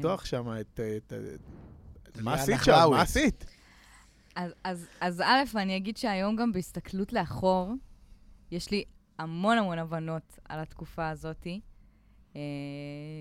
לפתוח 0.00 0.24
שם 0.24 0.48
את... 0.60 0.80
את- 0.96 1.12
זה 2.14 2.22
מה 2.22 2.34
עשית 2.34 2.56
שם? 2.64 2.72
מה 2.90 3.02
עשית? 3.02 3.44
אז, 4.36 4.52
אז, 4.64 4.86
אז 5.00 5.20
א', 5.20 5.42
אני 5.54 5.76
אגיד 5.76 5.96
שהיום 5.96 6.36
גם 6.36 6.52
בהסתכלות 6.52 7.12
לאחור, 7.12 7.74
יש 8.50 8.70
לי 8.70 8.84
המון 9.18 9.58
המון 9.58 9.78
הבנות 9.78 10.38
על 10.48 10.60
התקופה 10.60 11.08
הזאת. 11.08 11.46
אה, 12.36 12.40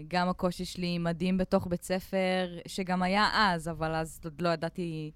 גם 0.07 0.29
הקושי 0.29 0.65
שלי 0.65 0.95
עם 0.95 1.03
מדים 1.03 1.37
בתוך 1.37 1.67
בית 1.67 1.83
ספר, 1.83 2.57
שגם 2.67 3.03
היה 3.03 3.29
אז, 3.33 3.67
אבל 3.69 3.95
אז 3.95 4.19
עוד 4.23 4.41
לא 4.41 4.49
ידעתי 4.49 5.11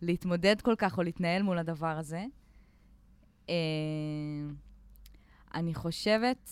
להתמודד 0.00 0.60
כל 0.60 0.74
כך 0.78 0.98
או 0.98 1.02
להתנהל 1.02 1.42
מול 1.42 1.58
הדבר 1.58 1.98
הזה. 1.98 2.24
אה, 3.48 3.54
אני 5.54 5.74
חושבת 5.74 6.50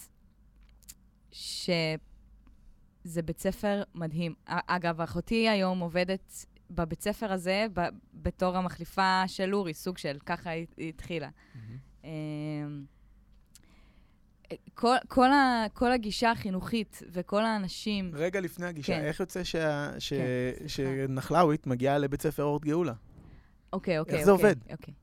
שזה 3.04 3.22
בית 3.22 3.38
ספר 3.40 3.82
מדהים. 3.94 4.34
אגב, 4.46 5.00
אחותי 5.00 5.48
היום 5.48 5.78
עובדת 5.80 6.46
בבית 6.70 7.02
ספר 7.02 7.32
הזה 7.32 7.66
ב- 7.74 7.88
בתור 8.14 8.56
המחליפה 8.56 9.22
של 9.26 9.54
אורי, 9.54 9.74
סוג 9.74 9.98
של, 9.98 10.16
ככה 10.26 10.50
היא, 10.50 10.66
היא 10.76 10.88
התחילה. 10.88 11.28
אמ, 12.04 12.10
כל, 14.74 14.96
כל, 15.08 15.32
ה, 15.32 15.66
כל 15.74 15.92
הגישה 15.92 16.30
החינוכית 16.30 17.02
וכל 17.12 17.44
האנשים... 17.44 18.10
רגע 18.14 18.40
לפני 18.40 18.66
הגישה, 18.66 18.92
כן. 18.98 19.04
איך 19.04 19.20
יוצא 19.20 19.44
שה- 19.44 20.00
ש- 20.00 20.12
כן, 20.12 20.68
שנחלאווית 20.68 21.66
מגיעה 21.66 21.98
לבית 21.98 22.22
ספר 22.22 22.42
אורט 22.42 22.64
גאולה? 22.64 22.92
אוקיי, 23.72 23.98
אוקיי. 23.98 24.14
איך 24.16 24.24
זה 24.24 24.30
אוקיי, 24.30 24.50
עובד? 24.50 24.60
אוקיי. 24.72 24.94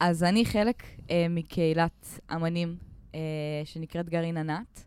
אז 0.00 0.22
אני 0.22 0.44
חלק 0.44 0.82
אה, 1.10 1.26
מקהילת 1.30 2.20
אמנים 2.34 2.76
אה, 3.14 3.20
שנקראת 3.64 4.08
גרעין 4.08 4.36
ענת, 4.36 4.84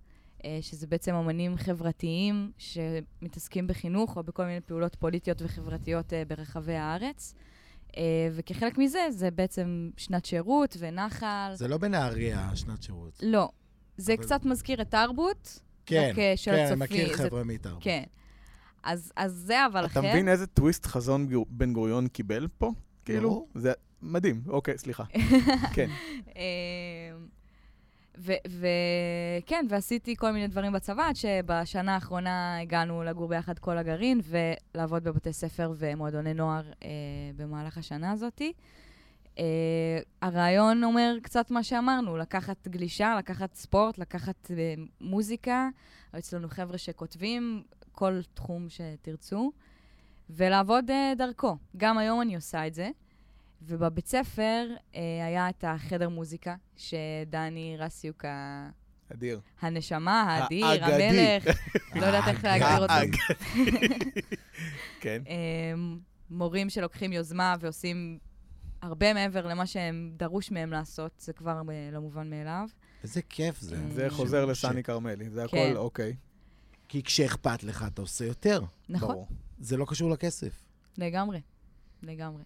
שזה 0.62 0.88
בעצם 0.88 1.14
אמנים 1.16 1.58
חברתיים 1.58 2.52
שמתעסקים 2.58 3.68
בחינוך 3.68 4.18
או 4.18 4.24
בכל 4.24 4.46
מיני 4.46 4.62
פעולות 4.62 4.96
פוליטיות 4.96 5.42
וחברתיות 5.42 6.14
אה, 6.14 6.24
ברחבי 6.28 6.76
הארץ. 6.76 7.34
אה, 7.98 8.02
וכחלק 8.32 8.78
מזה, 8.78 9.00
זה 9.12 9.32
בעצם 9.32 9.90
שנת 9.98 10.26
שירות 10.26 10.76
ונחל. 10.80 11.52
זה 11.56 11.68
לא 11.68 11.78
בנהריה, 11.78 12.52
שנת 12.56 12.84
שירות. 12.84 13.20
לא. 13.24 13.50
זה 13.98 14.14
אבל- 14.14 14.24
קצת 14.24 14.46
מזכיר 14.46 14.82
את 14.82 14.92
תרבות, 14.92 15.60
כן, 15.86 16.10
רק, 16.12 16.20
אה, 16.20 16.34
של 16.36 16.52
כן, 16.52 16.58
אני 16.58 16.64
הצופים, 16.64 16.80
מכיר 16.80 17.18
זה- 17.18 17.24
חבר'ה 17.24 17.44
מאיתנו. 17.44 17.78
כן. 17.82 18.04
אז, 18.84 19.12
אז 19.16 19.32
זה 19.34 19.66
אבל 19.66 19.86
אחר. 19.86 20.00
אתה 20.00 20.10
מבין 20.10 20.28
איזה 20.28 20.48
טוויסט 20.48 20.86
חזון 20.86 21.28
גור- 21.30 21.46
בן 21.50 21.74
גוריון 21.74 22.08
קיבל 22.08 22.48
פה? 22.58 22.72
כאילו? 23.06 23.48
זה 23.56 23.72
מדהים. 24.02 24.42
אוקיי, 24.48 24.78
סליחה. 24.78 25.04
כן. 25.76 25.90
וכן, 28.18 29.66
ועשיתי 29.70 30.16
כל 30.16 30.32
מיני 30.32 30.48
דברים 30.48 30.74
בצבא, 30.74 31.08
עד 31.08 31.16
שבשנה 31.16 31.94
האחרונה 31.94 32.60
הגענו 32.60 33.04
לגור 33.04 33.28
ביחד 33.28 33.60
כל 33.60 33.78
הגרעין, 33.78 34.22
ולעבוד 34.24 35.04
בבתי 35.04 35.34
ספר 35.34 35.74
ומועדוני 35.78 36.34
נוער 36.34 36.72
אה, 36.84 36.90
במהלך 37.36 37.78
השנה 37.78 38.12
הזאתי. 38.12 38.54
אה, 39.40 40.00
הרעיון 40.22 40.84
אומר 40.84 41.16
קצת 41.24 41.52
מה 41.52 41.64
שאמרנו, 41.64 42.18
לקחת 42.18 42.68
גלישה, 42.68 43.16
לקחת 43.18 43.56
ספורט, 43.56 43.98
לקחת 43.98 44.52
אה, 44.52 44.74
מוזיקה. 45.02 45.70
יש 46.18 46.34
לנו 46.34 46.48
חבר'ה 46.50 46.78
שכותבים 46.78 47.64
כל 47.92 48.22
תחום 48.34 48.68
שתרצו, 48.70 49.52
ולעבוד 50.30 50.92
אה, 50.92 51.14
דרכו. 51.18 51.58
גם 51.78 51.98
היום 51.98 52.22
אני 52.22 52.36
עושה 52.36 52.68
את 52.68 52.74
זה. 52.74 52.90
ובבית 53.68 54.08
ספר 54.08 54.68
אה, 54.96 55.00
היה 55.26 55.50
את 55.50 55.64
החדר 55.68 56.10
מוזיקה, 56.10 56.56
שדני 56.78 57.76
רסיוק, 57.80 58.26
ה- 58.26 58.70
אדיר. 59.14 59.40
הנשמה, 59.62 60.22
האדיר, 60.22 60.66
האגדי. 60.66 61.04
המלך, 61.04 61.44
לא 62.02 62.06
יודעת 62.06 62.28
איך 62.28 62.44
להגדיר 62.44 62.82
אותו. 62.84 62.94
כן. 65.00 65.22
אה, 65.30 65.74
מורים 66.30 66.70
שלוקחים 66.70 67.14
יוזמה 67.14 67.56
ועושים 67.60 68.18
הרבה 68.82 69.14
מעבר 69.14 69.48
למה 69.48 69.66
שהם 69.66 70.12
דרוש 70.18 70.52
מהם 70.52 70.72
לעשות, 70.72 71.12
זה 71.20 71.34
כבר 71.34 71.62
אה, 71.70 71.90
לא 71.92 72.00
מובן 72.02 72.30
מאליו. 72.30 72.68
איזה 73.04 73.22
כיף 73.22 73.60
זה. 73.60 73.76
אה, 73.76 73.82
זה 73.94 74.08
חוזר 74.10 74.46
לסני 74.46 74.84
כרמלי, 74.84 75.30
זה 75.30 75.46
כן. 75.48 75.58
הכל 75.72 75.78
אוקיי. 75.78 76.16
כי 76.88 77.04
כשאכפת 77.04 77.64
לך, 77.64 77.86
אתה 77.94 78.02
עושה 78.02 78.26
יותר. 78.26 78.62
נכון. 78.90 79.26
זה 79.60 79.78
לא 79.78 79.86
קשור 79.86 80.10
לכסף. 80.10 80.66
לגמרי, 80.98 81.42
לגמרי. 82.04 82.44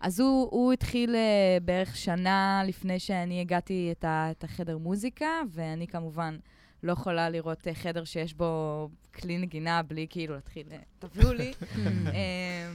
אז 0.00 0.20
הוא, 0.20 0.48
הוא 0.50 0.72
התחיל 0.72 1.14
אה, 1.14 1.58
בערך 1.64 1.96
שנה 1.96 2.62
לפני 2.66 2.98
שאני 2.98 3.40
הגעתי 3.40 3.88
את, 3.92 4.04
ה, 4.04 4.30
את 4.30 4.44
החדר 4.44 4.78
מוזיקה, 4.78 5.26
ואני 5.50 5.86
כמובן 5.86 6.38
לא 6.82 6.92
יכולה 6.92 7.30
לראות 7.30 7.68
אה, 7.68 7.74
חדר 7.74 8.04
שיש 8.04 8.34
בו 8.34 8.88
כלי 9.14 9.38
נגינה 9.38 9.82
בלי 9.82 10.06
כאילו 10.10 10.34
להתחיל, 10.34 10.66
אה, 10.72 10.78
תביאו 10.98 11.32
לי. 11.32 11.52
אה, 12.14 12.72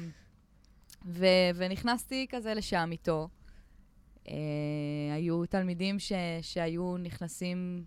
ו, 1.06 1.26
ונכנסתי 1.56 2.28
כזה 2.30 2.54
לשם 2.54 2.90
איתו. 2.92 3.28
אה, 4.28 4.36
היו 5.16 5.46
תלמידים 5.46 6.00
ש, 6.00 6.12
שהיו 6.42 6.98
נכנסים, 6.98 7.84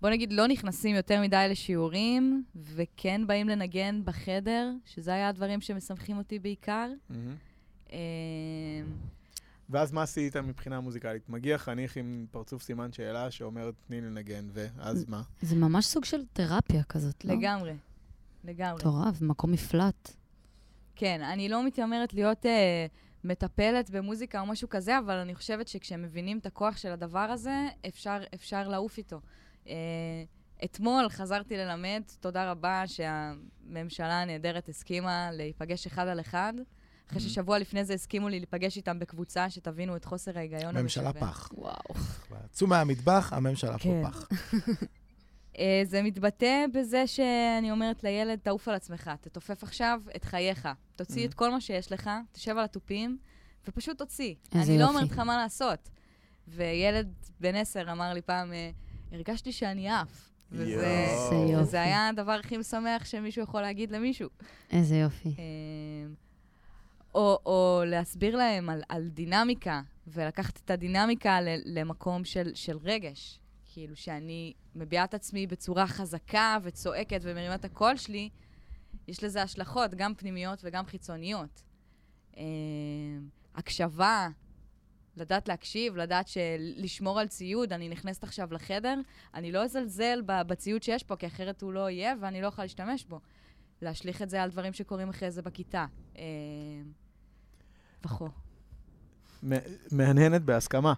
בוא 0.00 0.10
נגיד, 0.10 0.32
לא 0.32 0.46
נכנסים 0.46 0.96
יותר 0.96 1.20
מדי 1.20 1.46
לשיעורים, 1.50 2.44
וכן 2.56 3.26
באים 3.26 3.48
לנגן 3.48 4.00
בחדר, 4.04 4.70
שזה 4.84 5.14
היה 5.14 5.28
הדברים 5.28 5.60
שמשמחים 5.60 6.18
אותי 6.18 6.38
בעיקר. 6.38 6.88
מהמם. 7.10 7.49
אה, 7.92 7.98
ואז 9.70 9.92
מה 9.92 10.02
עשית 10.02 10.36
מבחינה 10.36 10.80
מוזיקלית? 10.80 11.28
מגיע 11.28 11.58
חניך 11.58 11.96
עם 11.96 12.26
פרצוף 12.30 12.62
סימן 12.62 12.92
שאלה 12.92 13.30
שאומר, 13.30 13.70
תני 13.86 14.00
לי 14.00 14.06
לנגן, 14.06 14.48
ואז 14.52 15.04
מה? 15.08 15.22
זה 15.42 15.56
ממש 15.56 15.86
סוג 15.86 16.04
של 16.04 16.24
תרפיה 16.32 16.82
כזאת, 16.82 17.24
לא? 17.24 17.34
לגמרי, 17.34 17.74
לגמרי. 18.44 18.78
מטורף, 18.80 19.20
מקום 19.22 19.52
מפלט. 19.52 20.12
כן, 20.96 21.22
אני 21.22 21.48
לא 21.48 21.66
מתיימרת 21.66 22.14
להיות 22.14 22.46
אה, 22.46 22.86
מטפלת 23.24 23.90
במוזיקה 23.90 24.40
או 24.40 24.46
משהו 24.46 24.68
כזה, 24.68 24.98
אבל 24.98 25.14
אני 25.14 25.34
חושבת 25.34 25.68
שכשהם 25.68 26.02
מבינים 26.02 26.38
את 26.38 26.46
הכוח 26.46 26.76
של 26.76 26.92
הדבר 26.92 27.18
הזה, 27.18 27.68
אפשר, 27.88 28.18
אפשר 28.34 28.68
לעוף 28.68 28.98
איתו. 28.98 29.20
אה, 29.68 29.74
אתמול 30.64 31.08
חזרתי 31.08 31.56
ללמד, 31.56 32.02
תודה 32.20 32.50
רבה 32.50 32.82
שהממשלה 32.86 34.22
הנהדרת 34.22 34.68
הסכימה 34.68 35.30
להיפגש 35.32 35.86
אחד 35.86 36.08
על 36.08 36.20
אחד. 36.20 36.54
אחרי 37.10 37.20
ששבוע 37.20 37.58
לפני 37.58 37.84
זה 37.84 37.94
הסכימו 37.94 38.28
לי 38.28 38.38
להיפגש 38.38 38.76
איתם 38.76 38.98
בקבוצה, 38.98 39.50
שתבינו 39.50 39.96
את 39.96 40.04
חוסר 40.04 40.38
ההיגיון. 40.38 40.74
שבין- 41.10 41.20
פח. 41.20 41.48
וואו. 41.52 41.74
צאו 42.50 42.66
מהמטבח, 42.66 43.32
הממשלה 43.32 43.72
פה 43.78 43.84
כן. 43.84 44.02
פח. 44.10 44.28
אה, 45.58 45.82
זה 45.84 46.02
מתבטא 46.02 46.64
בזה 46.74 47.06
שאני 47.06 47.70
אומרת 47.70 48.04
לילד, 48.04 48.38
תעוף 48.38 48.68
על 48.68 48.74
עצמך, 48.74 49.10
תתופף 49.20 49.62
עכשיו 49.62 50.00
את 50.16 50.24
חייך. 50.24 50.68
תוציא. 50.96 51.26
את 51.28 51.34
כל 51.34 51.50
מה 51.50 51.60
שיש 51.60 51.92
לך, 51.92 52.10
תשב 52.32 52.50
על 52.56 52.64
התופים, 52.64 53.18
ופשוט 53.68 53.98
תוציא. 53.98 54.34
אני 54.54 54.78
לא. 54.78 54.88
אומרת 54.88 55.10
לך 55.10 55.18
מה 55.18 55.36
לעשות. 55.36 55.88
וילד 56.48 57.12
בן 57.40 57.54
עשר 57.54 57.92
אמר 57.92 58.12
לי 58.14 58.22
פעם, 58.22 58.52
אה, 58.52 58.70
הרגשתי 59.12 59.52
שאני 59.52 59.88
עף. 59.90 60.30
וזה, 60.52 61.82
היה 61.82 62.08
הדבר 62.08 62.32
הכי 62.32 62.56
משמח 62.56 63.04
שמישהו 63.04 63.42
יכול 63.42 63.60
להגיד 63.60 63.90
למישהו. 63.90 64.28
איזה 64.72 64.96
יופי. 64.96 65.34
או, 67.14 67.38
או 67.46 67.82
להסביר 67.86 68.36
להם 68.36 68.70
על, 68.70 68.82
על 68.88 69.08
דינמיקה, 69.08 69.82
ולקחת 70.06 70.60
את 70.64 70.70
הדינמיקה 70.70 71.40
ל, 71.40 71.48
למקום 71.64 72.24
של, 72.24 72.54
של 72.54 72.78
רגש. 72.82 73.40
כאילו 73.72 73.96
שאני 73.96 74.52
מביעה 74.74 75.04
את 75.04 75.14
עצמי 75.14 75.46
בצורה 75.46 75.86
חזקה 75.86 76.58
וצועקת 76.62 77.20
ומרימה 77.22 77.54
את 77.54 77.64
הקול 77.64 77.96
שלי, 77.96 78.30
יש 79.08 79.24
לזה 79.24 79.42
השלכות, 79.42 79.94
גם 79.94 80.14
פנימיות 80.14 80.60
וגם 80.64 80.86
חיצוניות. 80.86 81.62
אה, 82.36 82.42
הקשבה, 83.54 84.28
לדעת 85.16 85.48
להקשיב, 85.48 85.96
לדעת 85.96 86.30
לשמור 86.58 87.20
על 87.20 87.28
ציוד, 87.28 87.72
אני 87.72 87.88
נכנסת 87.88 88.24
עכשיו 88.24 88.52
לחדר, 88.52 88.94
אני 89.34 89.52
לא 89.52 89.64
אזלזל 89.64 90.22
בציוד 90.26 90.82
שיש 90.82 91.02
פה, 91.02 91.16
כי 91.16 91.26
אחרת 91.26 91.62
הוא 91.62 91.72
לא 91.72 91.90
יהיה 91.90 92.14
ואני 92.20 92.42
לא 92.42 92.46
אוכל 92.46 92.62
להשתמש 92.62 93.04
בו. 93.04 93.20
להשליך 93.82 94.22
את 94.22 94.30
זה 94.30 94.42
על 94.42 94.50
דברים 94.50 94.72
שקורים 94.72 95.08
אחרי 95.08 95.30
זה 95.30 95.42
בכיתה. 95.42 95.86
אה, 96.18 96.22
וכו'. 98.04 98.28
מהנהנת 99.92 100.42
בהסכמה. 100.42 100.94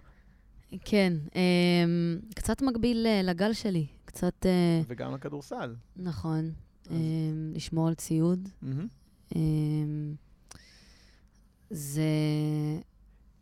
כן, 0.85 1.13
אמ, 1.35 2.19
קצת 2.35 2.61
מקביל 2.61 3.07
אה, 3.07 3.21
לגל 3.21 3.53
שלי. 3.53 3.87
קצת, 4.05 4.45
אה, 4.45 4.81
וגם 4.87 5.13
לכדורסל. 5.13 5.75
נכון, 5.95 6.51
לשמור 7.53 7.87
על 7.87 7.93
ציוד. 7.93 8.49
זה... 11.69 12.01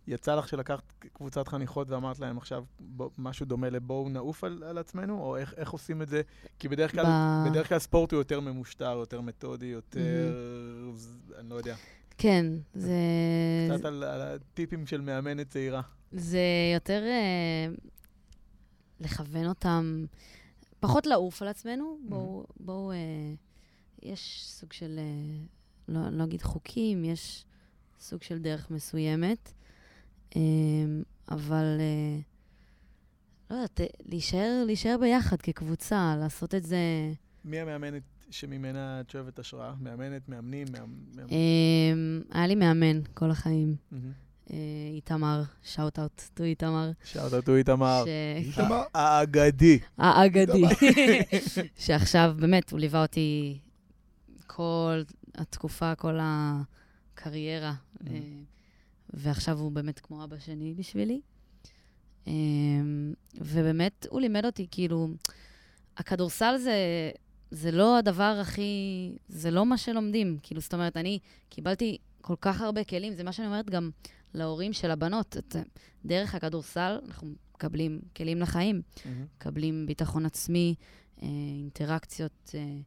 יצא 0.07 0.36
לך 0.36 0.48
שלקחת 0.48 0.94
קבוצת 1.13 1.48
חניכות 1.48 1.89
ואמרת 1.89 2.19
להם 2.19 2.38
עכשיו 2.38 2.63
בוא, 2.80 3.09
משהו 3.18 3.45
דומה 3.45 3.69
לבואו 3.69 4.09
נעוף 4.09 4.44
על, 4.44 4.63
על 4.63 4.77
עצמנו? 4.77 5.21
או 5.21 5.38
איך, 5.38 5.53
איך 5.57 5.71
עושים 5.71 6.01
את 6.01 6.09
זה? 6.09 6.21
כי 6.59 6.68
בדרך 6.68 6.92
כלל, 6.92 7.06
ב- 7.06 7.50
בדרך 7.50 7.69
כלל 7.69 7.80
ספורט 7.80 8.12
הוא 8.12 8.18
יותר 8.18 8.39
ממושטר, 8.39 8.92
יותר 9.00 9.21
מתודי, 9.21 9.65
יותר... 9.65 10.33
ז- 10.95 11.33
אני 11.38 11.50
לא 11.50 11.56
יודע. 11.56 11.75
כן, 12.18 12.45
זה... 12.74 12.94
קצת 13.75 13.86
על, 13.86 14.03
על 14.03 14.21
הטיפים 14.21 14.86
של 14.86 15.01
מאמנת 15.01 15.50
צעירה. 15.50 15.81
זה 16.12 16.39
יותר 16.74 17.04
אה, 17.04 17.74
לכוון 19.00 19.47
אותם 19.47 20.06
פחות 20.80 21.06
לעוף 21.06 21.42
על 21.42 21.47
עצמנו, 21.47 21.97
בואו, 22.09 22.45
בואו, 22.59 22.92
אה, 22.92 22.97
יש 24.01 24.44
סוג 24.47 24.74
של, 24.74 25.00
אה, 25.00 25.38
לא, 25.88 26.09
לא 26.09 26.24
אגיד 26.24 26.42
חוקים, 26.42 27.06
יש 27.06 27.45
סוג 28.00 28.24
של 28.24 28.39
דרך 28.39 28.71
מסוימת, 28.71 29.54
אבל 31.31 31.78
אה, 31.80 32.19
לא 33.50 33.56
יודעת, 33.56 33.81
להישאר, 34.06 34.63
להישאר 34.66 34.98
ביחד 35.01 35.42
כקבוצה, 35.42 36.16
לעשות 36.19 36.56
את 36.56 36.63
זה... 36.63 36.78
מי 37.45 37.60
המאמנת 37.60 38.01
שממנה 38.31 39.01
את 39.01 39.10
שואבת 39.10 39.39
השראה? 39.39 39.74
מאמנת, 39.81 40.30
מאמנים? 40.30 40.68
מאמ- 40.68 41.16
מאמ- 41.18 41.31
אה, 41.31 42.38
היה 42.39 42.48
לי 42.48 42.56
מאמן 42.56 43.01
כל 43.13 43.31
החיים. 43.31 43.75
אה, 44.51 44.57
איתמר, 44.95 45.42
שאוט 45.63 46.00
אאוט 46.00 46.22
טו 46.33 46.44
איתמר. 46.44 46.92
shout 47.03 47.33
out 47.33 47.50
איתמר. 47.50 48.04
ש- 48.06 48.45
איתמר. 48.45 48.81
האגדי. 48.94 49.80
האגדי. 49.98 50.63
שעכשיו, 51.86 52.36
באמת, 52.39 52.72
הוא 52.72 52.80
ליווה 52.80 53.01
אותי 53.01 53.60
כל 54.48 55.01
התקופה, 55.36 55.95
כל 55.95 56.18
הקריירה, 56.22 57.74
אה, 58.07 58.19
ועכשיו 59.13 59.59
הוא 59.59 59.71
באמת 59.71 59.99
כמו 59.99 60.23
אבא 60.23 60.39
שני 60.39 60.73
בשבילי. 60.73 61.21
אה, 62.27 62.33
ובאמת, 63.35 64.05
הוא 64.09 64.21
לימד 64.21 64.45
אותי, 64.45 64.67
כאילו, 64.71 65.07
הכדורסל 65.97 66.57
זה, 66.57 66.75
זה 67.51 67.71
לא 67.71 67.97
הדבר 67.97 68.37
הכי... 68.41 68.71
זה 69.27 69.51
לא 69.51 69.65
מה 69.65 69.77
שלומדים. 69.77 70.37
כאילו, 70.43 70.61
זאת 70.61 70.73
אומרת, 70.73 70.97
אני 70.97 71.19
קיבלתי 71.49 71.97
כל 72.21 72.35
כך 72.41 72.61
הרבה 72.61 72.83
כלים, 72.83 73.13
זה 73.13 73.23
מה 73.23 73.31
שאני 73.31 73.47
אומרת 73.47 73.69
גם 73.69 73.89
להורים 74.33 74.73
של 74.73 74.91
הבנות. 74.91 75.37
את, 75.37 75.55
דרך 76.05 76.35
הכדורסל 76.35 76.99
אנחנו 77.05 77.27
מקבלים 77.55 78.01
כלים 78.15 78.39
לחיים. 78.39 78.81
מהמם. 79.05 79.25
מקבלים 79.35 79.85
ביטחון 79.85 80.25
עצמי, 80.25 80.75
אה, 81.23 81.27
אינטראקציות 81.57 82.51
אה, 82.55 82.77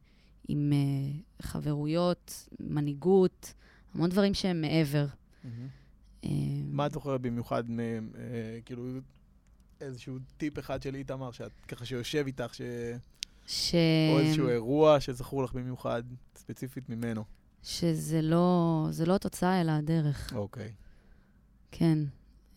עם 0.47 0.73
אה, 0.73 1.11
חברויות, 1.41 2.47
מנהיגות, 2.59 3.53
המון 3.93 4.09
דברים 4.09 4.33
שהם 4.33 4.61
מעבר. 4.61 5.05
מהמם. 5.43 5.67
מה 6.71 6.85
את 6.85 6.91
זוכרת 6.91 7.21
במיוחד, 7.21 7.63
אה, 7.79 8.59
כאילו, 8.65 8.83
איזשהו 9.81 10.17
טיפ 10.37 10.59
אחד 10.59 10.81
של 10.81 10.95
איתמר, 10.95 11.31
שאת 11.31 11.51
ככה 11.67 11.85
שיושב 11.85 12.23
איתך, 12.27 12.53
ש... 12.53 12.61
ש... 13.47 13.75
או 14.13 14.19
איזשהו 14.19 14.49
אירוע 14.49 14.99
שזכור 14.99 15.43
לך 15.43 15.53
במיוחד, 15.53 16.03
ספציפית 16.35 16.89
ממנו. 16.89 17.23
שזה 17.63 18.21
לא, 18.21 18.87
זה 18.91 19.05
לא 19.05 19.15
התוצאה, 19.15 19.61
אלא 19.61 19.71
הדרך, 19.71 20.33
אוקיי. 20.35 20.73
כן. 21.71 21.97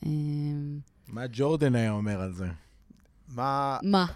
אה, 0.06 0.10
מה 1.08 1.24
ג'ורדן 1.32 1.74
היה 1.74 1.90
אומר 1.90 2.20
על 2.20 2.32
זה? 2.32 2.48
מה, 3.28 3.78
מה? 3.82 4.06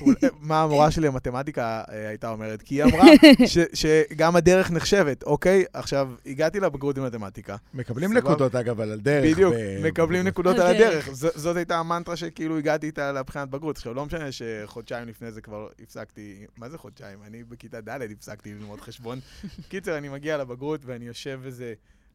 אולי- 0.00 0.16
מה 0.40 0.62
המורה 0.62 0.90
שלי 0.90 1.06
למתמטיקה 1.06 1.82
אה, 1.92 2.08
הייתה 2.08 2.28
אומרת? 2.30 2.62
כי 2.62 2.74
היא 2.74 2.84
אמרה 2.84 3.04
ש, 3.46 3.58
שגם 3.74 4.36
הדרך 4.36 4.70
נחשבת, 4.70 5.22
אוקיי? 5.22 5.64
עכשיו, 5.72 6.10
הגעתי 6.26 6.60
לבגרות 6.60 6.98
במתמטיקה. 6.98 7.56
מקבלים. 7.74 8.12
נקודות, 8.12 8.54
אגב, 8.54 8.80
על 8.80 8.92
הדרך. 8.92 9.32
בדיוק, 9.32 9.54
ב- 9.54 9.86
מקבלים 9.86 10.26
נקודות 10.26 10.58
על 10.58 10.66
הדרך. 10.66 10.80
הדרך. 11.08 11.14
ז- 11.14 11.36
זאת 11.42 11.56
הייתה 11.56 11.76
המנטרה 11.78 12.16
שכאילו 12.16 12.58
הגעתי 12.58 12.86
איתה 12.86 13.12
לבחינת 13.12 13.48
בגרות. 13.50 13.76
עכשיו, 13.76 13.94
לא 13.94 14.06
משנה 14.06 14.28
שחודשיים 14.32 15.08
לפני 15.08 15.32
זה 15.32 15.40
כבר 15.40 15.68
הפסקתי, 15.82 16.46
מה 16.56 16.68
זה 16.68 16.78
חודשיים? 16.78 17.18
אני 17.26 17.44
בכיתה 17.44 17.80
ד' 17.80 18.02
הפסקתי 18.12 18.54
ללמוד 18.54 18.80
חשבון. 18.80 19.18
קיצר, 19.68 19.98
אני 19.98 20.08
מגיע 20.08 20.36
לבגרות 20.38 20.80
ואני 20.84 21.04
יושב 21.04 21.40
איזה 21.46 21.74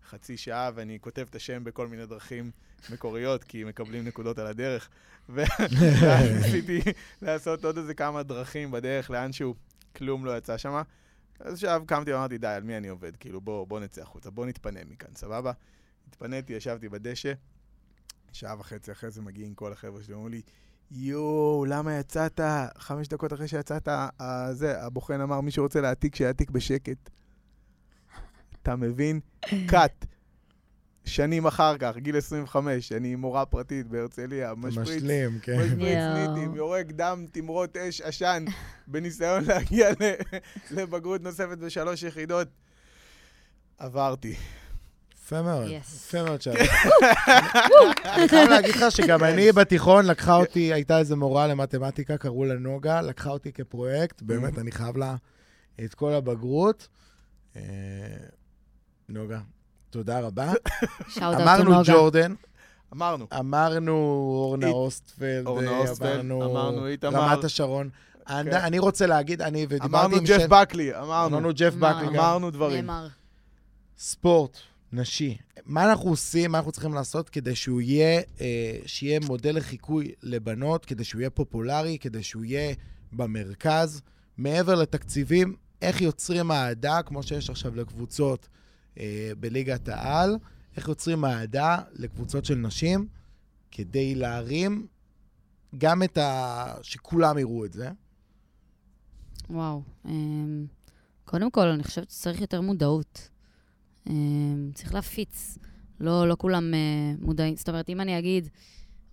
חצי 0.10 0.38
שעה 0.38 0.72
ואני 0.76 0.98
כותב 1.02 1.26
את 1.30 1.36
השם 1.36 1.64
בכל 1.64 1.88
מיני 1.88 2.06
דרכים 2.06 2.52
מקוריות, 2.90 3.44
כי 3.44 3.64
מקבלים 3.64 4.06
נקודות 4.06 4.40
על 4.40 4.48
הדרך. 4.48 4.90
ואז 5.30 6.32
ניסיתי 6.36 6.80
לעשות 7.22 7.66
עוד 7.66 7.78
איזה 7.78 7.94
כמה 7.94 8.24
דרכים 8.24 8.72
בדרך 8.72 9.10
לאנשהו, 9.10 9.56
כלום 9.96 10.26
לא 10.26 10.38
יצא 10.38 10.58
שם. 10.58 10.82
אז 11.40 11.54
עכשיו 11.54 11.84
קמתי 11.86 12.14
ואמרתי, 12.14 12.38
די, 12.38 12.48
על 12.48 12.64
מי 12.64 12.78
אני 12.78 12.88
עובד? 12.88 13.16
כאילו, 13.16 13.42
בוא, 13.42 13.68
בוא 13.68 13.80
נצא 13.80 14.02
החוצה, 14.02 14.30
בוא 14.30 14.46
נתפנה 14.46 14.80
מכאן, 14.90 15.16
סבבה? 15.16 15.52
התפניתי, 16.08 16.54
ישבתי 16.54 16.90
בדשא, 16.90 17.34
שעה 18.32 18.60
וחצי 18.60 18.92
אחרי 18.92 19.12
זה 19.12 19.22
מגיעים 19.22 19.54
כל 19.54 19.72
החבר'ה 19.72 20.04
שלי, 20.04 20.14
אומרים 20.14 20.32
לי, 20.32 20.42
יואו, 20.92 21.66
למה 21.68 22.00
יצאת? 22.00 22.40
חמש 22.78 23.08
דקות 23.08 23.34
אחרי 23.34 23.48
שיצאת, 23.48 23.88
זה, 24.52 24.82
הבוחן 24.84 25.22
אמר, 25.22 25.42
מי 25.42 25.52
שרוצה 25.52 25.82
להעתיק, 25.82 26.16
שיעתיק 26.16 26.50
בשקט. 26.50 27.10
אתה 28.64 28.76
מבין? 28.76 29.20
קאט. 29.68 30.06
שנים 31.06 31.48
אחר 31.48 31.78
כך, 31.78 31.98
גיל 31.98 32.18
25, 32.18 32.92
אני 32.92 33.16
מורה 33.16 33.46
פרטית 33.46 33.88
בהרצליה, 33.88 34.54
משפריץ, 34.58 34.90
משלים, 34.90 35.40
כן. 35.42 35.60
משפריץ. 35.60 35.98
ניטים, 36.16 36.56
יורק 36.56 36.86
דם, 36.92 37.26
תמרות 37.32 37.78
אש, 37.78 38.02
עשן, 38.02 38.46
בניסיון 38.88 39.44
להגיע 39.46 39.90
לבגרות 40.72 41.22
נוספת 41.24 41.58
בשלוש 41.58 42.04
יחידות. 42.04 42.48
עברתי. 43.78 44.36
יפה 45.14 45.42
מאוד, 45.42 45.68
Yes. 45.68 45.72
יפה 45.72 46.24
מאוד 46.24 46.42
שאלה. 46.42 46.56
אני 48.16 48.30
חייב 48.30 48.50
להגיד 48.50 48.76
לך 48.76 48.92
שגם 48.92 49.24
אני 49.24 49.52
בתיכון, 49.52 50.06
לקחה 50.06 50.36
אותי, 50.36 50.74
הייתה 50.74 51.00
איזו 51.00 51.16
מורה 51.18 51.48
למתמטיקה, 51.48 52.18
קראו 52.18 52.46
לה 52.46 52.54
נוגה, 52.54 53.02
לקחה 53.02 53.30
אותי 53.30 53.52
כפרויקט, 53.52 54.22
באמת, 54.22 54.60
אני 54.60 54.72
חייב 54.72 54.98
לה 54.98 55.16
את 55.86 55.94
כל 55.94 56.14
הבגרות. 56.14 56.88
נוגה, 59.10 59.40
תודה 59.90 60.20
רבה. 60.20 60.54
אמרנו. 61.22 61.82
ג'ורדן, 61.86 62.34
אמרנו. 62.94 63.28
אמרנו 63.40 63.92
אורנה 64.36 64.68
אוסטפלד, 64.68 65.46
אורנה 65.48 65.72
אה, 65.72 65.78
אוסטפלד, 65.78 66.20
אמרנו 66.32 66.88
איתמר. 66.88 67.20
רמת 67.20 67.44
השרון. 67.44 67.90
אני- 68.30 68.52
כן. 68.52 68.58
אני 68.58 68.80
רוצה 68.80 69.06
להגיד, 69.08 69.42
אני 69.42 69.64
ודיברתי 69.70 69.86
אמרנו 69.86 70.16
עם 70.16 70.24
ג'ף 70.24 70.40
שן- 70.42 70.50
בקלי, 70.50 70.96
אמרנו. 70.96 71.38
אמרנו 71.38 71.50
ג'ף? 71.56 71.74
בקלי. 71.74 72.08
אמרנו 72.08 72.52
דברים. 72.52 72.90
ספורט 73.98 74.58
נשי, 74.94 75.38
מה 75.66 75.90
אנחנו 75.90 76.10
עושים, 76.10 76.52
מה 76.52 76.58
אנחנו 76.58 76.72
צריכים 76.72 76.94
לעשות 76.94 77.30
כדי 77.30 77.56
שהוא 77.56 77.82
יהיה, 77.82 78.22
אה, 78.42 78.46
שיהיה 78.86 79.20
מודל 79.28 79.58
לחיקוי 79.58 80.12
לבנות, 80.24 80.86
כדי 80.86 81.04
שהוא 81.04 81.20
יהיה 81.22 81.30
פופולרי, 81.30 81.98
כדי 82.02 82.24
שהוא 82.24 82.44
יהיה 82.46 82.74
במרכז, 83.14 84.02
מעבר 84.38 84.76
לתקציבים, 84.76 85.56
איך 85.82 86.02
יוצרים 86.02 86.52
אהדה, 86.52 87.02
כמו 87.06 87.24
שיש 87.24 87.50
עכשיו 87.50 87.76
לקבוצות 87.76 88.48
בליגת 89.40 89.90
העל, 89.90 90.38
איך 90.78 90.88
יוצרים 90.88 91.26
אהדה 91.26 91.78
לקבוצות 91.94 92.46
של 92.46 92.56
נשים, 92.56 93.08
כדי 93.72 94.16
להרים 94.16 94.88
גם 95.78 96.04
את 96.04 96.18
ה... 96.18 96.76
שכולם 96.82 97.38
יראו 97.38 97.66
את 97.66 97.74
זה. 97.74 97.90
וואו. 99.50 99.82
אמ, 100.06 100.66
קודם 101.26 101.52
כל, 101.52 101.68
אני 101.68 101.84
חושבת 101.84 102.10
שצריך 102.10 102.42
יותר 102.42 102.62
מודעות. 102.62 103.30
אמ, 104.10 104.72
צריך 104.74 104.94
להפיץ. 104.94 105.58
לא, 106.00 106.28
לא 106.28 106.36
כולם 106.40 106.74
אה, 106.74 107.14
מודעים. 107.22 107.56
זאת 107.56 107.70
אומרת, 107.70 107.90
אם 107.90 108.02
אני 108.02 108.20
אגיד, 108.20 108.50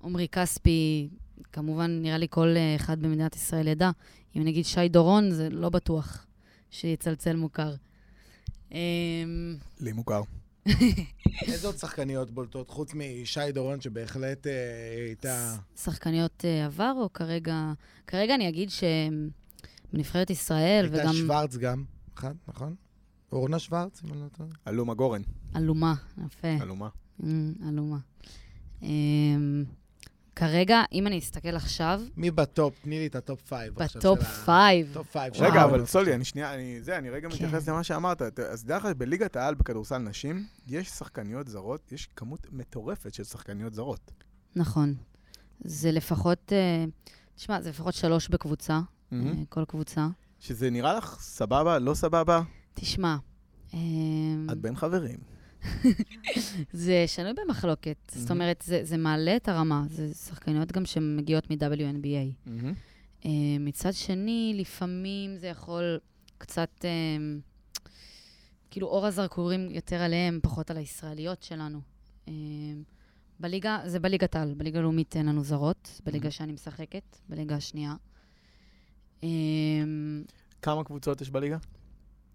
עמרי 0.05 0.29
כספי, 0.29 1.09
כמובן, 1.53 1.99
נראה 2.03 2.19
לי 2.19 2.27
כל 2.31 2.55
אה, 2.57 2.77
אחד 2.77 3.03
במדינת 3.03 3.37
ישראל 3.37 3.69
ידע. 3.69 3.91
אם 4.37 4.43
אני 4.43 4.51
אגיד 4.51 4.65
שי 4.65 4.89
דורון, 4.89 5.31
זה 5.31 5.51
לא 5.51 5.69
בטוח 5.69 6.27
שיצלצל 6.71 7.37
מוכר. 7.37 7.75
אמ, 8.73 9.57
לי 9.81 9.93
מוכר. 9.93 10.23
איזה 11.47 11.67
עוד 11.67 11.77
שחקניות 11.77 12.31
בולטות, 12.31 12.71
חוץ 12.71 12.93
משי 12.95 13.53
דורון, 13.53 13.81
שבהחלט 13.81 14.47
אה, 14.47 14.53
הייתה... 15.07 15.57
שחקניות 15.77 16.45
אה, 16.45 16.67
עבר, 16.67 16.93
או 16.97 17.13
כרגע... 17.13 17.73
כרגע 18.07 18.35
אני 18.35 18.49
אגיד 18.49 18.71
שבנבחרת 18.71 20.31
ישראל, 20.31 20.85
הייתה 20.93 20.99
וגם 21.05 21.15
שוורץ 21.15 21.57
גם, 21.57 21.85
אחת, 22.15 22.35
נכון? 22.49 22.75
אורנה 23.33 23.59
שוורץ, 23.59 24.03
אם 24.05 24.13
אני 24.13 24.21
לא 24.21 24.29
טועה. 24.29 24.49
אלומה 24.69 24.95
גורן. 24.95 25.23
אלומה, 25.57 25.95
יפה. 26.27 26.49
אלומה. 26.63 26.89
אמ, 27.23 27.53
אלומה. 27.69 27.99
כרגע, 30.37 30.83
אם 30.93 31.07
אני 31.07 31.19
אסתכל 31.19 31.57
עכשיו, 31.57 32.01
מי 32.17 32.31
ב 32.31 32.39
top? 32.39 32.75
תני 32.83 32.99
לי 32.99 33.07
את 33.07 33.15
ה 33.17 33.23
top 33.23 33.41
five 33.49 33.83
עכשיו 33.83 34.01
ב 34.01 34.06
top 34.06 34.21
של 34.21 34.27
ה- 34.41 34.45
five, 34.45 34.91
top 34.95 35.11
five. 35.13 35.33
רגע, 35.37 35.65
אבל 35.65 35.87
סולי, 35.87 36.15
אני 36.15 36.25
שנייה, 36.25 36.55
אני 36.55 36.79
זה, 36.83 36.99
אני 36.99 37.11
רגע 37.11 37.29
כן. 37.29 37.35
מתייחס 37.35 37.69
למה 37.69 37.85
שאמרת. 37.85 38.23
אז 38.41 38.65
דרך 38.65 38.85
אגב, 38.85 38.99
בליגת 38.99 39.37
העל 39.37 39.55
בכדורסל 39.55 39.99
נשים, 39.99 40.47
יש 40.67 40.89
שחקניות 40.89 41.49
זרות, 41.49 41.93
יש 41.93 42.09
כמות 42.17 42.47
מטורפת 42.53 43.15
של 43.15 43.25
שחקניות 43.25 43.75
זרות. 43.75 44.11
נכון. 44.57 44.95
זה 45.65 45.93
לפחות, 45.93 46.53
אה, 46.53 46.85
תשמע, 47.35 47.61
זה 47.61 47.71
לפחות 47.71 47.95
שלוש 47.95 48.29
בקבוצה, 48.29 48.81
אה, 49.13 49.19
כל 49.49 49.65
קבוצה. 49.65 50.07
שזה 50.41 50.71
נראה 50.71 50.95
לך 50.95 51.17
סבבה, 51.21 51.79
לא 51.79 51.95
סבבה? 51.95 52.43
תשמע, 52.75 53.17
אמ, 53.75 54.47
את 54.53 54.59
בין 54.59 54.77
חברים. 54.77 55.19
זה 56.73 57.05
שנוי 57.07 57.33
במחלוקת. 57.33 57.97
זאת 58.09 58.31
מהמם. 58.31 58.41
אומרת, 58.41 58.63
זה 58.67 58.85
זה 58.85 58.97
מעלה 58.97 59.37
את 59.37 59.49
הרמה. 59.49 59.85
זה 59.91 60.15
שחקניות 60.15 60.73
גם 60.73 60.87
שמגיעות 60.87 61.51
מ-WNBA. 61.51 62.51
אה, 63.25 63.31
מצד 63.61 63.93
שני, 63.93 64.57
לפעמים 64.59 65.37
זה 65.37 65.47
יכול 65.47 65.99
קצת, 66.39 66.85
אה, 66.85 66.91
כאילו 68.71 68.87
אור 68.87 69.07
הזרקורים 69.07 69.71
יותר 69.71 69.97
עליהם, 69.97 70.41
פחות 70.43 70.71
על 70.71 70.77
הישראליות 70.77 71.43
שלנו. 71.43 71.81
אה, 72.29 72.33
בליגה, 73.41 73.79
זה 73.87 74.01
בליגת 74.01 74.37
העל, 74.37 74.55
בליגה 74.55 74.79
הלאומית 74.79 75.17
אין 75.17 75.27
לנו 75.27 75.45
זרות, 75.45 76.01
בליגה 76.05 76.23
מהמם. 76.23 76.31
שאני 76.31 76.53
משחקת, 76.53 77.17
בליגה 77.29 77.57
השנייה. 77.57 77.95
כמה 80.63 80.85
קבוצות 80.85 81.21
יש 81.21 81.31
בליגה? 81.31 81.57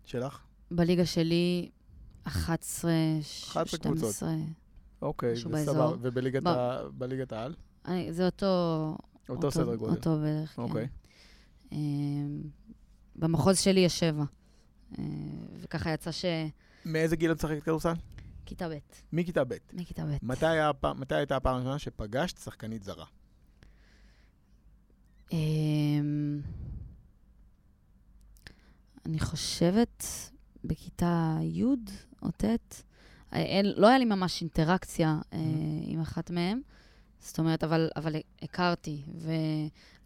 שלך? 0.05 0.39
בליגה 0.71 1.05
שלי, 1.05 1.69
11, 2.23 2.91
11 3.51 3.79
קבוצות. 3.79 4.15
12. 4.15 4.35
אוקיי, 5.01 5.35
זה. 5.35 5.41
סבבה. 5.65 5.91
ובליגת 6.01 7.33
העל? 7.33 7.53
אני- 7.85 8.13
זה 8.13 8.25
אותו... 8.25 8.97
אותו 9.29 9.51
סדר 9.51 9.75
גודל. 9.75 9.91
אותו 9.95 10.19
בערך, 10.19 10.55
כן. 10.55 10.61
אוקיי. 10.61 10.87
אמ, 11.71 12.41
במחוז 13.15 13.59
שלי 13.59 13.79
יש 13.79 13.99
שבע. 13.99 14.23
אה, 14.99 15.03
וככה 15.61 15.89
יצא 15.93 16.11
ש... 16.11 16.25
מאיזה 16.85 17.15
גיל 17.15 17.31
את 17.31 17.37
משחקת 17.37 17.63
כדורסל? 17.63 17.93
כיתה 18.45 18.69
ב', 18.69 18.77
מכיתה 19.13 19.43
ב'. 19.43 19.53
מכיתה 19.73 20.05
ב'. 20.05 20.17
מתי 20.21 20.45
הפ- 20.59 20.85
מתי 20.85 21.15
הייתה 21.15 21.35
הפעם 21.35 21.55
הראשונה 21.55 21.79
שפגשת 21.79 22.37
שחקנית 22.37 22.83
זרה? 22.83 23.05
אמ, 25.31 26.41
אני 29.05 29.19
חושבת 29.19 30.03
בכיתה 30.63 31.37
י' 31.41 31.63
או 32.21 32.27
ט', 32.37 32.43
אה, 32.43 32.53
אין- 33.33 33.73
לא 33.77 33.87
היה 33.87 33.97
לי 33.99 34.05
ממש 34.05 34.41
אינטראקציה 34.41 35.19
אה, 35.33 35.39
עם 35.83 36.01
אחת 36.01 36.31
מהן, 36.31 36.61
זאת 37.19 37.39
אומרת, 37.39 37.63
אבל, 37.63 37.89
אבל 37.95 38.15
הכרתי, 38.41 39.01
ו, 39.15 39.31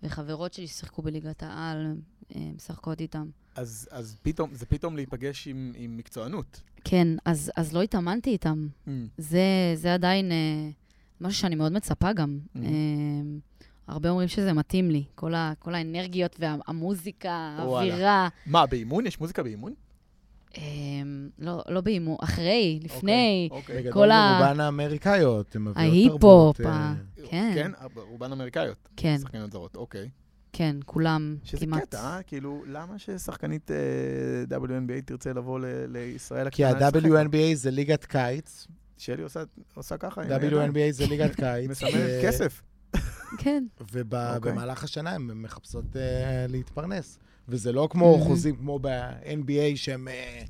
וחברות 0.04 0.54
שלי 0.54 0.68
שיחקו 0.68 1.02
בליגת 1.02 1.44
העל, 1.44 1.96
אה, 2.36 2.42
משחקות 2.56 3.02
איתם. 3.02 3.30
אז, 3.56 3.88
אז 3.92 4.18
פתאום, 4.22 4.50
זה 4.54 4.66
פתאום 4.66 4.96
להיפגש 4.96 5.48
עם, 5.48 5.72
עם 5.76 5.98
מקצוענות. 5.98 6.62
כן, 6.84 7.08
אז, 7.26 7.52
אז 7.58 7.74
לא 7.74 7.82
התאמנתי 7.82 8.30
איתם. 8.30 8.68
זה, 9.18 9.42
זה 9.76 9.94
עדיין 9.94 10.32
אה, 10.32 10.70
משהו 11.22 11.40
שאני 11.42 11.56
מאוד 11.56 11.72
מצפה 11.72 12.14
גם. 12.14 12.40
Mhm. 12.56 12.60
אה, 12.64 12.70
הרבה 13.88 14.10
אומרים 14.10 14.28
שזה 14.28 14.54
מתאים 14.54 14.92
לי, 14.92 15.04
כל, 15.16 15.34
ה, 15.34 15.54
כל 15.60 15.76
האנרגיות 15.76 16.36
והמוזיקה, 16.40 17.58
וואלה. 17.66 17.92
האווירה. 17.92 18.28
מה, 18.46 18.66
באימון? 18.66 19.08
יש 19.08 19.20
מוזיקה 19.20 19.44
באימון? 19.44 19.74
אה, 20.58 20.64
לא, 21.40 21.62
לא 21.70 21.82
באימון, 21.82 22.18
אחרי, 22.24 22.80
לפני, 22.84 23.48
אוקיי. 23.52 23.78
בגדול 23.78 23.94
כל 23.94 24.12
ה- 24.12 24.40
רובן 24.40 24.60
האמריקאיות, 24.60 25.56
הן 25.56 25.62
מביאות 25.62 25.78
ההיפ-הופ, 25.78 26.58
תרבות, 26.58 26.74
ה- 26.74 26.94
אה, 27.20 27.28
כן, 27.30 27.52
כן? 27.56 27.72
רובן 27.96 28.32
אמריקאיות. 28.32 28.90
כן, 28.98 29.18
שחקניות 29.22 29.52
זרות, 29.52 29.76
אוקיי. 29.76 30.10
כן, 30.54 30.76
כולם 30.86 31.38
שזה 31.44 31.66
כמעט. 31.66 31.82
קטע, 31.82 31.98
אה? 32.00 32.24
כאילו, 32.24 32.64
למה 32.68 33.00
ששחקנית 33.00 33.72
אה, 33.72 33.78
WNBA 34.58 35.02
תרצה 35.06 35.34
לבוא 35.34 35.60
ל- 35.60 35.66
לישראל 35.88 36.50
כי? 36.50 36.66
ה-WNBA 36.66 37.54
זה 37.56 37.72
ליגת 37.72 38.06
קיץ, 38.06 38.68
שלי 38.98 39.24
עושה, 39.24 39.44
עושה 39.76 39.98
ככה. 39.98 40.22
WNBA 40.22 40.92
זה 40.92 41.06
ליגת 41.08 41.36
קיץ. 41.42 41.70
מסמנת 41.70 41.94
כסף. 42.24 42.62
כן, 43.38 43.64
אוקיי. 43.80 44.52
ובמהלך 44.52 44.84
השנה 44.84 45.12
הן 45.12 45.22
מחפשות 45.22 45.86
אה, 45.96 46.02
להתפרנס. 46.50 47.20
וזה 47.50 47.72
לא 47.72 47.88
כמו 47.92 48.18
Mhm. 48.22 48.24
חוזים 48.28 48.56
כמו 48.56 48.80
ב-NBA 48.80 49.52
שהם... 49.76 50.08
אה, 50.08 50.42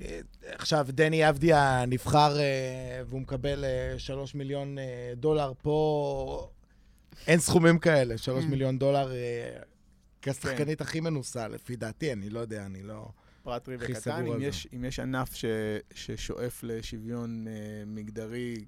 אה, 0.00 0.20
עכשיו, 0.42 0.86
דני 0.90 1.28
אבדיה 1.28 1.84
נבחר 1.88 2.38
אה, 2.40 2.44
והוא 3.08 3.20
מקבל 3.20 3.64
אה, 3.64 3.98
שלוש 3.98 4.34
מיליון 4.34 4.78
אה, 4.78 4.84
דולר 5.16 5.52
פה. 5.62 6.48
אין 7.26 7.38
סכומים 7.40 7.78
כאלה, 7.78 8.18
שלוש 8.18 8.44
Mm. 8.44 8.48
מיליון 8.48 8.78
דולר 8.78 9.12
אה, 9.12 9.58
כשחקנית 10.22 10.80
הכי 10.80 11.00
מנוסה, 11.00 11.48
לפי 11.48 11.76
דעתי, 11.76 12.12
אני 12.12 12.30
לא 12.30 12.40
יודע, 12.40 12.66
אני 12.66 12.82
לא... 12.82 13.08
פרט 13.42 13.68
הכי 13.82 13.92
קטן, 13.94 14.26
אם. 14.26 14.38
יש, 14.40 14.68
אם 14.76 14.84
יש 14.84 15.00
ענף 15.00 15.34
ש, 15.34 15.44
ששואף 15.94 16.60
לשוויון 16.62 17.46
אה, 17.48 17.52
מגדרי, 17.86 18.64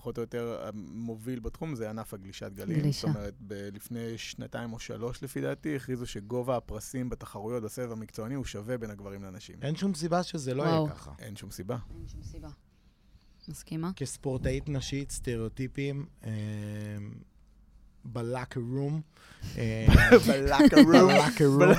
פחות 0.00 0.16
או 0.18 0.22
יותר 0.22 0.60
אה, 0.64 0.70
מוביל 0.74 1.40
בתחום, 1.40 1.74
זה 1.74 1.90
ענף 1.90 2.14
הגלישת 2.14 2.52
גלים. 2.54 2.78
גלישה. 2.78 3.06
זאת 3.08 3.16
אומרת, 3.16 3.34
ב- 3.46 3.68
לפני 3.72 4.18
שנתיים 4.18 4.72
או 4.72 4.78
שלוש 4.78 5.22
לפי 5.22 5.40
דעתי, 5.40 5.76
הכריזו 5.76 6.06
שגובה 6.06 6.56
הפרסים 6.56 7.08
בתחרויות 7.08 7.62
בסבב 7.62 7.92
המקצועני 7.92 8.34
הוא 8.34 8.44
שווה 8.44 8.78
בין 8.78 8.90
הגברים 8.90 9.24
לנשים. 9.24 9.56
אין 9.62 9.76
שום 9.76 9.94
סיבה 9.94 10.22
שזה 10.22 10.54
לא 10.54 10.62
וואו. 10.62 10.84
יהיה 10.84 10.94
ככה. 10.94 11.12
אין 11.18 11.36
שום 11.36 11.50
סיבה. 11.50 11.76
אין 11.98 12.08
שום 12.08 12.22
סיבה. 12.22 12.48
מסכימה? 13.48 13.90
כספורטאית 13.96 14.68
נשית, 14.68 15.10
סטריאוטיפים, 15.10 16.06
אה, 16.24 16.30
בלאקר 18.04 18.60
רום. 18.60 19.00
אה, 19.58 19.86
בלאקר 20.26 20.76
רום. 20.76 20.92
בלאקר 20.92 21.46
רום. 21.46 21.74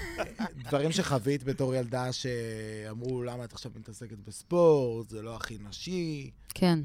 דברים 0.68 0.92
שחווית 0.92 1.44
בתור 1.44 1.74
ילדה 1.74 2.12
שאמרו, 2.12 3.22
למה 3.22 3.44
את 3.44 3.52
עכשיו 3.52 3.72
מתעסקת 3.74 4.18
בספורט, 4.18 5.08
זה 5.08 5.22
לא 5.22 5.36
הכי 5.36 5.58
נשי. 5.60 6.30
כן, 6.54 6.78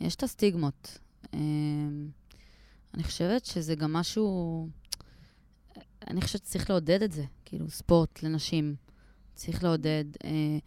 יש 0.00 0.14
את 0.14 0.22
הסטיגמות. 0.22 0.98
אמ, 1.34 2.08
אני 2.94 3.04
חושבת 3.04 3.44
שזה 3.44 3.74
גם 3.74 3.92
משהו... 3.92 4.68
אני 6.10 6.20
חושבת 6.20 6.44
שצריך 6.44 6.70
לעודד 6.70 7.02
את 7.02 7.12
זה, 7.12 7.24
כאילו, 7.44 7.70
ספורט 7.70 8.22
לנשים. 8.22 8.74
צריך 9.34 9.64
לעודד. 9.64 10.04
אה, 10.24 10.58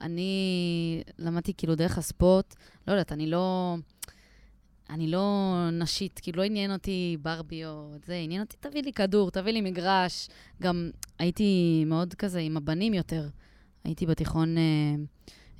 אני 0.00 1.02
למדתי 1.18 1.52
כאילו 1.56 1.74
דרך 1.74 1.98
הספורט, 1.98 2.54
לא 2.88 2.92
יודעת, 2.92 3.12
אני 3.12 3.26
לא... 3.26 3.76
אני 4.90 5.10
לא 5.10 5.54
נשית, 5.72 6.20
כאילו 6.22 6.38
לא 6.38 6.42
עניין 6.42 6.72
אותי 6.72 7.16
ברבי 7.22 7.64
או 7.64 7.92
את 7.96 8.04
זה, 8.04 8.14
עניין 8.14 8.42
אותי, 8.42 8.56
תביא 8.60 8.82
לי 8.82 8.92
כדור, 8.92 9.30
תביא 9.30 9.52
לי 9.52 9.60
מגרש. 9.60 10.28
גם 10.62 10.90
הייתי 11.18 11.84
מאוד 11.86 12.14
כזה 12.14 12.38
עם 12.38 12.56
הבנים 12.56 12.94
יותר. 12.94 13.28
הייתי 13.84 14.06
בתיכון, 14.06 14.58
אה, 14.58 14.94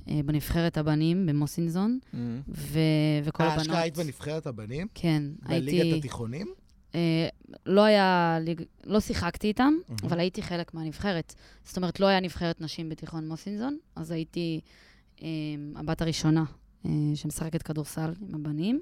בנבחרת 0.07 0.77
הבנים 0.77 1.25
במוסינזון, 1.25 1.99
מהמם. 2.13 2.41
ו- 2.47 2.79
וכל 3.23 3.43
אה, 3.43 3.47
הבנות... 3.49 3.61
אשכרה 3.67 3.79
היית 3.81 3.97
בנבחרת 3.97 4.47
הבנים? 4.47 4.87
כן, 4.95 5.23
בליגת 5.41 5.67
הייתי... 5.83 5.97
התיכונים? 5.97 6.47
אה, 6.95 7.27
לא 7.65 7.81
היה... 7.83 8.37
לא 8.83 8.99
שיחקתי 8.99 9.47
איתם, 9.47 9.63
מהמם. 9.63 9.97
אבל 10.03 10.19
הייתי 10.19 10.41
חלק 10.41 10.73
מהנבחרת. 10.73 11.33
זאת 11.63 11.77
אומרת, 11.77 11.99
לא 11.99 12.05
היה 12.05 12.19
נבחרת 12.19 12.61
נשים 12.61 12.89
בתיכון 12.89 13.27
מוסינזון, 13.27 13.77
אז 13.95 14.11
הייתי 14.11 14.59
אה, 15.23 15.27
הבת 15.75 16.01
הראשונה 16.01 16.43
אה, 16.85 16.91
שמשחקת 17.15 17.61
כדורסל 17.61 18.13
עם 18.29 18.35
הבנים, 18.35 18.79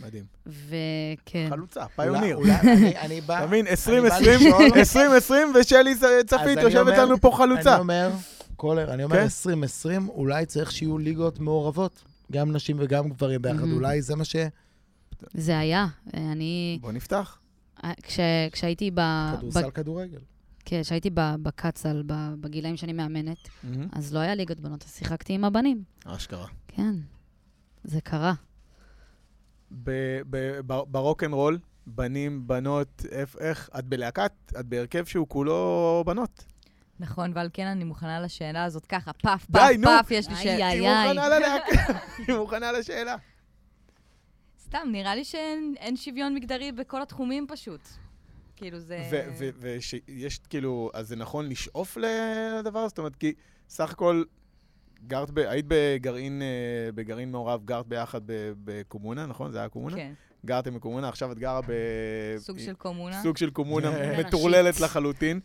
מדהים. 0.00 0.24
וכן. 0.46 1.46
חלוצה, 1.50 1.84
פיוניר. 1.96 2.36
אולי 2.36 2.52
אני- 2.62 2.98
אני 2.98 3.20
בא... 3.20 3.38
אתה 3.38 3.46
מבין? 3.46 3.64
בא 3.64 3.70
2020, 3.70 4.04
לשאול- 4.04 4.62
2020 4.78 5.48
ושלי 5.60 5.94
צפית 6.26 6.58
יושבת 6.62 6.98
לנו 6.98 7.20
פה 7.20 7.30
חלוצה. 7.36 7.72
אני 7.72 7.80
אומר, 7.80 8.10
קולר, 8.58 8.94
אני 8.94 9.04
אומר, 9.04 9.16
כן? 9.16 9.22
2020, 9.22 10.08
אולי 10.08 10.46
צריך 10.46 10.72
שיהיו 10.72 10.98
ליגות 10.98 11.38
מעורבות, 11.40 12.04
גם 12.32 12.52
נשים 12.52 12.76
וגם 12.80 13.08
גברים 13.08 13.42
ביחד, 13.42 13.56
מהמם. 13.60 13.72
אולי 13.72 14.02
זה 14.02 14.16
מה 14.16 14.24
ש... 14.24 14.36
זה 15.34 15.58
היה. 15.58 15.86
אני... 16.14 16.78
בוא 16.80 16.92
נפתח. 16.92 17.38
אה, 17.84 17.92
כש... 18.02 18.20
כשהייתי 18.52 18.90
ב... 18.90 19.00
ב... 19.00 19.36
כדורסל, 19.38 19.70
כדורגל. 19.70 20.18
כן, 20.64 20.82
כשהייתי 20.82 21.10
ב- 21.14 21.34
בקצ"ל, 21.42 22.02
ב- 22.06 22.34
בגילאים 22.40 22.76
שאני 22.76 22.92
מאמנת, 22.92 23.48
אז 23.92 24.14
לא 24.14 24.18
היה 24.18 24.34
ליגת 24.34 24.60
בנות, 24.60 24.84
אז 24.84 24.94
שיחקתי 24.94 25.32
עם 25.32 25.44
הבנים. 25.44 25.82
אשכרה. 26.04 26.46
כן, 26.68 26.94
זה 27.84 28.00
קרה. 28.00 28.34
ב- 29.84 29.90
ב- 30.30 30.60
ב- 30.66 30.82
ברוקנרול, 30.90 31.58
בנים, 31.86 32.46
בנות, 32.46 33.02
איך- 33.10 33.36
איך? 33.40 33.70
את 33.78 33.84
בלהקת? 33.84 34.32
את 34.60 34.66
בהרכב 34.66 35.04
שהוא 35.04 35.28
כולו 35.28 36.02
בנות. 36.06 36.44
נכון, 37.00 37.32
ועל 37.34 37.48
כן 37.52 37.66
אני 37.66 37.84
מוכנה 37.84 38.20
לשאלה 38.20 38.64
הזאת 38.64 38.86
ככה, 38.86 39.12
פאף, 39.12 39.46
די, 39.50 39.58
פאף, 39.58 39.76
נו. 39.78 39.84
פאף, 39.84 40.10
יש 40.10 40.28
לי 40.28 40.36
שאלה. 40.36 40.68
איי. 40.70 40.88
היא 40.88 41.06
מוכנה 41.08 41.28
ללהקה, 41.28 41.72
היא 42.28 42.36
מוכנה 42.40 42.72
לשאלה. 42.72 43.16
סתם, 44.62 44.88
נראה 44.92 45.14
לי 45.14 45.24
שאין 45.24 45.74
אין 45.78 45.96
שוויון 45.96 46.34
מגדרי 46.34 46.72
בכל 46.72 47.02
התחומים 47.02 47.46
פשוט. 47.48 47.88
כאילו 48.56 48.78
זה... 48.80 49.08
ויש 50.08 50.38
כאילו, 50.50 50.90
אז 50.94 51.08
זה 51.08 51.16
נכון 51.16 51.48
לשאוף 51.48 51.96
לדבר 51.96 52.78
הזה? 52.78 52.88
זאת 52.88 52.98
אומרת, 52.98 53.16
כי 53.16 53.32
סך 53.68 53.90
הכל, 53.90 54.22
גרת, 55.06 55.30
ב- 55.30 55.38
היית 55.38 55.64
בגרעין, 55.68 56.42
אה, 56.42 56.92
בגרעין 56.94 57.30
מעורב, 57.32 57.64
גרת 57.64 57.86
ביחד 57.86 58.20
ב- 58.26 58.52
בקומונה, 58.64 59.26
נכון? 59.26 59.52
זה 59.52 59.58
היה 59.58 59.68
קומונה? 59.68 59.96
כן, 59.96 60.12
גרתם 60.46 60.74
בקומונה, 60.74 61.08
עכשיו 61.08 61.32
את 61.32 61.38
גרה 61.38 61.60
ב... 61.62 61.66
סוג 62.38 62.58
של 62.58 62.74
קומונה. 62.74 63.22
סוג 63.22 63.36
של 63.36 63.50
קומונה 63.50 63.90
נשית. 64.12 64.26
מטורללת 64.26 64.80
לחלוטין. 64.80 65.40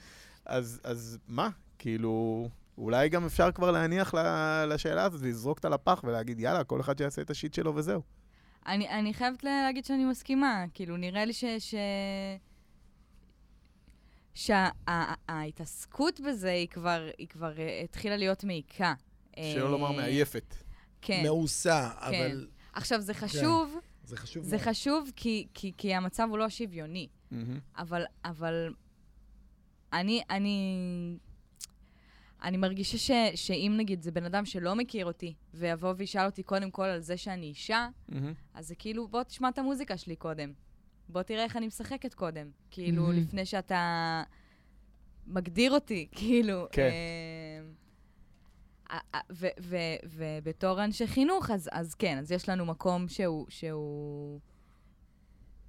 אז, 0.46 0.82
אז 0.84 1.18
מה? 1.28 1.50
כאילו, 1.80 2.48
אולי 2.78 3.10
גם 3.10 3.26
אפשר 3.26 3.52
כבר 3.52 3.72
להניח 3.72 4.14
ל- 4.14 4.66
לשאלה 4.68 5.04
הזאת, 5.04 5.22
לזרוק 5.22 5.58
אותה 5.58 5.70
לפח 5.70 6.02
ולהגיד, 6.04 6.40
יאללה, 6.40 6.64
כל 6.64 6.82
אחד 6.82 6.98
שיעשה 6.98 7.22
את 7.22 7.30
השיט 7.30 7.54
שלו 7.54 7.76
וזהו. 7.76 8.02
אני, 8.68 8.90
אני 8.90 9.14
חייבת 9.14 9.44
לה- 9.44 9.62
להגיד 9.64 9.86
שאני 9.86 10.06
מסכימה. 10.06 10.66
כאילו, 10.74 10.98
נראה 10.98 11.26
לי 11.26 11.34
ש... 11.34 11.44
ש... 11.60 11.76
שההתעסקות 14.88 16.20
בזה 16.20 16.52
היא 16.52 16.68
כבר, 16.68 17.10
היא 17.18 17.28
כבר 17.28 17.60
אה, 17.60 17.82
התחילה 17.84 18.18
להיות 18.18 18.44
מעיקה. 18.44 18.94
שלא 19.54 19.72
לומר 19.72 19.88
אה, 19.92 19.96
מעייפת. 19.96 20.56
כן. 21.02 21.24
מעושה, 21.26 21.90
אבל 21.98 22.48
עכשיו, 22.74 23.02
זה 23.02 23.14
חשוב, 23.14 23.78
זה 24.04 24.18
חשוב 24.18 24.44
זה 24.44 24.56
מאוד. 24.56 24.68
חשוב 24.68 25.12
כי, 25.16 25.48
כי, 25.54 25.72
כי 25.78 25.94
המצב 25.96 26.28
הוא 26.30 26.38
לא 26.38 26.50
שוויוני. 26.50 27.08
מהמם. 27.32 27.60
אבל, 27.78 28.04
אבל 28.26 28.74
אני, 29.94 30.22
אני, 30.30 31.18
אני 32.44 32.58
מרגישה 32.58 32.98
ש, 32.98 33.12
שאם 33.36 33.74
נגיד 33.78 34.02
זה 34.02 34.12
בן 34.12 34.26
אדם 34.26 34.46
שלא 34.46 34.76
מכיר 34.76 35.06
אותי, 35.06 35.34
ויבוא 35.54 35.94
וישאל 35.98 36.26
אותי 36.26 36.44
קודם 36.44 36.72
כל 36.72 36.84
על 36.86 37.00
זה 37.00 37.18
שאני 37.18 37.46
אישה, 37.46 37.88
מהמם. 38.10 38.34
אז 38.54 38.68
זה 38.68 38.76
כאילו, 38.76 39.08
בוא 39.08 39.24
תשמע 39.24 39.50
את 39.50 39.58
המוזיקה 39.58 39.98
שלי 39.98 40.16
קודם. 40.16 40.54
בוא 41.10 41.22
תראה 41.22 41.44
איך 41.44 41.58
אני 41.58 41.68
משחקת 41.68 42.14
קודם. 42.14 42.50
כאילו, 42.72 43.04
מהמם. 43.04 43.18
לפני 43.18 43.46
שאתה 43.46 44.24
מגדיר 45.28 45.72
אותי, 45.72 46.08
כאילו. 46.18 46.66
כן. 46.72 46.90
אה, 48.92 49.00
ו- 49.32 49.48
ו- 49.62 49.78
ובתור 50.06 50.84
אנשי 50.84 51.08
חינוך, 51.08 51.50
אז, 51.52 51.70
אז 51.72 51.96
כן, 51.96 52.18
אז 52.18 52.32
יש 52.32 52.50
לנו 52.50 52.66
מקום 52.66 53.08
שהוא, 53.08 53.46
שהוא 53.50 54.40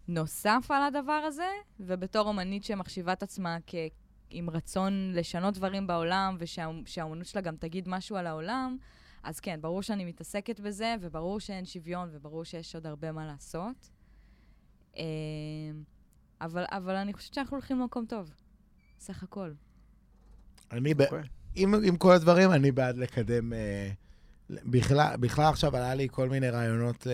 נוסף 0.08 0.66
על 0.70 0.82
הדבר 0.82 1.12
הזה, 1.12 1.48
ובתור 1.80 2.28
אומנית 2.28 2.64
שמחשיבה 2.64 3.12
את 3.12 3.22
עצמה 3.22 3.56
כ- 3.66 3.74
עם 4.34 4.50
רצון 4.50 5.12
לשנות 5.14 5.54
דברים 5.54 5.86
בעולם, 5.86 6.36
ושהאומנות 6.38 7.26
שלה 7.26 7.40
גם 7.40 7.56
תגיד 7.56 7.88
משהו 7.88 8.16
על 8.16 8.26
העולם, 8.26 8.76
אז 9.22 9.40
כן, 9.40 9.58
ברור 9.60 9.82
שאני 9.82 10.04
מתעסקת 10.04 10.60
בזה, 10.60 10.94
וברור 11.00 11.40
שאין 11.40 11.64
שוויון, 11.64 12.08
וברור 12.12 12.44
שיש 12.44 12.74
עוד 12.74 12.86
הרבה 12.86 13.12
מה 13.12 13.26
לעשות. 13.26 13.90
אה, 14.96 15.02
אבל, 16.40 16.64
אבל 16.68 16.96
אני 16.96 17.12
חושבת 17.12 17.34
שאנחנו 17.34 17.56
הולכים 17.56 17.78
למקום 17.80 18.06
טוב, 18.06 18.34
סך 18.98 19.22
הכל. 19.22 19.52
אני, 20.72 20.94
ב... 20.94 21.02
עם, 21.54 21.74
עם 21.84 21.96
כל 21.96 22.12
הדברים, 22.12 22.52
אני 22.52 22.72
בעד 22.72 22.96
לקדם... 22.96 23.52
אה, 23.52 23.90
בכלל, 24.50 25.16
בכלל 25.16 25.44
עכשיו 25.44 25.76
עלה 25.76 25.94
לי 25.94 26.08
כל 26.10 26.28
מיני 26.28 26.48
רעיונות 26.48 27.06
אה, 27.06 27.12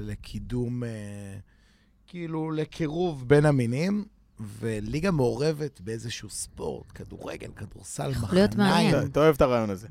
לקידום, 0.00 0.84
אה, 0.84 1.38
כאילו, 2.06 2.50
לקירוב 2.50 3.28
בין 3.28 3.46
המינים, 3.46 4.04
וליגה 4.40 5.10
מעורבת 5.10 5.80
באיזשהו 5.80 6.30
ספורט, 6.30 6.86
כדורגל, 6.94 7.48
כדורסל, 7.56 8.10
יכול 8.10 8.28
להיות 8.32 8.50
מחניים. 8.50 8.90
מעניין. 8.90 9.10
אתה 9.10 9.20
אוהב 9.20 9.34
את 9.34 9.40
הרעיון 9.42 9.70
הזה. 9.70 9.88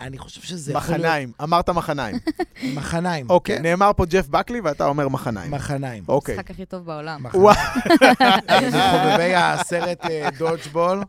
אני 0.00 0.18
חושב 0.18 0.42
שזה 0.42 0.72
יכול 0.72 0.90
להיות... 0.90 1.00
מחניים, 1.00 1.32
אמרת 1.42 1.70
מחניים. 1.70 2.16
מחניים. 2.76 3.30
אוקיי, 3.30 3.56
כן. 3.56 3.62
נאמר 3.62 3.90
פה 3.96 4.06
ג'ף 4.06 4.28
בקלי 4.28 4.60
ואתה 4.60 4.86
אומר 4.86 5.08
מחניים. 5.08 5.50
מחניים. 5.50 6.04
אוקיי. 6.08 6.34
המשחק 6.34 6.50
הכי 6.50 6.66
טוב 6.66 6.86
בעולם. 6.86 7.22
מחניים. 7.22 7.44
וואו. 7.44 7.56
מחובבי 8.68 9.34
הסרט 9.36 10.04
דודג'בול 10.38 11.02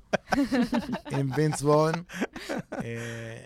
עם 1.11 1.31
וינס 1.35 1.61
וון. 1.61 1.93
אה, 2.73 3.37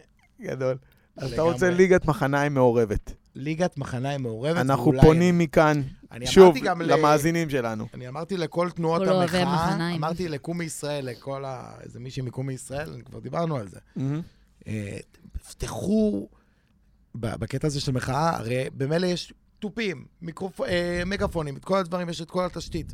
גדול. 0.41 0.77
אז 1.17 1.33
אתה. 1.33 1.41
רוצה 1.41 1.69
ליגת 1.69 2.05
מחניים 2.05 2.53
מעורבת. 2.53 3.13
ליגת 3.36 3.77
מחניים 3.77 4.21
מעורבת. 4.21 4.57
אנחנו 4.57 4.91
פונים 5.01 5.38
מכאן, 5.38 5.81
אני 6.12 6.27
שוב, 6.27 6.55
למאזינים 6.79 7.50
שלנו. 7.50 7.88
אני 7.93 8.07
אמרתי 8.07 8.38
לכל 8.38 8.69
תנועות 8.69 9.01
המחאה. 9.07 9.96
אמרתי 9.96 10.27
לקום 10.27 10.57
מישראל, 10.57 11.05
לכל 11.05 11.46
ה... 11.46 11.72
איזה 11.83 12.00
מישהי 12.00 12.22
מקום 12.22 12.48
מישראל, 12.48 13.01
כבר 13.05 13.20
דיברנו 13.20 13.57
על 13.57 13.68
זה. 13.68 13.79
אה, 14.68 14.98
פתחו, 15.50 16.27
ב- 17.15 17.35
בקטע 17.35 17.68
הזה 17.68 17.81
של 17.81 17.92
מחאה, 17.92 18.37
הרי 18.37 18.65
במילא 18.77 19.07
יש 19.07 19.33
תופים, 19.59 20.05
מיקרופ... 20.22 20.61
אה, 20.61 21.03
מגפונים, 21.05 21.57
את 21.57 21.65
כל 21.65 21.77
הדברים, 21.77 22.09
יש 22.09 22.22
את 22.22 22.29
כל 22.31 22.46
התשתית. 22.46 22.94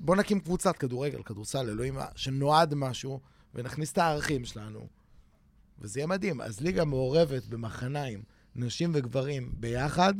בואו 0.00 0.18
נקים 0.18 0.40
קבוצת 0.40 0.76
כדורגל, 0.76 1.22
כדורסל, 1.22 1.70
אלוהים, 1.70 1.98
שנועד 2.14 2.74
משהו, 2.74 3.20
ונכניס 3.54 3.92
את 3.92 3.98
הערכים 3.98 4.44
שלנו, 4.44 4.86
וזה 5.80 6.00
יהיה 6.00 6.06
מדהים. 6.06 6.40
אז 6.40 6.60
ליגה 6.60 6.84
מעורבת 6.84 7.46
במחניים, 7.46 8.22
נשים 8.56 8.90
וגברים 8.94 9.52
ביחד, 9.56 10.14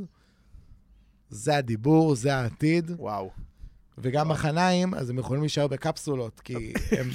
זה 1.30 1.56
הדיבור, 1.56 2.14
זה 2.14 2.34
העתיד. 2.34 2.90
וואו. 2.98 3.30
וגם 3.98 4.28
מחניים, 4.28 4.94
אז 4.94 5.10
הם 5.10 5.18
יכולים 5.18 5.42
להישאר 5.42 5.66
בקפסולות, 5.66 6.40
כי 6.40 6.72
הם 6.98 7.10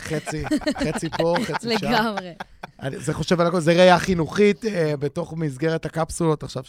חצי, 0.00 0.44
חצי 0.84 1.10
פה, 1.10 1.34
חצי 1.44 1.78
שם. 1.78 1.86
לגמרי. 1.86 2.32
אני 2.82 2.98
זה 2.98 3.14
חושב 3.14 3.40
על 3.40 3.46
הכל, 3.46 3.60
זה 3.60 3.72
ראייה 3.72 3.98
חינוכית 3.98 4.64
אה, 4.64 4.96
בתוך 4.96 5.34
מסגרת 5.36 5.86
הקפסולות 5.86 6.42
עכשיו 6.42 6.64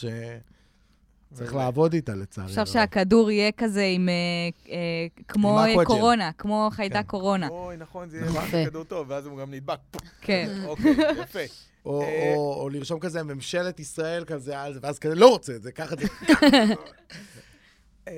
שצריך 1.34 1.56
לעבוד 1.56 1.94
איתה, 1.94 2.16
לצערי. 2.16 2.48
עכשיו. 2.48 2.68
שהכדור 2.68 3.32
יהיה 3.32 3.52
כזה 3.52 3.84
עם... 3.84 4.10
אה, 4.10 4.14
אה, 4.72 5.08
כמו 5.28 5.60
אה. 5.60 5.86
קורונה, 5.86 6.32
כמו 6.38 6.70
חיידק 6.72 6.96
כן. 6.96 7.04
קורונה. 7.04 7.48
אוי, 7.48 7.78
נכון, 7.78 8.10
זה 8.10 8.22
נכון. 8.22 8.44
יהיה 8.54 8.70
כדור 8.70 8.84
טוב, 8.84 9.10
ואז 9.10 9.26
הוא 9.26 9.40
גם 9.40 9.54
נדבק. 9.54 9.80
כן. 10.22 10.50
אוקיי, 10.68 10.96
יפה. 11.22 11.40
או, 11.86 12.04
או, 12.04 12.62
או 12.62 12.70
לרשום 12.70 13.00
כזה 13.00 13.24
ממשלת 13.24 13.80
ישראל 13.80 14.26
כזה 14.26 14.62
על 14.62 14.74
זה, 14.74 14.80
ואז 14.84 15.00
כזה 15.00 15.16
לא 15.16 15.30
רוצה 15.30 15.56
את 15.56 15.64
זה, 15.64 15.72
קח 15.72 15.94
את 15.94 16.00
זה. 16.00 16.08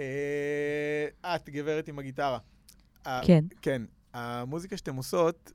את, 1.36 1.50
גברת 1.50 1.88
עם 1.88 2.00
הגיטרה. 2.00 2.38
כן. 3.04 3.44
כן. 3.62 3.82
המוזיקה 4.14 4.78
שאתם 4.78 4.96
עושות 4.96 5.52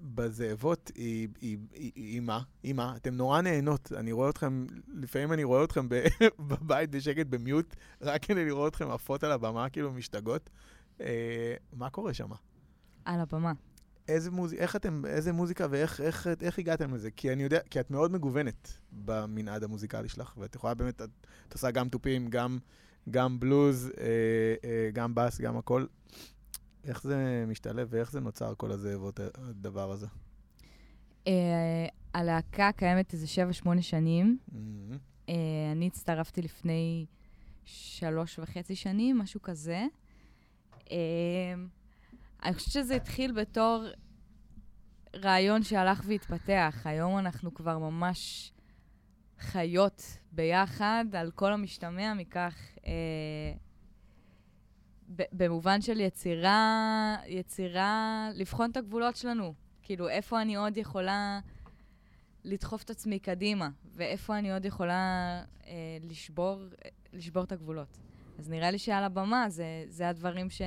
בזאבות 0.00 0.90
היא, 0.94 1.28
היא, 1.40 1.58
היא? 1.72 2.20
היא 2.62 2.74
מה? 2.74 2.96
אתם 2.96 3.14
נורא 3.14 3.40
נהנות. 3.40 3.92
אני 3.96 4.12
רואה 4.12 4.30
אתכם, 4.30 4.66
לפעמים 4.94 5.32
אני 5.32 5.44
רואה 5.44 5.64
אתכם 5.64 5.88
בבית 6.48 6.90
בשקט 6.90 7.26
במיוט, 7.26 7.76
רק 8.00 8.24
כדי 8.24 8.44
לראות 8.44 8.72
אתכם 8.72 8.90
עפות 8.90 9.24
על 9.24 9.32
הבמה, 9.32 9.68
כאילו 9.68 9.92
משתגעות. 9.92 10.50
אה, 11.00 11.54
מה 11.72 11.90
קורה 11.90 12.14
שם? 12.14 12.30
על 13.04 13.20
הבמה. 13.20 13.52
איזה 14.08 14.30
מוזיקה, 14.30 14.62
איך 14.62 14.76
אתם, 14.76 15.02
איזה 15.06 15.32
מוזיקה 15.32 15.66
ואיך 15.70 16.00
איך, 16.00 16.28
איך 16.42 16.58
הגעתם 16.58 16.94
לזה? 16.94 17.10
כי 17.10 17.32
אני 17.32 17.42
יודע, 17.42 17.60
כי 17.70 17.80
את 17.80 17.90
מאוד 17.90 18.12
מגוונת 18.12 18.78
במנעד 18.92 19.64
המוזיקלי 19.64 20.08
שלך, 20.08 20.34
ואת 20.36 20.54
יכולה 20.54 20.74
באמת, 20.74 21.02
את, 21.02 21.08
את 21.48 21.52
עושה 21.52 21.70
גם 21.70 21.88
תופים, 21.88 22.28
גם, 22.28 22.58
גם 23.10 23.40
בלוז, 23.40 23.90
אה, 23.98 24.04
אה, 24.64 24.90
גם 24.92 25.14
בס, 25.14 25.40
גם 25.40 25.56
הכל. 25.56 25.86
איך 26.84 27.02
זה 27.02 27.44
משתלב 27.48 27.88
ואיך 27.90 28.10
זה 28.10 28.20
נוצר 28.20 28.54
כל 28.54 28.72
הזאבות, 28.72 29.20
הדבר 29.34 29.90
הזה? 29.90 30.06
אה, 31.26 31.86
הלהקה 32.14 32.70
קיימת 32.76 33.12
איזה 33.12 33.26
7-8 33.64 33.82
שנים. 33.82 34.38
Mhm. 34.48 34.54
אה, 35.28 35.34
אני 35.72 35.86
הצטרפתי 35.86 36.42
לפני 36.42 37.06
שלוש 37.64 38.38
וחצי 38.38 38.76
שנים, 38.76 39.18
משהו 39.18 39.42
כזה. 39.42 39.86
אה, 40.90 41.54
אני 42.42 42.54
חושבת 42.54 42.72
שזה 42.72 42.94
התחיל 42.94 43.32
בתור 43.32 43.84
רעיון 45.16 45.62
שהלך 45.62 46.02
והתפתח. 46.06 46.82
היום 46.84 47.18
אנחנו 47.18 47.54
כבר 47.54 47.78
ממש 47.78 48.52
חיות 49.38 50.18
ביחד 50.32 51.04
על 51.12 51.30
כל 51.30 51.52
המשתמע 51.52 52.14
מכך. 52.14 52.56
במובן 55.32 55.80
של 55.80 56.00
יצירה, 56.00 57.16
יצירה, 57.26 58.28
לבחון 58.34 58.70
את 58.70 58.76
הגבולות 58.76 59.16
שלנו. 59.16 59.54
כאילו, 59.82 60.08
איפה 60.08 60.42
אני 60.42 60.56
עוד 60.56 60.76
יכולה 60.76 61.40
לדחוף 62.44 62.82
את 62.82 62.90
עצמי 62.90 63.18
קדימה, 63.18 63.68
ואיפה 63.94 64.38
אני 64.38 64.52
עוד 64.52 64.64
יכולה 64.64 64.94
אה, 65.66 65.72
לשבור, 66.02 66.62
אה, 66.84 66.90
לשבור 67.12 67.44
את 67.44 67.52
הגבולות. 67.52 67.98
אז 68.38 68.48
נראה 68.48 68.70
לי 68.70 68.78
שעל 68.78 69.04
הבמה 69.04 69.48
זה, 69.48 69.84
זה 69.88 70.08
הדברים 70.08 70.50
ש, 70.50 70.62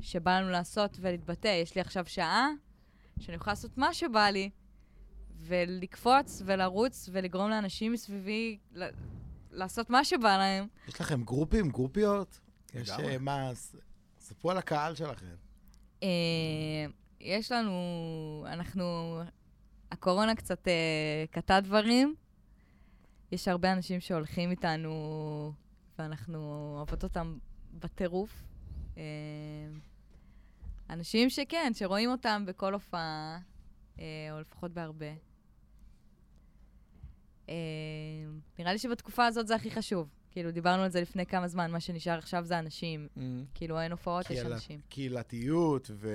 שבא 0.00 0.38
לנו 0.40 0.50
לעשות 0.50 0.96
ולהתבטא. 1.00 1.48
יש 1.48 1.74
לי 1.74 1.80
עכשיו 1.80 2.06
שעה 2.06 2.48
שאני 3.20 3.36
יכולה 3.36 3.52
לעשות 3.52 3.78
מה 3.78 3.94
שבא 3.94 4.26
לי, 4.28 4.50
ולקפוץ 5.40 6.42
ולרוץ 6.44 7.08
ולגרום 7.12 7.50
לאנשים 7.50 7.92
מסביבי 7.92 8.58
ל- 8.74 8.88
לעשות 9.50 9.90
מה 9.90 10.04
שבא 10.04 10.36
להם. 10.38 10.66
יש 10.88 11.00
לכם 11.00 11.22
גרופים, 11.22 11.68
גרופיות? 11.68 12.40
יש. 12.74 12.90
אה, 12.90 13.18
מה, 13.18 13.50
ספרו 14.18 14.50
על 14.50 14.58
הקהל 14.58 14.94
שלכם. 14.94 15.34
אה, 16.02 16.08
יש 17.20 17.52
לנו, 17.52 18.46
אנחנו, 18.48 19.18
הקורונה 19.90 20.34
קצת 20.34 20.68
אה, 20.68 21.24
קטעה 21.30 21.60
דברים. 21.60 22.14
יש 23.32 23.48
הרבה 23.48 23.72
אנשים 23.72 24.00
שהולכים 24.00 24.50
איתנו, 24.50 25.52
ואנחנו 25.98 26.72
אוהבות 26.76 27.04
אותם 27.04 27.38
בטירוף. 27.72 28.42
אנשים 30.90 31.30
שכן, 31.30 31.72
שרואים 31.74 32.10
אותם 32.10 32.44
בכל 32.46 32.74
הופעה, 32.74 33.38
או 33.96 34.40
לפחות 34.40 34.72
בהרבה. 34.72 35.12
אה, 37.48 37.54
נראה 38.58 38.72
לי 38.72 38.78
שבתקופה 38.78 39.26
הזאת 39.26 39.46
זה 39.46 39.54
הכי 39.54 39.70
חשוב. 39.70 40.08
כאילו, 40.38 40.50
דיברנו 40.50 40.82
על 40.82 40.88
זה 40.90 41.00
לפני 41.00 41.26
כמה 41.26 41.48
זמן, 41.48 41.70
מה 41.70 41.80
שנשאר 41.80 42.18
עכשיו 42.18 42.44
זה 42.44 42.58
אנשים. 42.58 43.08
Mhm. 43.16 43.20
כאילו, 43.54 43.80
אין 43.80 43.92
הופעות, 43.92 44.30
יש 44.30 44.40
קהילה- 44.40 44.54
אנשים. 44.54 44.80
קהילתיות 44.88 45.90
ו... 45.94 46.08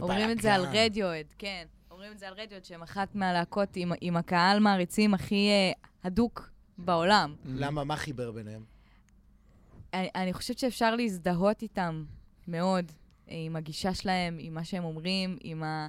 אומרים 0.00 0.30
את 0.30 0.40
זה 0.40 0.54
על. 0.54 0.64
רדיואד, 0.72 1.26
כן. 1.38 1.66
אומרים 1.90 2.12
את 2.12 2.18
זה 2.18 2.28
על 2.28 2.34
רדיואד, 2.34 2.64
שהם 2.64 2.82
אחת 2.82 3.14
מהלהקות 3.14 3.68
עם, 3.76 3.92
עם 4.00 4.16
הקהל 4.16 4.60
מעריצים 4.60 5.14
הכי 5.14 5.48
אה, 5.50 5.72
הדוק 6.04 6.50
בעולם. 6.78 7.34
למה, 7.44 7.84
מה 7.84 7.96
חיבר 7.96 8.30
ביניהם? 8.32 8.64
אני, 9.94 10.08
אני 10.14 10.32
חושבת 10.32 10.58
שאפשר 10.58 10.96
להזדהות 10.96 11.62
איתם 11.62 12.04
מאוד, 12.48 12.92
אה, 13.30 13.34
עם 13.46 13.56
הגישה 13.56 13.94
שלהם, 13.94 14.36
עם 14.40 14.54
מה 14.54 14.64
שהם 14.64 14.84
אומרים, 14.84 15.38
עם 15.40 15.62
ה... 15.62 15.86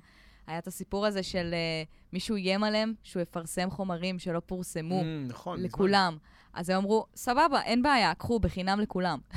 היה 0.47 0.59
את 0.59 0.67
הסיפור 0.67 1.05
הזה 1.05 1.23
של 1.23 1.53
אה, 1.53 1.83
מישהו 2.13 2.35
איים 2.35 2.63
עליהם 2.63 2.93
שהוא 3.03 3.21
יפרסם 3.21 3.69
חומרים 3.71 4.19
שלא 4.19 4.41
פורסמו 4.45 5.01
Mhm, 5.01 5.29
נכון. 5.31 5.59
לכולם. 5.63 6.17
אז 6.53 6.69
הם 6.69 6.77
אמרו, 6.77 7.05
סבבה, 7.15 7.61
אין 7.61 7.83
בעיה, 7.83 8.13
קחו, 8.15 8.39
בחינם 8.39 8.79
לכולם. 8.79 9.19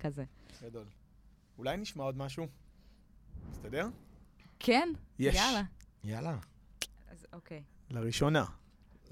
כזה. 0.00 0.24
גדול. 0.62 0.84
אולי 1.58 1.76
נשמע 1.76 2.04
עוד 2.04 2.16
משהו? 2.18 2.46
מסתדר? 3.50 3.88
כן? 4.58 4.88
יש. 5.18 5.34
יאללה. 5.34 5.62
יאללה. 6.04 6.36
אז 7.10 7.26
אוקיי. 7.32 7.62
לראשונה. 7.90 8.44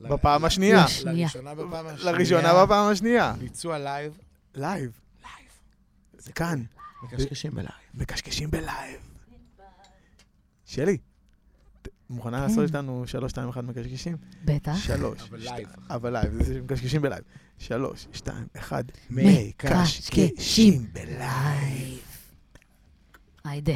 בפעם 0.01 0.45
השנייה. 0.45 0.89
שנייה. 0.89 1.17
לראשונה 1.27 1.55
בפעם 1.55 1.87
השנייה. 1.87 2.13
לראשונה 2.13 2.65
בפעם 2.65 2.93
השנייה. 2.93 3.33
ביצוע 3.39 3.79
לייב. 3.79 4.19
לייב. 4.55 5.01
לייב. 5.23 5.49
זה 6.13 6.33
כאן. 6.33 6.63
מקשקשים 7.03 7.51
בלייב. 7.55 7.71
מקשקשים 7.95 8.51
בלייב. 8.51 9.13
שלי, 10.75 10.99
מוכנה 12.11 12.41
לעשות 12.47 12.65
איתנו 12.69 13.07
שלוש, 13.07 13.31
שתיים, 13.31 13.49
אחד 13.49 13.65
מקשקשים? 13.65 14.17
בטח. 14.45 14.77
שלוש. 14.77 15.23
אבל 15.29 15.41
שת- 15.41 15.51
לייב. 15.51 15.69
אבל 15.91 16.13
לייב, 16.13 16.43
זה 16.43 16.63
מקשקשים 16.63 17.03
בלייב. 17.03 17.23
שלוש, 17.59 18.07
שתיים, 18.13 18.47
אחד. 18.57 18.85
מקשקשים 19.11 20.25
מקשקשים 20.27 20.87
בלייב. 20.93 22.01
היידה. 23.45 23.73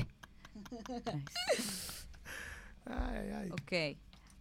אוקיי. 3.51 3.95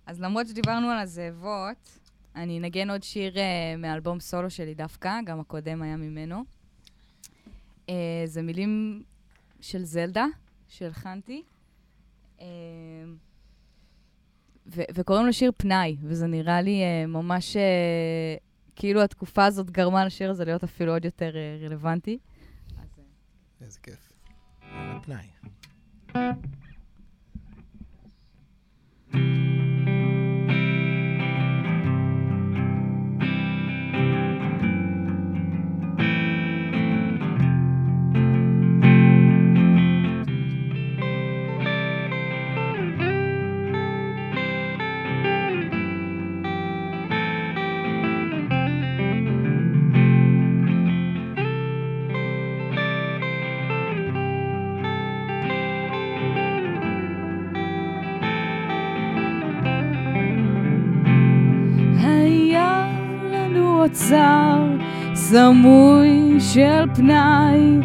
אז 0.05 0.21
למרות 0.21 0.47
שדיברנו 0.47 0.87
על 0.89 0.99
הזאבות, 0.99 1.99
אני 2.35 2.59
אנגן 2.59 2.89
עוד 2.89 3.03
שיר 3.03 3.33
אה, 3.35 3.39
מאלבום 3.77 4.19
סולו 4.19 4.49
שלי 4.49 4.73
דווקא, 4.73 5.19
גם 5.25 5.39
הקודם 5.39 5.81
היה 5.81 5.95
ממנו. 5.97 6.43
Uh, 7.87 7.91
זה 8.25 8.41
מילים 8.41 9.03
של 9.61 9.83
זלדה, 9.83 10.25
שהלחנתי. 10.67 11.43
ו- 14.67 14.89
וקוראים 14.93 15.25
לו 15.25 15.33
שיר 15.33 15.51
פנאי, 15.57 15.97
וזה 16.03 16.27
נראה 16.27 16.61
לי 16.61 16.81
uh, 16.83 17.07
ממש 17.07 17.55
uh, 17.55 17.59
כאילו 18.75 19.01
התקופה 19.01 19.45
הזאת 19.45 19.71
גרמה 19.71 20.05
לשיר 20.05 20.29
הזה 20.29 20.45
להיות 20.45 20.63
אפילו 20.63 20.93
עוד 20.93 21.05
יותר 21.05 21.31
uh, 21.33 21.65
רלוונטי. 21.65 22.17
אז, 22.81 22.87
uh, 22.97 23.63
איזה 23.65 23.79
כיף. 23.79 24.11
על 24.61 24.97
הפנאי. 24.97 25.27
היה 29.13 29.56
אוצר 64.07 64.67
סמוי 65.13 66.35
של 66.39 66.85
פנאי, 66.95 67.79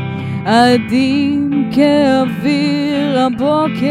עדין 0.44 1.70
כאוויר 1.74 3.20
הבוקר. 3.20 3.82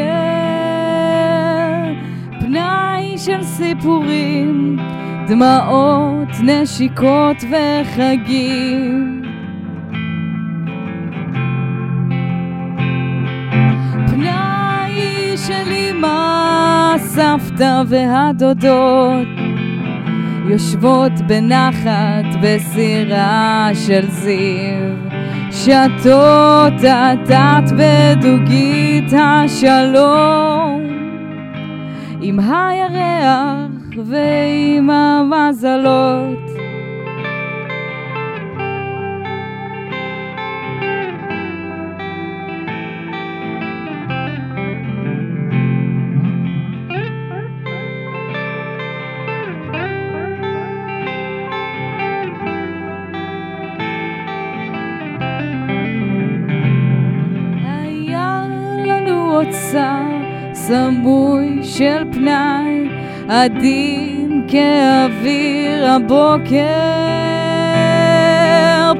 פנאי 2.39 3.17
של 3.17 3.43
סיפורים, 3.43 4.77
דמעות, 5.27 6.29
נשיקות 6.43 7.37
וחגים. 7.51 9.21
פנאי 14.07 15.37
של 15.37 15.71
אמא, 15.71 16.95
סבתא 16.97 17.83
והדודות. 17.87 19.50
יושבות 20.51 21.11
בנחת 21.27 22.25
בסירה 22.41 23.69
של 23.73 24.09
זיו, 24.09 24.95
שתות 25.51 26.83
עטת 26.83 27.71
בדוגית 27.77 29.13
השלום, 29.13 30.81
עם 32.21 32.39
הירח 32.39 34.05
ועם 34.05 34.89
המזלות. 34.89 36.50
עדין 63.31 64.47
כאוויר 64.47 65.91
הבוקר. 65.91 66.55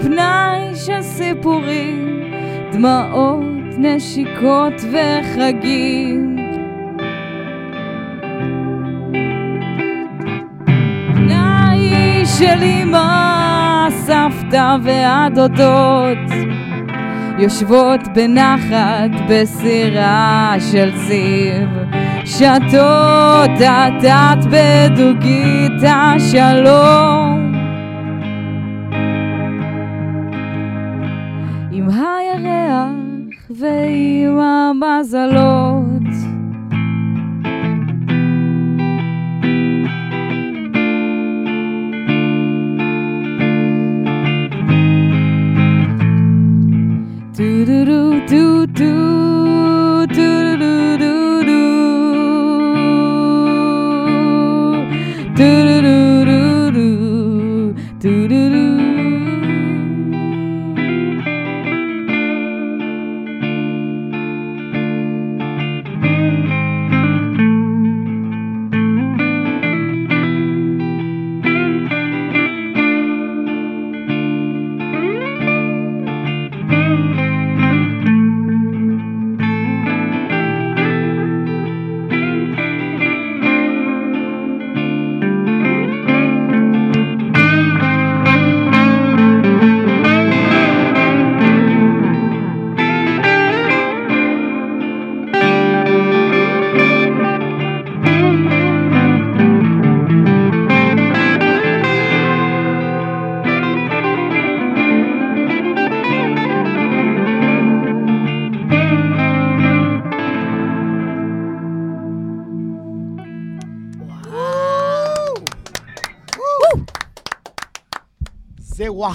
פנאי 0.02 0.76
של 0.76 1.02
סיפורים, 1.02 2.24
דמעות, 2.72 3.44
נשיקות 3.78 4.74
וחגים. 4.92 6.36
פנאי 11.16 12.26
של 12.26 12.64
אמא, 12.64 13.88
סבתא 13.90 14.78
והדודות. 14.84 16.32
יושבות 17.38 18.02
בנחת 18.16 19.12
בסירה 19.30 20.56
של 20.72 20.92
זיו, 20.96 21.81
שתות 22.38 23.62
עטת 23.62 24.46
בדוגית 24.52 25.84
השלום. 25.84 27.54
עם 31.72 31.90
הירח 31.90 33.52
ועם 33.60 34.40
המזלות. 34.40 35.91
Do 55.42 55.64
do 55.66 55.82
do 55.82 55.91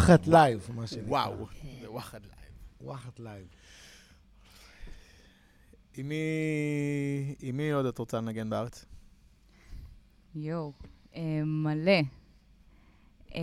וואחד 0.09 0.27
לייב, 0.27 0.69
מה 0.75 0.87
שנקרא. 0.87 1.09
וואו, 1.09 1.47
זה 1.81 1.91
וואחד 1.91 2.21
לייב. 2.23 2.51
וואחד 2.81 3.11
לייב. 3.19 3.47
עם 5.97 6.09
מי- 6.09 7.35
עם 7.41 7.57
מי 7.57 7.71
עוד 7.73 7.87
את 7.87 7.99
רוצה 7.99 8.17
לנגן 8.21 8.51
בארץ? 8.51 8.85
יואו, 10.35 10.73
אה, 11.17 11.21
מלא. 11.45 12.01
אה, 13.35 13.41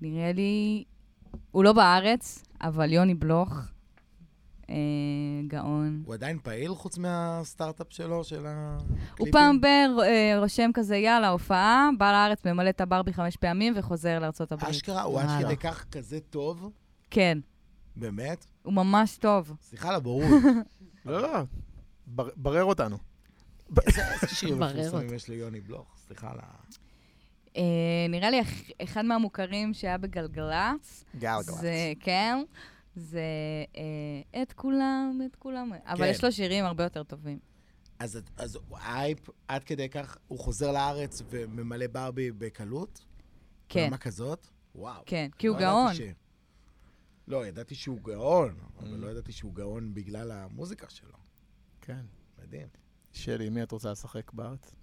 נראה 0.00 0.32
לי, 0.32 0.84
הוא 1.50 1.64
לא 1.64 1.72
בארץ, 1.72 2.44
אבל 2.60 2.92
יוני 2.92 3.14
בלוך, 3.14 3.54
אה, 4.70 4.74
גאון. 5.46 6.02
הוא 6.06 6.14
עדיין 6.14 6.38
פעיל 6.42 6.74
חוץ 6.74 6.98
מהסטארט-אפ 6.98 7.86
שלו, 7.90 8.24
של 8.24 8.44
הקליפים? 8.46 8.96
הוא 9.18 9.28
פעם 9.32 9.60
ב... 9.60 9.64
אה, 9.64 10.38
רושם 10.40 10.70
כזה, 10.74 10.96
יאללה, 10.96 11.28
הופעה, 11.28 11.88
בא 11.98 12.12
לארץ, 12.12 12.46
ממלא 12.46 12.68
את 12.70 12.80
הברבי 12.80 13.12
חמש 13.12 13.36
פעמים 13.36 13.72
וחוזר 13.76 14.18
לארה"ב. 14.18 14.64
אשכרה, 14.64 15.02
הוא 15.02 15.20
עד 15.20 15.26
וואלה. 15.26 15.44
כדי 15.44 15.56
כך 15.56 15.84
כזה 15.90 16.20
טוב? 16.20 16.70
כן, 17.10 17.38
באמת? 17.96 18.46
הוא 18.62 18.72
ממש 18.72 19.16
טוב. 19.16 19.52
סליחה 19.62 19.88
על 19.88 19.94
הבורות. 19.94 20.24
לא, 21.06 21.22
לא, 21.22 21.38
בר- 22.06 22.30
ברר 22.36 22.64
אותנו. 22.64 22.96
איזה 23.86 24.02
שירים 24.34 24.60
מפורסמים. 24.60 25.14
יש 25.14 25.28
ליוני 25.28 25.60
בלוך? 25.60 25.86
סליחה 26.06 26.30
על 26.30 26.38
ה... 26.42 26.46
אה, 27.56 27.62
נראה 28.08 28.30
לי 28.30 28.40
אח- 28.40 28.70
אחד 28.82 29.04
מהמוכרים 29.04 29.74
שהיה 29.74 29.98
בגלגלצ, 29.98 31.04
זה, 31.40 31.92
כן, 32.00 32.38
זה 32.98 33.22
אה, 33.76 34.42
את 34.42 34.52
כולם, 34.52 35.20
את 35.30 35.36
כולם, 35.36 35.72
אבל 35.86 35.98
כן. 36.04 36.10
יש 36.10 36.24
לו 36.24 36.32
שירים 36.32 36.64
הרבה 36.64 36.84
יותר 36.84 37.02
טובים. 37.02 37.38
אז, 37.98 38.18
אז 38.36 38.58
אייפ, 38.72 39.18
עד 39.48 39.64
כדי 39.64 39.88
כך, 39.88 40.16
הוא 40.28 40.38
חוזר 40.38 40.72
לארץ 40.72 41.22
וממלא 41.30 41.86
ברבי 41.86 42.32
בקלות? 42.32 43.04
כן, 43.68 43.84
ברמה 43.84 43.98
כזאת? 43.98 44.46
וואו. 44.74 45.02
כן, 45.06 45.28
כי 45.38 45.46
הוא 45.46 45.56
לא 45.56 45.62
גאון. 45.62 45.94
ש- 45.94 46.00
לא, 47.28 47.46
ידעתי 47.46 47.74
שהוא 47.74 48.00
גאון, 48.02 48.54
אבל 48.78 48.94
Mm. 48.94 48.96
לא 48.96 49.10
ידעתי 49.10 49.32
שהוא 49.32 49.54
גאון 49.54 49.94
בגלל 49.94 50.30
המוזיקה 50.32 50.86
שלו. 50.90 51.18
כן. 51.80 52.00
מדהים. 52.42 52.68
שלי, 53.12 53.48
מי 53.50 53.62
את 53.62 53.72
רוצה 53.72 53.90
לשחק 53.92 54.32
בארץ? 54.32 54.74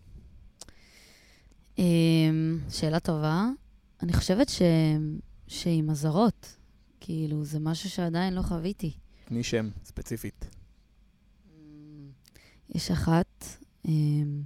אמ, 1.78 2.60
שאלה 2.70 3.00
טובה. 3.00 3.46
אני 4.04 4.14
חושבת 4.14 4.50
ש... 4.50 4.62
שעם 5.48 5.90
אזהרות, 5.90 6.58
כאילו, 7.06 7.46
זה 7.46 7.60
משהו 7.60 7.90
שעדיין 7.90 8.34
לא 8.34 8.42
חוויתי. 8.42 8.94
תני 9.26 9.44
שם, 9.44 9.70
ספציפית. 9.84 10.46
אמ, 11.50 12.10
יש 12.70 12.92
אחת, 12.92 13.46
אמ, 13.86 14.44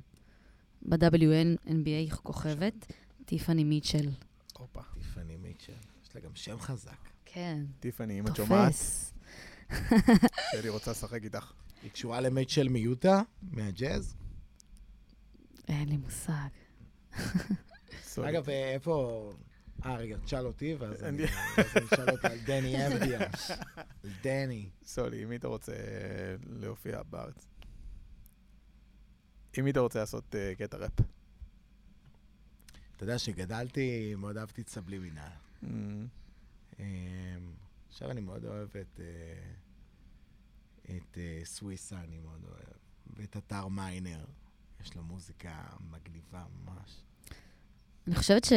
ב-WNBA 0.81 2.15
כוכבת, 2.15 2.91
טיפאני 3.25 3.63
מיטשל. 3.63 4.09
הופה. 4.57 4.81
טיפאני 4.93 5.37
מיטשל, 5.37 5.73
יש 6.03 6.15
לה 6.15 6.21
גם 6.21 6.35
שם 6.35 6.59
חזק. 6.59 7.09
כן, 7.25 7.63
טיפאני, 7.79 8.19
אם 8.19 8.27
את 8.27 8.35
שומעת, 8.35 8.71
תופס. 8.71 9.13
שלי 10.51 10.69
רוצה 10.69 10.91
לשחק 10.91 11.23
איתך. 11.23 11.51
היא 11.83 11.91
קשורה 11.91 12.21
למיטשל 12.21 12.69
מיוטה, 12.69 13.21
מהג'אז. 13.41 14.15
אין 15.67 15.89
לי 15.89 15.97
מושג. 15.97 16.49
אגב, 18.17 18.49
אה, 18.49 18.73
איפה... 18.73 19.31
אה, 19.85 19.95
רגע, 19.95 20.17
תשאל 20.17 20.45
אותי, 20.45 20.75
ואז 20.79 21.03
אני 21.03 21.25
אשאל 21.85 22.09
אותה 22.09 22.27
על 22.27 22.39
דני 22.45 22.87
אבדיה. 22.87 23.19
על 24.03 24.09
דני. 24.23 24.69
סולי, 24.83 25.23
עם 25.23 25.29
מי 25.29 25.35
אתה 25.35 25.47
רוצה 25.47 25.71
אה, 25.71 26.35
להופיע 26.45 27.03
בארץ? 27.03 27.47
עם 29.57 29.65
מי 29.65 29.71
אתה 29.71 29.79
רוצה 29.79 29.99
לעשות 29.99 30.35
אה, 30.35 30.53
קטע 30.57 30.77
ראפ? 30.77 30.99
אתה 32.95 33.03
יודע, 33.03 33.15
כשגדלתי, 33.15 34.15
מאוד 34.17 34.37
אהבתי 34.37 34.61
את 34.61 34.69
סבלימינל. 34.69 35.29
Mm, 35.63 35.67
אמ, 36.79 36.85
עכשיו 37.89 38.11
אני 38.11 38.21
מאוד 38.21 38.45
אוהב 38.45 38.69
את... 38.77 38.99
אה, 38.99 39.51
את 40.97 41.17
סוויסה, 41.43 41.99
אני 41.99 42.19
מאוד 42.19 42.45
אוהב. 42.45 42.77
ואת 43.17 43.37
אתר 43.37 43.67
מיינר. 43.67 44.25
יש 44.81 44.95
לו 44.95 45.03
מוזיקה 45.03 45.63
מגניבה 45.91 46.45
ממש. 46.63 47.01
אני 48.09 48.15
חושבת 48.15 48.45
ש... 48.45 48.53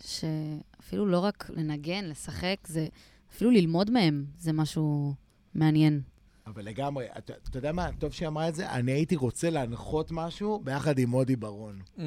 שאפילו 0.00 1.06
לא 1.06 1.18
רק 1.18 1.50
לנגן, 1.54 2.04
לשחק, 2.04 2.56
זה 2.66 2.86
אפילו 3.30 3.50
ללמוד 3.50 3.90
מהם, 3.90 4.24
זה 4.38 4.52
משהו 4.52 5.14
מעניין. 5.54 6.02
אבל 6.46 6.64
לגמרי, 6.64 7.06
אתה, 7.18 7.32
אתה 7.48 7.58
יודע 7.58 7.72
מה, 7.72 7.90
טוב 7.98 8.12
שהיא 8.12 8.28
אמרה 8.28 8.48
את 8.48 8.54
זה, 8.54 8.70
אני 8.70 8.92
הייתי 8.92 9.16
רוצה 9.16 9.50
להנחות 9.50 10.10
משהו 10.10 10.60
ביחד 10.64 10.98
עם 10.98 11.08
מודי 11.08 11.36
ברון. 11.36 11.80
mm, 11.96 12.00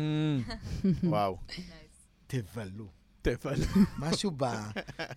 וואו. 1.03 1.37
תבלו. 2.27 2.87
משהו 3.99 4.31
ב... 4.37 4.45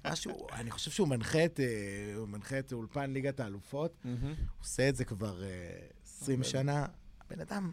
משהו, 0.05 0.47
אני 0.53 0.71
חושב 0.71 0.90
שהוא 0.90 1.09
מנחה 1.09 1.45
את, 1.45 1.61
אה, 1.61 2.14
הוא 2.16 2.29
מנחה 2.29 2.59
את 2.59 2.73
אולפן 2.73 3.11
ליגת 3.11 3.40
האלופות, 3.40 3.97
הוא 4.03 4.12
עושה 4.61 4.88
את 4.88 4.97
זה 4.97 5.05
כבר 5.05 5.43
אה, 5.43 5.49
20 6.05 6.38
עובד. 6.38 6.51
שנה. 6.51 6.87
הבן 7.21 7.40
אדם, 7.40 7.73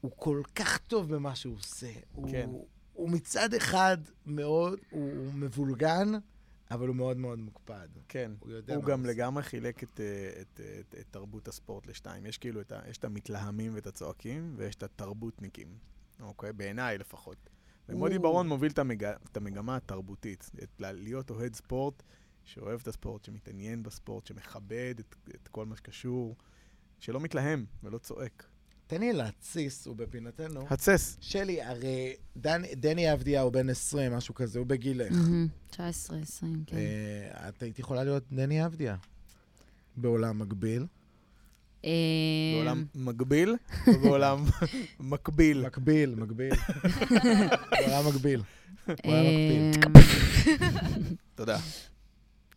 הוא 0.00 0.12
כל 0.16 0.42
כך 0.54 0.78
טוב 0.78 1.14
במה 1.14 1.34
שהוא 1.34 1.56
עושה. 1.56 1.92
כן. 2.30 2.48
הוא 2.48 2.66
מצד 2.98 3.54
אחד 3.54 3.98
מאוד, 4.26 4.78
הוא 4.90 5.32
מבולגן, 5.34 6.12
אבל 6.70 6.88
הוא 6.88 6.96
מאוד 6.96 7.16
מאוד 7.16 7.38
מוקפד. 7.38 7.88
כן. 8.08 8.32
הוא 8.40 8.50
יודע 8.50 8.74
הוא 8.74 8.84
גם 8.84 9.00
עושה. 9.00 9.10
לגמרי 9.12 9.42
חילק 9.42 9.82
את, 9.82 10.00
אה, 10.00 10.40
את, 10.40 10.60
אה, 10.60 10.80
את, 10.80 10.94
את 11.00 11.06
תרבות 11.10 11.48
הספורט 11.48 11.86
לשתיים. 11.86 12.26
יש 12.26 12.38
כאילו 12.38 12.60
את, 12.60 12.72
ה, 12.72 12.80
יש 12.90 12.98
את 12.98 13.04
המתלהמים 13.04 13.74
ואת 13.74 13.86
הצועקים, 13.86 14.54
ויש 14.56 14.74
את 14.74 14.82
התרבותניקים. 14.82 15.68
אוקיי? 16.20 16.52
בעיניי 16.52 16.98
לפחות. 16.98 17.50
ומודי 17.88 18.14
הוא- 18.14 18.22
ברון 18.22 18.48
מוביל 18.48 18.70
את, 18.72 18.78
המג... 18.78 19.04
את 19.04 19.36
המגמה 19.36 19.76
התרבותית. 19.76 20.50
את, 20.62 20.68
להיות 20.80 21.30
אוהד 21.30 21.54
ספורט, 21.54 22.02
שאוהב 22.44 22.80
את 22.80 22.88
הספורט, 22.88 23.24
שמתעניין 23.24 23.82
בספורט, 23.82 24.26
שמכבד 24.26 24.94
את, 24.98 25.16
את 25.34 25.48
כל 25.48 25.66
מה 25.66 25.76
שקשור, 25.76 26.36
שלא 26.98 27.20
מתלהם 27.20 27.66
ולא 27.82 27.98
צועק. 27.98 28.46
תן 28.86 29.00
לי 29.00 29.12
להתסיס, 29.12 29.86
הוא 29.86 29.96
בפינתנו. 29.96 30.66
התסס. 30.70 31.16
שלי, 31.20 31.62
הרי 31.62 32.12
דן, 32.36 32.62
דני 32.76 33.12
אבדיה 33.12 33.40
הוא 33.40 33.52
בן 33.52 33.68
20, 33.70 34.12
משהו 34.12 34.34
כזה, 34.34 34.58
הוא 34.58 34.66
בגילך. 34.66 35.12
מהמם. 35.12 35.48
19, 35.70 36.18
20, 36.18 36.64
כן. 36.66 36.76
אה, 36.76 37.48
את 37.48 37.62
היית 37.62 37.78
יכולה 37.78 38.04
להיות 38.04 38.22
דני 38.32 38.66
אבדיה. 38.66 38.96
בעולם 39.96 40.38
מקביל. 40.38 40.86
אמ, 41.84 41.90
בעולם 42.56 42.84
מקביל 42.94 43.54
או 43.86 44.00
בעולם 44.02 44.44
מקביל? 45.00 45.66
מקביל, 45.66 46.14
מקביל. 46.14 46.52
בעולם 47.86 48.06
מקביל. 48.08 48.42
תודה. 51.34 51.58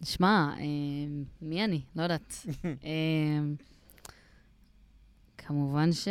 שמע, 0.03 0.53
מי 1.41 1.63
אני? 1.63 1.81
לא 1.95 2.01
יודעת. 2.03 2.45
כמובן 5.47 5.93
ש... 5.93 6.07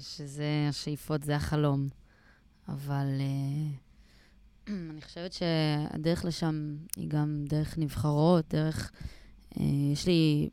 שזה 0.00 0.66
השאיפות, 0.68 1.22
זה 1.22 1.36
החלום. 1.36 1.88
אבל 2.68 3.06
אה, 3.20 3.70
אני 4.90 5.02
חושבת 5.02 5.32
שהדרך 5.32 6.24
לשם 6.24 6.76
היא 6.96 7.08
גם 7.08 7.44
דרך 7.48 7.78
נבחרות, 7.78 8.54
דרך... 8.54 8.92
אה, 9.60 9.64
יש 9.92 10.06
לי 10.06 10.48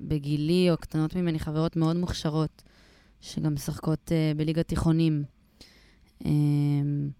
בגילי 0.00 0.70
או 0.70 0.76
קטנות 0.76 1.16
ממני 1.16 1.38
חברות 1.38 1.76
מאוד 1.76 1.96
מוכשרות, 1.96 2.62
שגם 3.20 3.54
משחקות 3.54 4.12
אה, 4.12 4.32
בליגת 4.36 4.68
תיכונים. 4.68 5.24
אמ, 6.24 7.10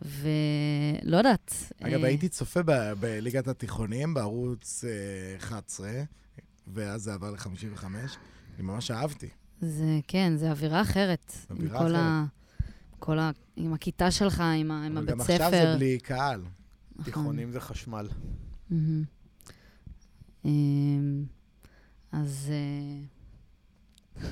ולא 0.00 1.16
יודעת. 1.16 1.54
אגב, 1.82 2.00
אה, 2.00 2.06
הייתי 2.06 2.28
צופה 2.28 2.62
ב- 2.62 2.92
בליגת 3.00 3.48
התיכונים 3.48 4.14
בערוץ 4.14 4.84
אה, 4.84 5.36
11, 5.36 5.90
ואז 6.66 7.02
זה 7.02 7.14
עבר 7.14 7.30
ל-55. 7.30 7.84
אני 7.84 8.62
ממש 8.62 8.90
אהבתי. 8.90 9.28
זה, 9.62 9.98
כן, 10.08 10.32
זה 10.36 10.50
אווירה 10.50 10.80
אחרת. 10.80 11.32
אווירה 11.50 11.80
עם 11.80 11.86
כל 11.86 11.94
אחרת. 11.94 12.04
ה... 12.04 12.24
כל 12.98 13.18
ה... 13.18 13.30
עם 13.56 13.72
הכיתה 13.72 14.10
שלך, 14.10 14.40
עם, 14.40 14.70
ה... 14.70 14.86
עם 14.86 14.96
אבל 14.96 15.08
הבית 15.08 15.18
גם 15.18 15.24
ספר. 15.24 15.44
עכשיו 15.44 15.50
זה 15.50 15.74
בלי 15.76 15.98
קהל. 15.98 16.40
נכון. 16.40 17.04
תיכונים 17.04 17.50
זה 17.50 17.60
חשמל. 17.60 18.08
אמ, 20.44 21.24
אז 22.12 22.52
אה, 24.20 24.22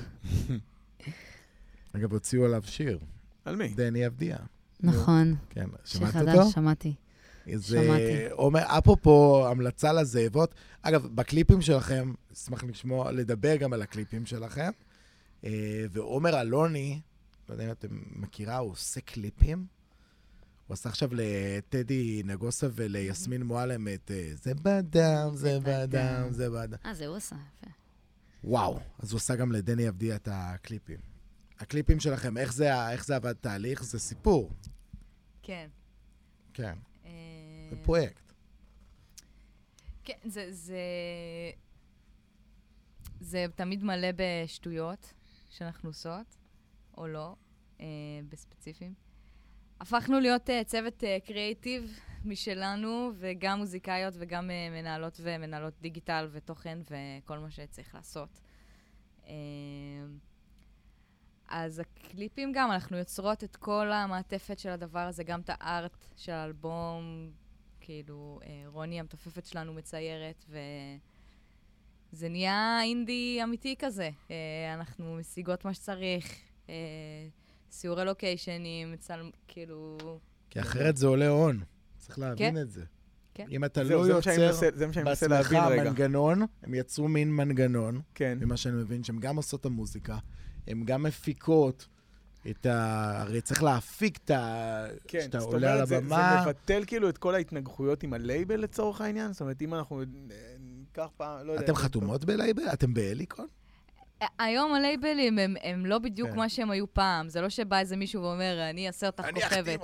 אגב, 1.95 2.13
הוציאו 2.13 2.45
עליו 2.45 2.61
שיר, 2.65 2.99
על 3.45 3.55
מי? 3.55 3.67
דני 3.67 4.07
אבדיה. 4.07 4.37
נכון, 4.79 5.35
כן, 5.49 5.67
שמעת 5.85 6.15
אותו? 6.15 6.49
שמעתי. 6.49 6.93
זה 7.55 7.83
שמעתי. 7.83 8.31
אומר, 8.31 8.61
אפרופו 8.77 9.47
המלצה 9.47 9.93
לזאבות, 9.93 10.55
אגב, 10.81 11.07
בקליפים 11.15 11.61
שלכם, 11.61 12.13
אשמח 12.33 12.63
לשמוע, 12.63 13.11
לדבר 13.11 13.55
גם 13.55 13.73
על 13.73 13.81
הקליפים 13.81 14.25
שלכם. 14.25 14.71
אה, 15.43 15.85
ועומר 15.91 16.41
אלוני, 16.41 17.01
לא 17.49 17.53
יודע 17.53 17.65
אם 17.65 17.71
אתם 17.71 18.01
מכירה, 18.11 18.57
הוא 18.57 18.71
עושה 18.71 19.01
קליפים. 19.01 19.65
הוא 20.67 20.73
עשה 20.73 20.89
עכשיו 20.89 21.09
לטדי 21.11 22.21
נגוסה 22.25 22.67
וליסמין 22.75 23.43
מועלם 23.43 23.87
את 23.87 24.11
אה, 24.11 24.31
זה 24.33 24.53
בדם, 24.53 25.31
זה 25.33 25.59
בדם, 25.59 26.27
זה 26.29 26.49
בדם. 26.49 26.77
אה, 26.85 26.93
זה 26.93 27.07
הוא 27.07 27.15
עשה, 27.15 27.35
יפה. 27.35 27.71
וואו, 28.43 28.79
אז 28.99 29.11
הוא 29.11 29.17
עשה 29.17 29.35
גם 29.35 29.51
לדני 29.51 29.89
אבדיה 29.89 30.15
את 30.15 30.27
הקליפים. 30.31 30.99
הקליפים 31.59 31.99
שלכם, 31.99 32.37
איך 32.37 32.53
זה, 32.53 32.89
איך 32.91 33.05
זה 33.05 33.15
עבד 33.15 33.33
תהליך? 33.33 33.83
זה 33.83 33.99
סיפור. 33.99 34.51
כן. 35.41 35.69
כן, 36.53 36.73
אה, 37.05 37.11
זה 37.69 37.75
פרויקט. 37.83 38.33
כן, 40.03 40.17
זה, 40.25 40.47
זה... 40.51 40.79
זה 43.19 43.45
תמיד 43.55 43.83
מלא 43.83 44.07
בשטויות 44.15 45.13
שאנחנו 45.51 45.89
עושות, 45.89 46.37
או 46.97 47.07
לא, 47.07 47.35
אה, 47.79 47.85
בספציפיים. 48.29 48.93
הפכנו 49.79 50.19
להיות 50.19 50.49
אה, 50.49 50.63
צוות 50.63 51.03
אה, 51.03 51.17
קריאיטיב 51.25 51.99
משלנו, 52.25 53.11
וגם 53.15 53.59
מוזיקאיות 53.59 54.13
וגם 54.17 54.51
אה, 54.51 54.69
מנהלות 54.69 55.19
ומנהלות 55.23 55.73
דיגיטל 55.81 56.27
ותוכן 56.31 56.79
וכל 56.81 57.39
מה 57.39 57.51
שצריך 57.51 57.95
לעשות. 57.95 58.41
אה, 59.27 59.33
אז 61.47 61.79
הקליפים 61.79 62.51
גם, 62.51 62.71
אנחנו 62.71 62.97
יוצרות 62.97 63.43
את 63.43 63.55
כל 63.55 63.91
המעטפת 63.91 64.59
של 64.59 64.69
הדבר 64.69 64.99
הזה, 64.99 65.23
גם 65.23 65.41
את 65.41 65.49
הארט 65.53 65.97
של 66.15 66.31
האלבום, 66.31 67.31
כאילו, 67.79 68.39
אה, 68.43 68.63
רוני 68.65 68.99
המתופפת 68.99 69.45
שלנו 69.45 69.73
מציירת, 69.73 70.45
וזה 72.13 72.29
נהיה 72.29 72.79
אינדי 72.83 73.39
אמיתי 73.43 73.75
כזה. 73.79 74.09
אה, 74.31 74.35
אנחנו 74.73 75.15
משיגות 75.15 75.65
מה 75.65 75.73
שצריך, 75.73 76.35
אה, 76.69 76.75
סיורי 77.71 78.05
לוקיישנים, 78.05 78.91
מצל... 78.91 79.29
כאילו... 79.47 79.97
כי 80.49 80.59
אחרת 80.59 80.97
זה 80.97 81.07
עולה 81.07 81.27
הון. 81.27 81.59
צריך 81.97 82.19
להבין 82.19 82.53
כן. 82.55 82.61
את 82.61 82.71
זה. 82.71 82.83
כן. 83.33 83.45
אם 83.51 83.65
אתה 83.65 83.83
לא 83.83 84.03
זה 84.03 84.11
יוצר 84.11 84.51
זה 84.51 84.87
בעצמך 85.03 85.29
להבין 85.29 85.63
רגע. 85.63 85.83
מנגנון, 85.83 86.41
הם 86.63 86.73
יצרו 86.73 87.07
מין 87.07 87.35
מנגנון, 87.35 88.01
כן. 88.15 88.37
ממה 88.41 88.57
שאני 88.57 88.75
מבין, 88.75 89.03
שהן 89.03 89.19
גם 89.19 89.35
עושות 89.35 89.59
את 89.59 89.65
המוזיקה, 89.65 90.17
הן 90.67 90.83
גם 90.85 91.03
מפיקות 91.03 91.87
את 92.49 92.65
ה... 92.65 93.21
הרי 93.21 93.41
צריך 93.41 93.63
להפיק 93.63 94.17
את 94.25 94.31
ה... 94.31 94.85
כן, 95.07 95.21
שאתה 95.21 95.39
עולה 95.39 95.67
על 95.67 95.73
אומרת, 95.73 95.87
זה- 95.87 95.97
הבמה. 95.97 96.41
זה 96.43 96.49
מבטל 96.49 96.83
כאילו 96.87 97.09
את 97.09 97.17
כל 97.17 97.35
ההתנגחויות 97.35 98.03
עם 98.03 98.13
הלייבל 98.13 98.59
לצורך 98.59 99.01
העניין? 99.01 99.33
זאת 99.33 99.41
אומרת, 99.41 99.61
אם 99.61 99.73
אנחנו 99.73 100.01
ניקח 100.97 101.09
פעם, 101.17 101.47
לא 101.47 101.51
יודע... 101.51 101.65
אתם 101.65 101.75
חתומות 101.75 102.25
בלייבל? 102.25 102.63
אתם 102.73 102.93
בהליקון? 102.93 103.47
היום 104.39 104.73
הלייבלים 104.73 105.39
הם, 105.39 105.55
הם 105.61 105.85
לא 105.85 105.99
בדיוק 105.99 106.29
כן. 106.29 106.35
מה 106.35 106.49
שהם 106.49 106.71
היו 106.71 106.93
פעם. 106.93 107.29
זה 107.29 107.41
לא 107.41 107.49
שבא 107.49 107.79
איזה 107.79 107.97
מישהו 107.97 108.21
ואומר, 108.23 108.69
אני 108.69 108.87
אעשה 108.87 109.07
אותך 109.07 109.25
אני 109.25 109.41
כוכבת. 109.41 109.79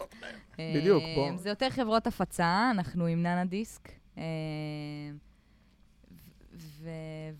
בדיוק, 0.59 1.03
בוא. 1.15 1.37
זה 1.37 1.49
יותר 1.49 1.69
חברות 1.69 2.07
הפצה, 2.07 2.71
אנחנו 2.71 3.05
עם 3.05 3.19
ננה 3.19 3.45
דיסק. 3.45 3.89
אה, 4.17 4.23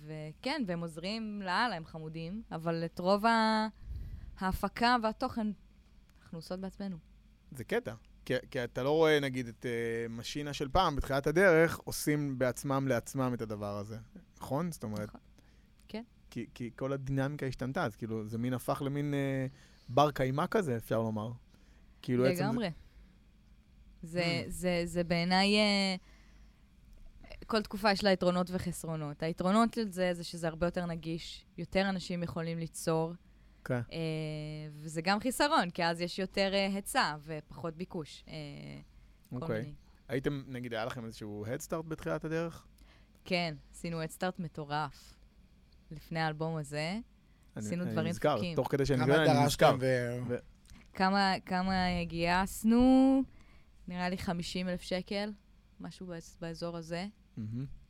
וכן, 0.06 0.64
והם 0.68 0.80
עוזרים 0.80 1.42
לאללה, 1.42 1.76
הם 1.76 1.86
חמודים, 1.86 2.42
אבל 2.52 2.86
את 2.86 3.00
רוב 3.00 3.24
ההפקה 4.40 4.96
והתוכן 5.04 5.48
אנחנו 6.22 6.38
עושות 6.38 6.60
בעצמנו. 6.60 6.98
זה 7.52 7.64
קטע. 7.64 7.94
כי, 8.28 8.34
כי 8.52 8.64
אתה 8.64 8.84
לא 8.84 8.90
רואה, 8.92 9.20
נגיד, 9.20 9.48
את 9.48 9.66
uh, 9.66 10.12
משינה 10.12 10.54
של 10.54 10.70
פעם, 10.70 10.96
בתחילת 10.96 11.28
הדרך, 11.28 11.78
עושים 11.84 12.40
בעצמם 12.40 12.88
לעצמם 12.88 13.32
את 13.34 13.42
הדבר 13.42 13.78
הזה. 13.78 13.98
נכון? 14.38 14.72
זאת 14.72 14.84
אומרת... 14.84 15.10
נכון. 15.10 15.22
כן. 15.88 16.04
כי, 16.30 16.46
כי 16.54 16.72
כל 16.76 16.94
הדינמיקה 16.94 17.46
השתנתה, 17.46 17.84
אז 17.86 17.96
כאילו, 17.96 18.28
זה 18.28 18.38
מין 18.38 18.54
הפך 18.54 18.82
למין 18.86 19.14
uh, 19.14 19.54
בר 19.90 20.12
קיימא 20.12 20.46
כזה, 20.52 20.78
אפשר 20.78 21.00
לומר. 21.02 21.32
כאילו, 22.02 22.26
עצם 22.26 22.36
זה- 22.36 22.44
לגמרי. 22.44 22.70
זה, 24.04 24.44
Mm. 24.48 24.50
זה, 24.50 24.82
זה 24.86 25.04
בעיניי... 25.04 25.56
אה, 25.58 25.96
כל 27.48 27.62
תקופה 27.62 27.92
יש 27.92 28.04
לה 28.04 28.12
יתרונות 28.12 28.48
וחסרונות. 28.52 29.24
היתרונות 29.24 29.74
של 29.74 29.92
זה 29.92 30.14
זה 30.14 30.24
שזה 30.24 30.48
הרבה 30.48 30.68
יותר 30.68 30.86
נגיש, 30.86 31.46
יותר 31.58 31.90
אנשים 31.90 32.24
יכולים 32.24 32.58
ליצור, 32.60 33.14
כן. 33.68 33.80
אה, 33.92 33.98
וזה 34.74 35.02
גם 35.02 35.20
חיסרון, 35.20 35.70
כי 35.70 35.84
אז 35.86 36.02
יש 36.02 36.20
יותר 36.20 36.52
אה, 36.54 36.68
היצע 36.68 37.16
ופחות 37.24 37.76
ביקוש. 37.76 38.24
אה, 38.28 38.34
אוקיי. 39.32 39.60
מיני. 39.62 39.74
הייתם, 40.08 40.44
נגיד, 40.48 40.74
היה 40.74 40.86
לכם 40.86 41.06
איזשהו 41.06 41.46
הדסטארט 41.48 41.86
בתחילת 41.86 42.26
הדרך? 42.26 42.66
כן, 43.26 43.56
עשינו 43.74 44.02
הדסטארט 44.02 44.40
מטורף. 44.40 45.14
לפני 45.92 46.20
האלבום 46.20 46.56
הזה, 46.58 46.92
אני- 46.92 47.66
עשינו 47.66 47.84
אני 47.84 47.92
דברים 47.92 48.08
נזכר, 48.08 48.34
דפוקים. 48.34 48.56
תוך 48.56 48.72
כדי 48.72 48.86
שאני 48.86 49.00
כמה 49.00 49.08
מדבר, 49.14 49.32
אני 49.32 49.46
נזכר. 49.46 49.76
כמה, 50.94 51.34
כמה 51.46 51.74
גייסנו? 52.04 53.22
נראה 53.88 54.10
לי 54.10 54.18
50 54.18 54.70
אלף 54.70 54.82
שקל, 54.82 55.32
משהו 55.80 56.06
באז- 56.08 56.38
באזור 56.42 56.78
הזה. 56.78 57.06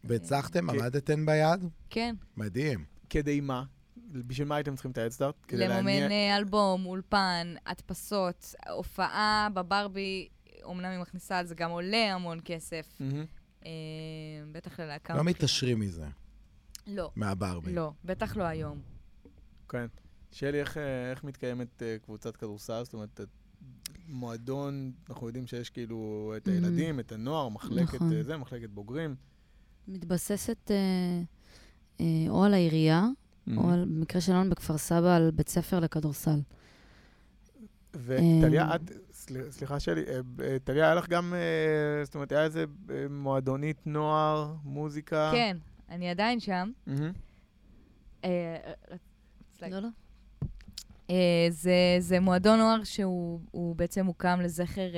והצלחתם? 0.04 0.70
עמדתם 0.70 1.26
ביד? 1.26 1.60
כן, 1.90 2.16
מדהים. 2.38 2.86
כדי 3.10 3.42
מה? 3.42 3.64
בשביל 4.12 4.48
מה 4.48 4.56
הייתם 4.56 4.74
צריכים 4.76 4.92
את 4.92 4.98
ההדסטארט? 4.98 5.36
לממן 5.54 5.86
להניע- 5.86 6.12
אה, 6.12 6.38
אלבום, 6.38 6.86
אולפן, 6.86 7.54
הדפסות, 7.66 8.54
הופעה 8.70 9.48
בברבי, 9.54 10.28
אמנם 10.72 10.86
היא 10.92 11.00
מכניסה 11.00 11.40
על 11.40 11.46
זה 11.46 11.56
גם 11.56 11.72
עולה 11.72 12.14
המון 12.14 12.40
כסף. 12.46 12.96
מהמם. 13.00 13.26
אה, 13.66 13.72
בטח 14.52 14.80
ללהקה. 14.80 15.14
לא 15.14 15.20
מבחינה- 15.20 15.38
מתעשרים 15.38 15.80
מזה, 15.80 16.06
לא, 16.88 17.12
מהברבי. 17.16 17.74
לא, 17.74 17.92
בטח 18.06 18.38
לא 18.38 18.44
היום. 18.44 18.82
כן. 19.70 19.86
שלי, 20.32 20.60
איך, 20.60 20.78
אה, 20.78 21.12
איך 21.12 21.24
מתקיימת 21.24 21.84
אה, 21.84 21.96
קבוצת 22.04 22.36
כדורסל? 22.38 22.84
זאת 22.84 22.94
אומרת, 22.94 23.22
את- 23.22 23.28
מועדון, 24.08 24.92
אנחנו 25.10 25.28
יודעים 25.28 25.48
שיש 25.48 25.70
כאילו 25.70 26.34
את. 26.38 26.48
הילדים, 26.48 27.00
את 27.00 27.12
הנוער, 27.12 27.50
מחלקת 27.50 27.94
נכון. 27.96 28.22
זה, 28.24 28.38
מחלקת 28.38 28.70
בוגרים. 28.70 29.16
מתבססת 29.88 30.72
אה, 30.72 30.76
אה, 32.02 32.06
או 32.30 32.44
על 32.44 32.54
העירייה, 32.54 33.06
או 33.58 33.70
על, 33.70 33.86
במקרה 33.86 34.22
שלנו 34.22 34.50
בכפר 34.50 34.78
סבא, 34.78 35.16
על 35.16 35.32
בית 35.32 35.50
ספר 35.50 35.80
לכדורסל. 35.80 36.40
וטליה, 37.94 38.68
אה, 38.70 38.76
את, 38.76 38.82
סל- 39.12 39.52
סליחה 39.52 39.80
שלי, 39.80 40.02
אה, 40.08 40.20
אה, 40.44 40.58
טליה, 40.64 40.86
היה 40.86 40.96
לך 40.96 41.10
גם, 41.10 41.34
זאת 42.04 42.16
אומרת, 42.16 42.32
היה 42.32 42.44
איזה 42.44 42.66
מועדונית 43.10 43.88
נוער, 43.88 44.54
מוזיקה? 44.64 45.32
כן, 45.34 45.58
אני 45.90 46.10
עדיין 46.10 46.40
שם. 46.40 46.72
להגיד? 49.62 49.74
לא, 49.74 49.80
לא. 49.80 49.90
זה, 51.50 51.74
זה 52.00 52.20
מועדון 52.20 52.60
נוער 52.60 52.84
שהוא 52.84 53.40
הוא 53.52 53.76
בעצם 53.76 54.06
הוקם 54.06 54.40
לזכר 54.44 54.90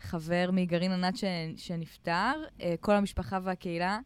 חבר 0.00 0.50
מגרעין 0.52 0.92
ענת 0.92 1.14
שנפטר, 1.56 2.32
כל 2.80 2.94
המשפחה 2.94 3.38
והקהילה. 3.42 3.98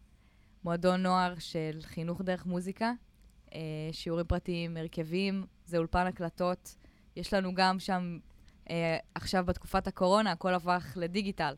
מועדון 0.65 1.03
נוער 1.03 1.35
של 1.39 1.79
חינוך 1.83 2.23
דרך 2.23 2.47
מוזיקה, 2.47 2.93
שיעורים 3.93 4.27
פרטיים, 4.27 4.77
הרכבים, 4.77 5.47
זה 5.65 5.79
אולפן 5.79 6.07
הקלטות. 6.07 6.77
יש 7.17 7.35
לנו 7.35 7.55
גם 7.55 7.79
שם, 7.79 8.19
אה, 8.71 8.97
עכשיו 9.15 9.45
בתקופת 9.47 9.87
הקורונה, 9.87 10.33
הכל 10.33 10.55
הפך 10.55 10.93
לדיגיטל. 10.97 11.55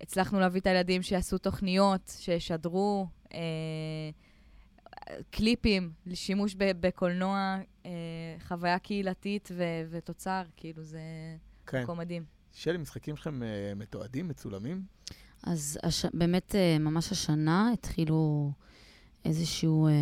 הצלחנו 0.00 0.40
להביא 0.40 0.60
את 0.60 0.66
הילדים 0.66 1.02
שיעשו 1.02 1.38
תוכניות, 1.38 2.12
שישדרו 2.18 3.06
אה, 3.34 4.10
קליפים 5.30 5.92
לשימוש 6.06 6.54
ב- 6.54 6.80
בקולנוע, 6.80 7.58
אה, 7.86 7.90
חוויה 8.48 8.78
קהילתית 8.78 9.48
ו- 9.52 9.62
ותוצר, 9.90 10.42
כאילו 10.56 10.82
זה 10.82 11.00
כן. 11.66 11.82
מקום 11.82 11.98
מדהים. 11.98 12.24
שלי, 12.52 12.78
משחקים 12.78 13.16
שלכם 13.16 13.42
אה, 13.42 13.72
מתועדים, 13.76 14.28
מצולמים? 14.28 14.82
אז 15.42 15.78
הש... 15.82 16.06
באמת, 16.14 16.54
אה, 16.54 16.78
ממש 16.78 17.12
השנה 17.12 17.70
התחילו 17.72 18.50
איזשהו... 19.28 19.86
אה, 19.86 19.92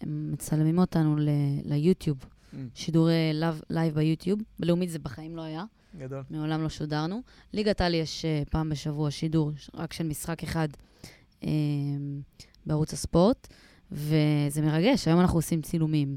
הם 0.00 0.32
מצלמים 0.32 0.78
אותנו 0.78 1.16
ל... 1.16 1.28
ליוטיוב, 1.64 2.18
אממ, 2.54 2.56
שידורי 2.74 3.32
לייב, 3.70 3.94
ביוטיוב. 3.94 4.40
בלאומית 4.58 4.90
זה 4.90 4.98
בחיים 4.98 5.36
לא 5.36 5.42
היה, 5.42 5.64
גדול. 5.98 6.22
מעולם 6.30 6.62
לא 6.62 6.68
שודרנו. 6.68 7.22
ליגת 7.52 7.80
העל 7.80 7.94
יש 7.94 8.24
אה, 8.24 8.42
פעם 8.50 8.68
בשבוע 8.68 9.10
שידור 9.10 9.50
רק 9.74 9.92
של 9.92 10.04
משחק 10.06 10.42
אחד 10.42 10.68
אה, 11.44 11.48
בערוץ 12.66 12.92
הספורט, 12.92 13.48
וזה 13.92 14.62
מרגש, 14.62 15.08
היום 15.08 15.20
אנחנו 15.20 15.38
עושים 15.38 15.62
צילומים. 15.62 16.16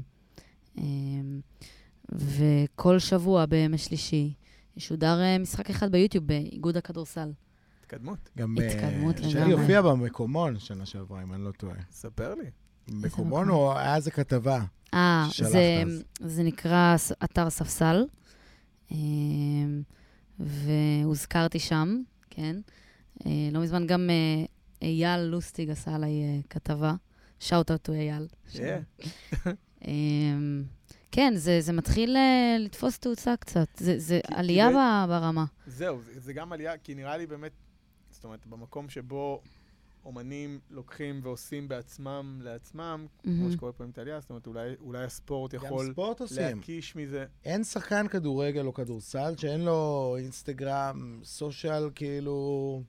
וכל 2.12 2.98
שבוע 2.98 3.46
בימי 3.46 3.78
שלישי 3.78 4.32
ישודר 4.76 5.38
משחק 5.40 5.70
אחד 5.70 5.92
ביוטיוב 5.92 6.26
באיגוד 6.26 6.76
הכדורסל. 6.76 7.30
התקדמות. 7.92 8.30
גם 8.38 8.56
אה, 8.60 9.30
שלי. 9.30 9.52
הופיע 9.52 9.82
במקומון 9.82 10.58
שנה 10.58 10.86
שעברה, 10.86 11.22
אם 11.22 11.32
אני 11.34 11.44
לא 11.44 11.50
טועה. 11.50 11.76
ספר 11.90 12.34
לי. 12.34 12.50
מקומון? 12.88 13.48
או 13.50 13.78
היה 13.78 13.96
איזה 13.96 14.10
כתבה? 14.10 14.64
אה, 14.94 15.26
ששלחת 15.30 15.50
זה, 15.52 15.82
אז. 15.86 16.04
זה 16.20 16.42
נקרא 16.42 16.96
אתר 17.24 17.50
ספסל, 17.50 18.04
אה, 18.92 18.96
והוזכרתי 20.38 21.58
שם, 21.58 22.02
כן. 22.30 22.56
אה, 23.26 23.48
לא 23.52 23.60
מזמן 23.60 23.86
גם 23.86 24.10
אה, 24.10 24.44
אייל 24.82 25.20
לוסטיג 25.20 25.70
עשה 25.70 25.94
עליי 25.94 26.42
כתבה, 26.50 26.94
שאוט 27.40 27.70
אאוט 27.70 27.82
טו 27.82 27.92
אייל. 27.92 28.26
Yeah. 28.52 28.58
אה, 29.86 29.92
כן, 31.12 31.32
זה, 31.36 31.60
זה 31.60 31.72
מתחיל 31.72 32.16
לתפוס 32.58 32.98
תאוצה 32.98 33.36
קצת, 33.36 33.68
זה, 33.76 33.98
זה 33.98 34.20
עלייה 34.26 34.70
ב- 34.70 35.08
ברמה. 35.08 35.44
זהו, 35.66 36.00
זה, 36.02 36.20
זה 36.20 36.32
גם 36.32 36.52
עלייה, 36.52 36.78
כי 36.78 36.94
נראה 36.94 37.16
לי 37.16 37.26
באמת, 37.26 37.52
זאת 38.18 38.24
אומרת, 38.24 38.46
במקום 38.46 38.88
שבו 38.88 39.42
אומנים 40.04 40.60
לוקחים 40.70 41.20
ועושים 41.22 41.68
בעצמם 41.68 42.40
לעצמם, 42.42 43.06
כמו 43.22 43.32
מהמם. 43.32 43.52
שקורה 43.52 43.72
פה 43.72 43.84
עם 43.84 43.92
טליה, 43.92 44.20
זאת 44.20 44.30
אומרת, 44.30 44.46
אולי, 44.46 44.74
אולי 44.80 45.04
הספורט 45.04 45.54
גם 45.54 45.64
יכול 45.64 45.92
ספורט 45.92 46.20
עושים. 46.20 46.56
להקיש 46.58 46.96
מזה. 46.96 47.24
אין 47.44 47.64
שחקן 47.64 48.08
כדורגל 48.08 48.66
או 48.66 48.74
כדורסל 48.74 49.34
שאין 49.36 49.64
לו 49.64 50.14
אינסטגרם, 50.18 51.20
סושיאל, 51.24 51.90
כאילו... 51.94 52.82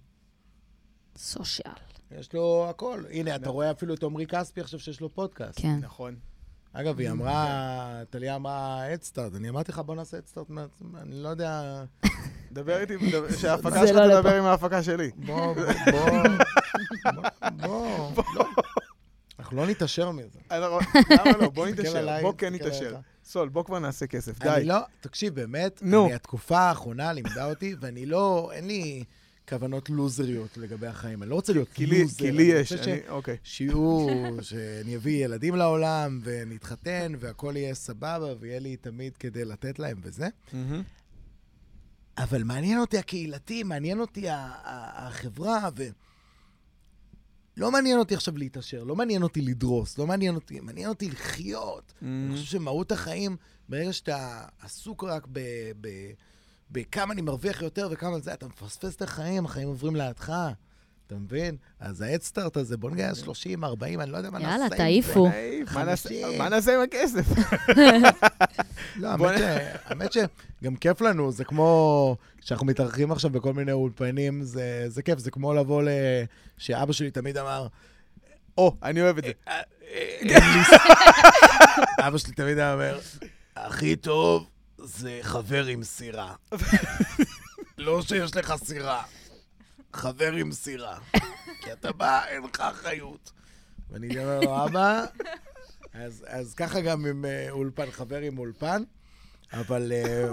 סושיאל. 1.17 1.73
יש 2.11 2.33
לו 2.33 2.67
הכל. 2.69 3.03
הנה, 3.09 3.35
אתה 3.35 3.41
נכון. 3.41 3.53
רואה 3.53 3.71
אפילו 3.71 3.93
את 3.93 4.03
עמרי 4.03 4.25
כספי 4.27 4.61
עכשיו 4.61 4.79
שיש 4.79 5.01
לו 5.01 5.09
פודקאסט. 5.09 5.59
כן. 5.61 5.79
נכון. 5.79 6.15
אגב, 6.73 6.99
היא 6.99 7.11
אמרה, 7.11 8.01
טליה 8.09 8.35
אמרה 8.35 8.93
אדסטארט, 8.93 9.35
אני 9.35 9.49
אמרתי 9.49 9.71
לך 9.71 9.79
בוא 9.79 9.95
נעשה 9.95 10.17
אדסטארט, 10.17 10.47
אני 11.01 11.23
לא 11.23 11.29
יודע, 11.29 11.83
דבר 12.51 12.77
איתי, 12.81 12.93
שההפקה 13.41 13.87
שלך 13.87 13.95
לא 13.97 14.15
תדבר. 14.19 14.35
עם 14.35 14.43
ההפקה 14.45 14.83
שלי. 14.83 15.11
בוא, 15.15 15.55
בוא, 15.55 16.27
בוא. 17.61 18.23
לא. 18.35 18.45
אנחנו 19.39 19.57
לא 19.57 19.67
נתעשר 19.67 20.11
מזה. 20.11 20.39
אני 20.51 20.59
לא- 20.61 20.79
למה 21.09 21.37
לא? 21.41 21.49
בוא 21.49 21.67
נתעשר, 21.67 22.17
בוא 22.21 22.33
כן 22.37 22.53
נתעשר. 22.53 22.95
סול, 23.25 23.49
בוא 23.49 23.63
כבר 23.63 23.79
נעשה 23.79 24.07
כסף, 24.07 24.41
אני 24.41 24.55
די. 24.59 24.65
לא, 24.65 24.77
תקשיב, 25.01 25.35
באמת, 25.35 25.79
נו. 25.83 26.05
אני, 26.05 26.13
התקופה 26.13 26.59
האחרונה 26.59 27.13
לימדה 27.13 27.49
אותי, 27.49 27.75
ואני 27.79 28.05
לא, 28.05 28.49
אין 28.53 28.67
לי 28.67 29.03
כוונות 29.49 29.89
לוזריות 29.89 30.57
לגבי 30.57 30.87
החיים. 30.87 31.23
אני 31.23 31.29
לא 31.29 31.35
רוצה 31.35 31.53
להיות 31.53 31.67
לוזר. 31.69 31.77
כי 32.17 32.31
לי 32.31 32.51
אני 32.51 32.59
יש, 32.61 32.71
אני- 32.73 32.99
אוקיי. 33.09 33.37
שיהיו, 33.43 34.07
שאני 34.41 34.95
אביא 34.95 35.25
ילדים 35.25 35.55
לעולם, 35.55 36.19
ונתחתן, 36.23 37.11
והכל 37.19 37.53
יהיה 37.55 37.73
סבבה, 37.75 38.33
ויהיה 38.39 38.59
לי 38.59 38.75
תמיד 38.75 39.17
כדי 39.17 39.45
לתת 39.45 39.79
להם 39.79 39.97
וזה. 40.03 40.27
אבל 42.19 42.43
מעניין 42.43 42.79
אותי 42.79 42.97
הקהילתי, 42.97 43.63
מעניין 43.63 43.99
אותי 43.99 44.25
החברה, 44.29 45.69
ו... 45.77 45.83
לא 47.57 47.71
מעניין 47.71 47.99
אותי 47.99 48.15
עכשיו 48.15 48.37
להתעשר, 48.37 48.83
לא 48.83 48.95
מעניין 48.95 49.23
אותי 49.23 49.41
לדרוס, 49.41 49.97
לא 49.97 50.07
מעניין 50.07 50.35
אותי, 50.35 50.59
מעניין 50.59 50.89
אותי 50.89 51.09
לחיות. 51.09 51.93
אני 52.01 52.09
מהמם. 52.09 52.31
חושב 52.31 52.45
שמהות 52.45 52.91
החיים, 52.91 53.37
ברגע 53.69 53.93
שאתה 53.93 54.45
עסוק 54.61 55.03
רק 55.03 55.27
ב... 55.31 55.39
ב... 55.81 55.87
בכמה 56.71 57.13
אני 57.13 57.21
מרוויח 57.21 57.61
יותר 57.61 57.87
וכמה 57.91 58.19
זה, 58.19 58.33
אתה 58.33 58.47
מפספס 58.47 58.95
את 58.95 59.01
החיים, 59.01 59.45
החיים 59.45 59.67
עוברים 59.67 59.95
לידך, 59.95 60.33
אתה 61.09 61.17
מבין? 61.17 61.55
אז 61.79 62.01
האדסטארט 62.01 62.57
הזה, 62.57 62.77
בוא 62.77 62.91
נגייס 62.91 63.17
30, 63.17 63.63
40, 63.63 64.01
אני 64.01 64.11
לא 64.11 64.17
יודע 64.17 64.29
מה 64.29 64.39
נעשה 64.39 64.51
יאללה, 64.51 64.63
עם 64.65 64.69
זה. 64.69 64.75
תעיפו. 64.77 65.27
נאיף, 65.29 65.71
מה 65.73 65.83
נעשה- 66.49 66.75
עם 66.75 66.81
הכסף? 66.81 67.25
לא, 68.95 69.09
האמת 69.85 70.11
שגם 70.13 70.75
כיף 70.75 71.01
לנו, 71.01 71.31
זה 71.31 71.43
כמו 71.43 72.15
שאנחנו 72.41 72.65
מתארחים 72.65 73.11
עכשיו 73.11 73.31
בכל 73.31 73.53
מיני 73.53 73.71
אולפנים, 73.71 74.43
זה 74.43 74.63
זה 74.87 75.01
כיף, 75.01 75.19
זה 75.19 75.31
כמו 75.31 75.53
לבוא 75.53 75.83
ל... 75.83 75.87
שאבא 76.57 76.93
שלי 76.93 77.11
תמיד 77.11 77.37
אמר, 77.37 77.67
או, 78.57 78.75
אני 78.83 79.01
אוהב 79.01 79.17
את 79.17 79.23
זה. 79.23 79.31
"אה, 79.47 79.53
אה, 79.91 80.17
אין 80.21 80.43
לי 80.57 80.63
ס-" 80.63 80.69
אבא 82.07 82.17
שלי 82.17 82.33
תמיד 82.33 82.57
היה 82.57 82.73
אומר, 82.73 82.99
הכי 83.55 83.95
טוב 83.95 84.47
זה 84.77 85.19
חבר 85.21 85.65
עם 85.65 85.83
סירה. 85.83 86.33
לא 87.77 88.01
שיש 88.01 88.35
לך 88.35 88.53
סירה, 88.63 89.03
חבר 89.93 90.31
עם 90.31 90.51
סירה. 90.51 90.99
כי 91.61 91.73
אתה 91.73 91.91
בא, 91.91 92.25
אין 92.25 92.43
לך 92.43 92.59
אחריות. 92.59 93.31
ואני 93.89 94.19
אומר 94.19 94.39
לו, 94.39 94.65
אבא, 94.65 95.05
אז, 95.93 96.25
אז 96.27 96.53
ככה 96.53 96.81
גם 96.81 97.05
עם 97.05 97.25
אה, 97.25 97.47
אולפן, 97.49 97.91
חבר 97.91 98.19
עם 98.19 98.37
אולפן, 98.37 98.83
אבל 99.53 99.91
אה, 99.91 100.29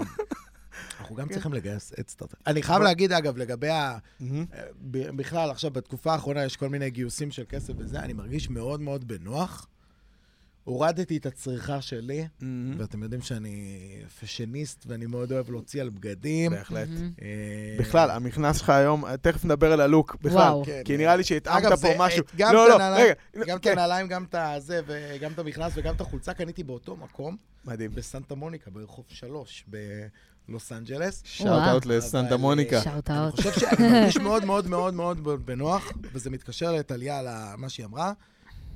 אנחנו 0.99 1.15
גם 1.15 1.29
צריכים 1.29 1.53
לגייס 1.53 1.93
אדסטארט. 1.99 2.33
אני 2.47 2.63
חייב 2.63 2.81
להגיד, 2.81 3.11
אגב, 3.11 3.37
לגבי 3.37 3.69
ה... 3.69 3.97
אה, 4.21 4.63
בכלל, 4.91 5.51
עכשיו, 5.51 5.71
בתקופה 5.71 6.13
האחרונה 6.13 6.45
יש 6.45 6.57
כל 6.57 6.69
מיני 6.69 6.89
גיוסים 6.89 7.31
של 7.31 7.43
כסף 7.49 7.73
וזה, 7.77 7.99
אני 7.99 8.13
מרגיש 8.13 8.49
מאוד 8.49 8.81
מאוד 8.81 9.07
בנוח. 9.07 9.67
הורדתי 10.67 11.17
את 11.17 11.25
הצריכה 11.25 11.81
שלי, 11.81 12.27
מהמם. 12.41 12.75
ואתם 12.79 13.03
יודעים 13.03 13.21
שאני 13.21 13.77
פשניסט 14.21 14.83
ואני 14.87 15.05
מאוד 15.05 15.31
אוהב 15.31 15.51
להוציא 15.51 15.81
על 15.81 15.89
בגדים. 15.89 16.51
בהחלט. 16.51 16.87
אה, 17.21 17.27
בכלל, 17.79 18.11
המכנס 18.11 18.57
שלך 18.57 18.69
היום, 18.69 19.15
תכף 19.21 19.45
נדבר 19.45 19.71
על 19.71 19.81
הלוק, 19.81 20.15
בכלל. 20.21 20.31
וואו. 20.37 20.63
כן, 20.65 20.81
כי 20.85 20.93
אה, 20.93 20.97
נראה 20.97 21.15
לי 21.15 21.23
שהתאמת 21.23 21.63
פה 21.69 21.75
זה, 21.75 21.95
משהו. 21.97 22.23
גם 22.37 22.53
לא, 22.53 22.63
את 22.65 22.69
לא, 22.69 22.75
הנעליים- 22.75 23.13
רגע. 23.35 23.45
גם 23.45 23.57
את 23.57 23.63
כן. 23.63 23.71
הנעליים, 23.71 24.07
גם 24.07 24.23
את 24.23 24.35
הזה, 24.35 24.81
וגם 24.87 25.31
את 25.31 25.39
המכנס 25.39 25.73
וגם 25.75 25.95
את 25.95 26.01
החולצה 26.01 26.33
קניתי 26.33 26.63
באותו 26.63 26.95
מקום, 26.95 27.37
מדהים. 27.65 27.91
בסנטה 27.95 28.35
מוניקה, 28.35 28.71
ברחוב 28.71 29.05
3, 29.09 29.65
בלוס 30.47 30.71
אנג'לס. 30.71 31.21
שאוט-אאוט 31.25 31.85
לסנטה 31.85 32.27
אבל, 32.33 32.41
מוניקה. 32.41 32.77
אה, 32.77 32.81
שאוט 32.83 33.09
אני. 33.09 33.31
חושב 33.31 33.51
שאני 33.51 33.89
מרגיש 33.91 34.17
מאוד 34.17 34.45
מאוד 34.45 34.67
מאוד 34.67 34.93
מאוד 34.93 35.45
בנוח, 35.45 35.91
וזה 36.13 36.29
מתקשר 36.29 36.71
לטליה 36.71 37.19
על 37.19 37.27
ה- 37.27 37.53
מה 37.57 37.69
שהיא 37.69 37.85
אמרה, 37.85 38.11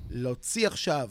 להוציא 0.10 0.68
עכשיו 0.68 1.10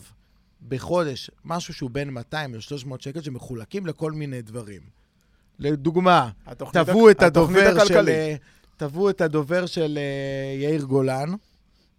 בחודש 0.68 1.30
משהו 1.44 1.74
שהוא 1.74 1.90
בין 1.90 2.10
200 2.10 2.54
ל-300 2.54 2.62
שקל 2.98 3.22
שמחולקים 3.22 3.86
לכל 3.86 4.12
מיני 4.12 4.42
דברים. 4.42 4.80
לדוגמה, 5.58 6.30
תבעו 6.72 7.08
הכ- 7.08 7.10
את 7.10 7.22
הדובר 7.22 7.84
של... 7.84 8.08
אה, 8.08 8.34
תבעו 8.76 9.10
את 9.10 9.20
הדובר 9.20 9.66
של 9.66 9.98
אה, 9.98 10.62
יאיר 10.62 10.82
גולן. 10.84 11.28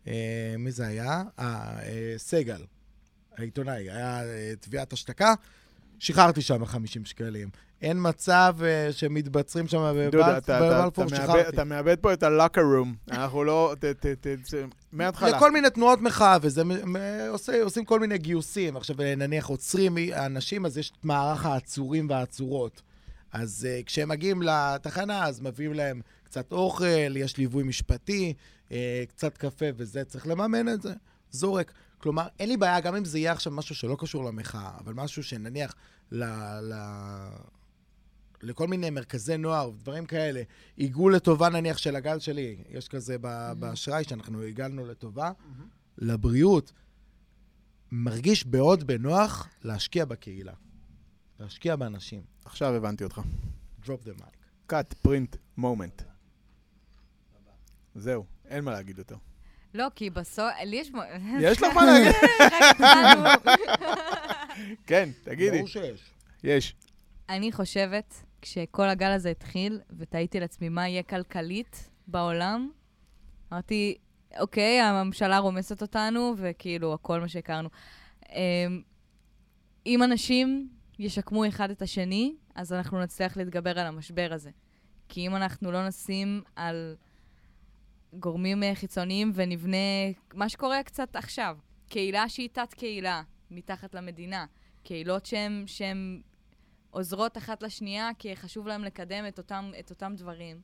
אה, 0.08 0.14
מי 0.60 0.72
זה 0.72 0.88
היה? 0.88 1.24
אה, 1.40 1.74
סגל, 2.18 2.62
העיתונאי. 3.38 3.90
היה 3.90 4.22
תביעת 4.60 4.94
השתקה, 4.94 5.34
שחררתי 6.00 6.42
שם 6.42 6.66
50 6.66 7.06
שקלים. 7.06 7.50
אין 7.82 7.98
מצב 8.02 8.56
אה, 8.64 8.92
שמתבצרים 8.92 9.68
שם 9.68 9.94
בבלפור, 9.96 11.08
שחררתי. 11.08 11.50
אתה 11.50 11.64
מאבד 11.64 11.96
פה 12.02 12.14
את 12.14 12.24
הלוקר 12.24 12.62
רום. 12.62 12.96
אנחנו 13.12 13.44
לא... 13.44 13.76
ת- 13.80 13.86
ת- 13.86 14.06
ת- 14.06 14.28
ת- 14.28 14.54
מההתחלה. 14.92 15.38
לכל 15.38 15.52
מיני 15.52 15.70
תנועות 15.70 16.02
מחאה, 16.02 16.38
וזה 16.42 16.64
מ- 16.64 16.94
מ- 16.94 17.30
עושה, 17.30 17.64
עושים 17.64 17.86
כל 17.86 18.00
מיני 18.00 18.18
גיוסים. 18.18 18.78
עכשיו, 18.78 18.96
נניח 19.18 19.48
עוצרים 19.48 19.98
אנשים, 20.14 20.66
אז 20.66 20.78
יש 20.78 20.92
את 20.92 21.06
מערך 21.06 21.46
העצורים 21.46 22.10
והעצורות. 22.10 22.82
אז 23.34 23.68
uh, 23.68 23.86
כשהם 23.86 24.10
מגיעים 24.10 24.42
לתחנה, 24.42 25.26
אז 25.26 25.42
מביאים 25.42 25.74
להם 25.74 26.02
קצת 26.24 26.52
אוכל, 26.52 27.18
יש 27.18 27.38
ליווי 27.38 27.64
משפטי, 27.64 28.34
uh, 28.70 28.72
קצת 29.10 29.38
קפה 29.38 29.66
וזה, 29.76 30.04
צריך 30.04 30.28
לממן 30.28 30.70
את 30.70 30.82
זה. 30.82 30.94
זורק. 31.32 31.72
כלומר, 31.98 32.28
אין 32.40 32.50
לי 32.50 32.58
בעיה, 32.58 32.80
גם 32.80 32.96
אם 32.96 33.06
זה 33.06 33.20
יהיה 33.20 33.32
עכשיו 33.32 33.54
משהו 33.54 33.76
שלא 33.76 33.96
קשור 34.00 34.26
למחאה, 34.26 34.72
אבל 34.84 34.94
משהו 34.94 35.24
שנניח 35.24 35.76
ל... 36.12 36.24
ל... 36.62 36.74
לכל 38.44 38.68
מיני 38.68 38.90
מרכזי 38.90 39.38
נוער 39.38 39.70
ודברים 39.70 40.06
כאלה, 40.06 40.42
עיגול 40.76 41.16
לטובה 41.16 41.50
נניח 41.50 41.78
של 41.78 41.96
הגל 41.96 42.20
שלי, 42.20 42.58
יש 42.70 42.88
כזה 42.88 43.16
ב- 43.22 43.52
באשראי 43.60 44.04
שאנחנו 44.04 44.40
עיגלנו 44.40 44.86
לטובה, 44.88 45.32
לבריאות, 45.98 46.72
מרגיש 47.92 48.46
מאוד 48.46 48.84
בנוח 48.88 49.48
להשקיע 49.64 50.06
בקהילה. 50.06 50.54
להשקיע 51.40 51.76
באנשים. 51.76 52.22
עכשיו 52.46 52.74
הבנתי 52.76 53.04
אותך. 53.04 53.22
drop 53.84 53.88
the 54.06 54.22
mic. 54.22 54.72
cut, 54.72 55.08
print, 55.08 55.60
moment. 55.60 56.04
זהו, 57.96 58.26
אין 58.48 58.64
מה 58.64 58.72
להגיד 58.72 58.98
יותר. 58.98 59.16
לא, 59.74 59.88
כי 59.96 60.10
בסוף, 60.10 60.46
לי 60.66 60.76
יש... 60.76 60.92
יש 61.42 61.62
לך 61.62 61.74
מה 61.76 61.86
להגיד? 61.92 62.16
כן, 64.88 65.10
תגידי. 65.24 65.56
ברור 65.58 65.68
שיש. 65.68 66.12
יש. 66.44 66.76
אני 67.30 67.52
חושבת, 67.52 68.14
כשכל 68.42 68.90
הגל 68.90 69.12
הזה 69.12 69.30
התחיל, 69.30 69.80
ותהיתי 69.98 70.40
לעצמי 70.40 70.70
מה 70.70 70.88
יהיה 70.88 71.04
כלכלית 71.04 71.90
בעולם, 72.08 72.72
אמרתי, 73.52 73.98
אוקיי, 74.40 74.82
הממשלה 74.82 75.38
רומסת 75.38 75.82
אותנו, 75.82 76.34
וכאילו, 76.38 76.94
הכל 76.94 77.20
מה 77.20 77.28
שהכרנו. 77.28 77.70
אמ, 78.30 78.82
אם 79.86 80.04
אנשים 80.04 80.70
ישקמו 81.00 81.48
אחד 81.48 81.72
את 81.72 81.82
השני, 81.82 82.36
אז 82.56 82.74
אנחנו 82.74 83.00
נצליח 83.02 83.38
להתגבר 83.38 83.80
על 83.80 83.88
המשבר 83.88 84.30
הזה. 84.32 84.50
כי 85.10 85.28
אם 85.28 85.36
אנחנו 85.36 85.72
לא 85.72 85.88
נשים 85.88 86.42
על 86.56 86.96
גורמים 88.14 88.64
אה, 88.64 88.76
חיצוניים 88.76 89.32
ונבנה 89.36 89.78
מה 90.34 90.50
שקורה 90.50 90.84
קצת 90.84 91.16
עכשיו, 91.16 91.58
קהילה 91.90 92.30
שהיא 92.30 92.50
תת-קהילה 92.52 93.22
מתחת 93.52 93.96
למדינה, 93.96 94.46
קהילות 94.84 95.26
שהן 95.66 96.22
עוזרות 96.92 97.38
אחת 97.38 97.64
לשנייה, 97.64 98.10
כי 98.20 98.36
חשוב 98.36 98.68
להם 98.68 98.84
לקדם 98.84 99.26
את 99.28 99.38
אותם, 99.38 99.72
את 99.80 99.90
אותם 99.90 100.14
דברים. 100.18 100.62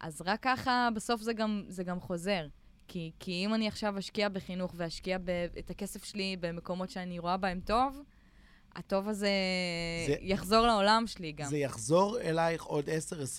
אז 0.00 0.22
רק 0.26 0.42
ככה, 0.42 0.88
בסוף 0.94 1.20
זה 1.20 1.32
גם, 1.32 1.64
זה 1.68 1.84
גם 1.84 2.00
חוזר. 2.00 2.46
כי, 2.88 3.10
כי 3.20 3.32
אם 3.46 3.54
אני 3.54 3.68
עכשיו 3.68 3.98
אשקיע 3.98 4.28
בחינוך 4.28 4.72
ואשקיע 4.76 5.18
ב, 5.18 5.30
את 5.58 5.70
הכסף 5.70 6.04
שלי 6.04 6.36
במקומות 6.40 6.90
שאני 6.90 7.18
רואה 7.18 7.36
בהם 7.36 7.60
טוב, 7.60 8.02
הטוב 8.76 9.08
הזה 9.08 9.28
זה- 10.06 10.14
יחזור 10.20 10.66
לעולם 10.66 11.04
שלי 11.06 11.32
גם. 11.32 11.48
זה 11.48 11.56
יחזור 11.58 12.20
אלייך 12.20 12.62
עוד 12.64 12.84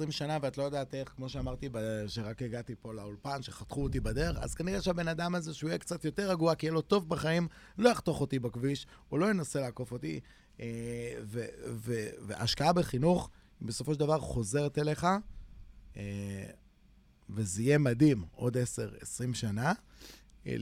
10-20 0.07 0.11
שנה, 0.11 0.37
ואת 0.41 0.57
לא 0.57 0.63
יודעת 0.63 0.93
איך, 0.93 1.09
כמו 1.09 1.29
שאמרתי, 1.29 1.69
שרק 2.07 2.41
הגעתי 2.41 2.75
פה 2.81 2.93
לאולפן, 2.93 3.41
שחתכו 3.41 3.83
אותי 3.83 3.99
בדרך, 3.99 4.37
אז 4.37 4.55
כנראה 4.55 4.81
שהבן 4.81 5.07
אדם 5.07 5.35
הזה, 5.35 5.53
שהוא 5.53 5.67
יהיה 5.69 5.77
קצת 5.77 6.05
יותר 6.05 6.29
רגוע, 6.31 6.55
כי 6.55 6.65
יהיה 6.65 6.73
לו 6.73 6.81
טוב 6.81 7.09
בחיים, 7.09 7.47
לא 7.77 7.89
יחתוך 7.89 8.21
אותי 8.21 8.39
בכביש, 8.39 8.87
הוא 9.09 9.19
לא 9.19 9.29
ינסה 9.29 9.59
לעקוף 9.61 9.91
אותי. 9.91 10.19
אה, 10.59 11.13
ו- 11.23 11.45
ו- 11.67 12.09
והשקעה 12.27 12.73
בחינוך, 12.73 13.29
היא 13.59 13.67
בסופו 13.67 13.93
של 13.93 13.99
דבר 13.99 14.19
חוזרת 14.19 14.77
אליך, 14.77 15.07
אה, 15.97 16.45
וזה 17.29 17.61
יהיה 17.63 17.77
מדהים 17.77 18.25
עוד 18.31 18.57
10-20 18.57 19.33
שנה. 19.33 19.73
אה. 20.47 20.53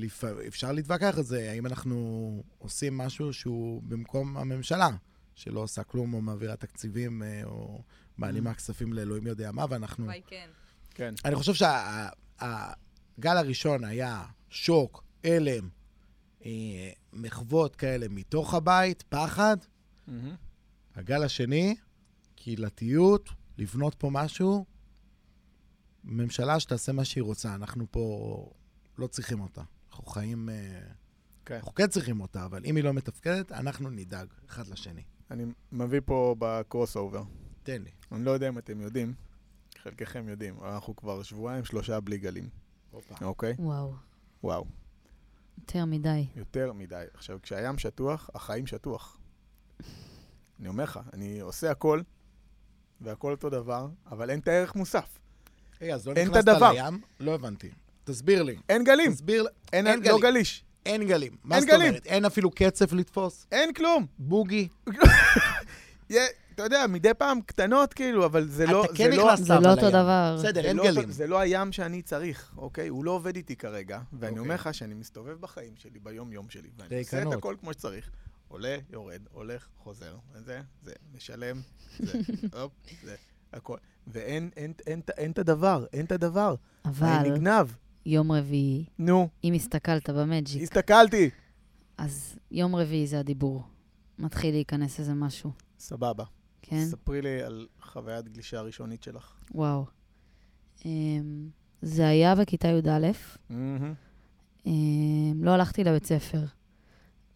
אפשר 0.47 0.71
להתווכח 0.71 1.13
על 1.17 1.23
זה, 1.23 1.51
האם 1.51 1.65
אנחנו 1.65 2.43
עושים 2.57 2.97
משהו 2.97 3.33
שהוא 3.33 3.83
במקום 3.83 4.37
הממשלה, 4.37 4.89
שלא 5.35 5.59
עושה 5.59 5.83
כלום 5.83 6.13
או 6.13 6.21
מעבירה 6.21 6.55
תקציבים 6.55 7.23
או 7.43 7.83
מעלימה 8.17 8.53
כספים 8.53 8.93
לאלוהים 8.93 9.27
יודע 9.27 9.51
מה, 9.51 9.65
ואנחנו... 9.69 10.05
וואי, 10.05 10.21
כן. 10.27 10.49
כן. 10.89 11.13
אני 11.25 11.35
חושב 11.35 11.53
שהגל 11.53 13.37
הראשון 13.37 13.83
היה 13.83 14.25
שוק, 14.49 15.03
הלם, 15.23 15.69
מחוות 17.13 17.75
כאלה 17.75 18.05
מתוך 18.09 18.53
הבית, 18.53 19.03
פחד. 19.09 19.57
מהמם. 20.07 20.35
הגל 20.95 21.23
השני, 21.23 21.75
קהילתיות, 22.35 23.29
לבנות 23.57 23.95
פה 23.95 24.09
משהו, 24.11 24.65
ממשלה 26.03 26.59
שתעשה 26.59 26.91
מה 26.91 27.05
שהיא 27.05 27.23
רוצה. 27.23 27.55
אנחנו 27.55 27.85
פה 27.91 28.51
לא 28.97 29.07
צריכים 29.07 29.39
אותה. 29.41 29.61
אנחנו 29.91 30.05
חיים... 30.05 30.49
אה, 30.49 30.81
כן. 31.45 31.55
אנחנו 31.55 31.73
כן 31.73 31.87
צריכים 31.87 32.21
אותה, 32.21 32.45
אבל 32.45 32.65
אם 32.65 32.75
היא 32.75 32.83
לא 32.83 32.93
מתפקדת, 32.93 33.51
אנחנו 33.51 33.89
נדאג 33.89 34.27
אחד 34.49 34.67
לשני. 34.67 35.03
אני 35.31 35.45
מביא 35.71 36.01
פה 36.05 36.35
בקרוס 36.39 36.95
אובר. 36.95 37.23
תן 37.63 37.81
לי. 37.81 37.91
אני 38.11 38.25
לא 38.25 38.31
יודע 38.31 38.47
אם 38.49 38.57
אתם 38.57 38.81
יודעים, 38.81 39.13
חלקכם 39.77 40.29
יודעים, 40.29 40.63
אנחנו 40.63 40.95
כבר 40.95 41.23
שבועיים, 41.23 41.65
שלושה 41.65 41.99
בלי 41.99 42.17
גלים, 42.17 42.49
אוקיי? 43.21 43.55
וואו, 43.59 43.93
וואו, 44.43 44.65
יותר 45.57 45.85
מדי. 45.85 46.27
יותר 46.35 46.73
מדי. 46.73 47.05
עכשיו, 47.13 47.39
כשהים 47.43 47.77
שטוח, 47.77 48.29
החיים 48.33 48.67
שטוח. 48.67 49.17
אני 50.59 50.67
אומר 50.67 50.83
לך, 50.83 50.99
אני 51.13 51.39
עושה 51.39 51.71
הכל, 51.71 52.01
והכל 53.01 53.31
אותו 53.31 53.49
דבר, 53.49 53.87
אבל 54.11 54.29
אין 54.29 54.39
את 54.39 54.47
הערך 54.47 54.75
מוסף. 54.75 55.19
רגע, 55.81 55.95
אז 55.95 56.07
לא 56.07 56.13
נכנסת. 56.13 56.47
לים? 56.47 57.01
לא 57.19 57.33
הבנתי. 57.35 57.69
תסביר 58.03 58.43
לי. 58.43 58.55
אין 58.69 58.83
גלים, 58.83 59.11
תסביר 59.11 59.43
לי. 59.43 59.49
אין, 59.73 59.87
אין 59.87 59.99
לא 59.99 60.05
גלים. 60.05 60.21
גליש, 60.21 60.63
אין 60.85 61.07
גלים. 61.07 61.37
מה 61.43 61.55
אין 61.55 61.61
זאת 61.63 61.71
גלים. 61.71 61.87
אומרת? 61.87 62.05
אין 62.05 62.25
אפילו 62.25 62.51
קצף 62.51 62.93
לתפוס? 62.93 63.47
אין 63.51 63.73
כלום. 63.73 64.05
בוגי? 64.19 64.67
אתה 66.55 66.63
יודע, 66.63 66.85
מדי 66.89 67.13
פעם 67.17 67.41
קטנות 67.41 67.93
כאילו, 67.93 68.25
אבל 68.25 68.47
זה 68.47 68.65
לא... 68.65 68.85
אתה 68.85 68.93
כן 68.95 69.11
לא- 69.11 69.25
נכנסת 69.25 69.43
זה 69.43 69.53
לא 69.53 69.71
אותו. 69.71 69.89
דבר. 69.89 70.35
בסדר, 70.39 70.61
זה 70.61 70.67
אין 70.67 70.77
לא, 70.77 70.83
גלים. 70.83 71.11
זה 71.11 71.27
לא 71.27 71.39
הים 71.39 71.71
שאני 71.71 72.01
צריך, 72.01 72.53
אוקיי? 72.57 72.87
הוא 72.87 73.05
לא 73.05 73.11
עובד 73.11 73.35
איתי 73.35 73.55
כרגע, 73.55 73.99
ואני 74.13 74.29
אוקיי. 74.29 74.39
אומר 74.39 74.55
לך 74.55 74.73
שאני 74.73 74.93
מסתובב 74.93 75.39
בחיים 75.39 75.73
שלי, 75.77 75.99
ביום-יום 75.99 76.49
שלי, 76.49 76.69
ואני 76.77 76.99
עושה 76.99 77.21
את. 77.21 77.33
הכל 77.33 77.55
כמו 77.59 77.73
שצריך. 77.73 78.09
עולה, 78.53 78.77
יורד, 78.89 79.21
הולך, 79.31 79.67
חוזר, 79.77 80.17
וזה, 80.33 80.61
זה, 80.83 80.93
משלם, 81.15 81.61
זה, 81.99 82.19
הופ, 82.61 82.71
זה, 83.03 83.15
הכל. 83.53 83.77
ואין 84.07 84.49
אין, 84.55 84.73
אין, 84.87 85.01
אין, 85.17 85.31
את 85.31 85.39
הדבר, 85.39 85.85
אין 85.93 86.05
את 86.05 86.11
הדבר. 86.11 86.55
אבל 86.85 87.19
נגנב. 87.31 87.67
יום 88.05 88.31
רביעי, 88.31 88.85
נו, 88.99 89.29
אם 89.43 89.53
הסתכלת 89.53 90.09
במג'יק, 90.09 90.63
הסתכלתי. 90.63 91.29
אז 91.97 92.39
יום 92.51 92.75
רביעי 92.75 93.07
זה 93.07 93.19
הדיבור. 93.19 93.63
מתחיל 94.19 94.55
להיכנס 94.55 94.99
איזה 94.99 95.13
משהו, 95.13 95.51
סבבה. 95.79 96.23
כן? 96.61 96.85
ספרי 96.85 97.21
לי 97.21 97.43
על 97.43 97.67
חוויית 97.81 98.29
גלישה 98.29 98.59
הראשונית 98.59 99.03
שלך. 99.03 99.33
וואו. 99.51 99.85
אמ, 100.85 101.49
זה 101.81 102.07
היה 102.07 102.35
בכיתה 102.35 102.67
י"א. 102.67 103.11
מהמם. 103.49 103.93
אמ, 104.65 105.43
לא 105.43 105.51
הלכתי 105.51 105.83
לבית 105.83 106.05
ספר, 106.05 106.43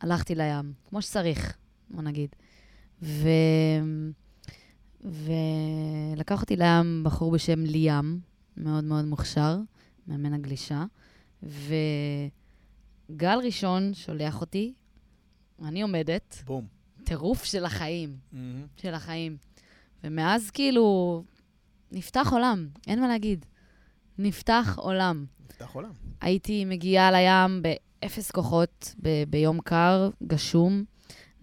הלכתי 0.01 0.35
לים, 0.35 0.73
כמו 0.89 1.01
שצריך, 1.01 1.57
בוא 1.89 2.01
נגיד. 2.01 2.29
ו... 3.01 3.29
ולקח 5.01 6.41
אותי 6.41 6.55
לים 6.55 7.03
בחור 7.03 7.31
בשם 7.31 7.59
ליאם, 7.59 8.19
מאוד 8.57 8.83
מאוד 8.83 9.05
מוכשר, 9.05 9.57
מאמן 10.07 10.33
הגלישה. 10.33 10.85
וגל 11.43 11.79
ראשון 13.43 13.93
שולח 13.93 14.41
אותי, 14.41 14.73
אני 15.65 15.81
עומדת, 15.81 16.43
בום. 16.45 16.67
טירוף 17.03 17.43
של 17.43 17.65
החיים, 17.65 18.17
מהמם. 18.31 18.65
של 18.77 18.93
החיים. 18.93 19.37
ומאז 20.03 20.51
כאילו, 20.51 21.23
נפתח 21.91 22.27
עולם, 22.31 22.67
אין 22.87 22.99
מה 22.99 23.07
להגיד. 23.07 23.45
נפתח 24.17 24.75
עולם. 24.77 25.25
נפתח 25.45 25.71
עולם. 25.73 25.91
הייתי 26.21 26.65
מגיעה 26.65 27.11
לים 27.11 27.61
באפס 28.01 28.31
כוחות, 28.31 28.95
ב- 29.01 29.23
ביום 29.29 29.61
קר, 29.61 30.09
גשום, 30.27 30.83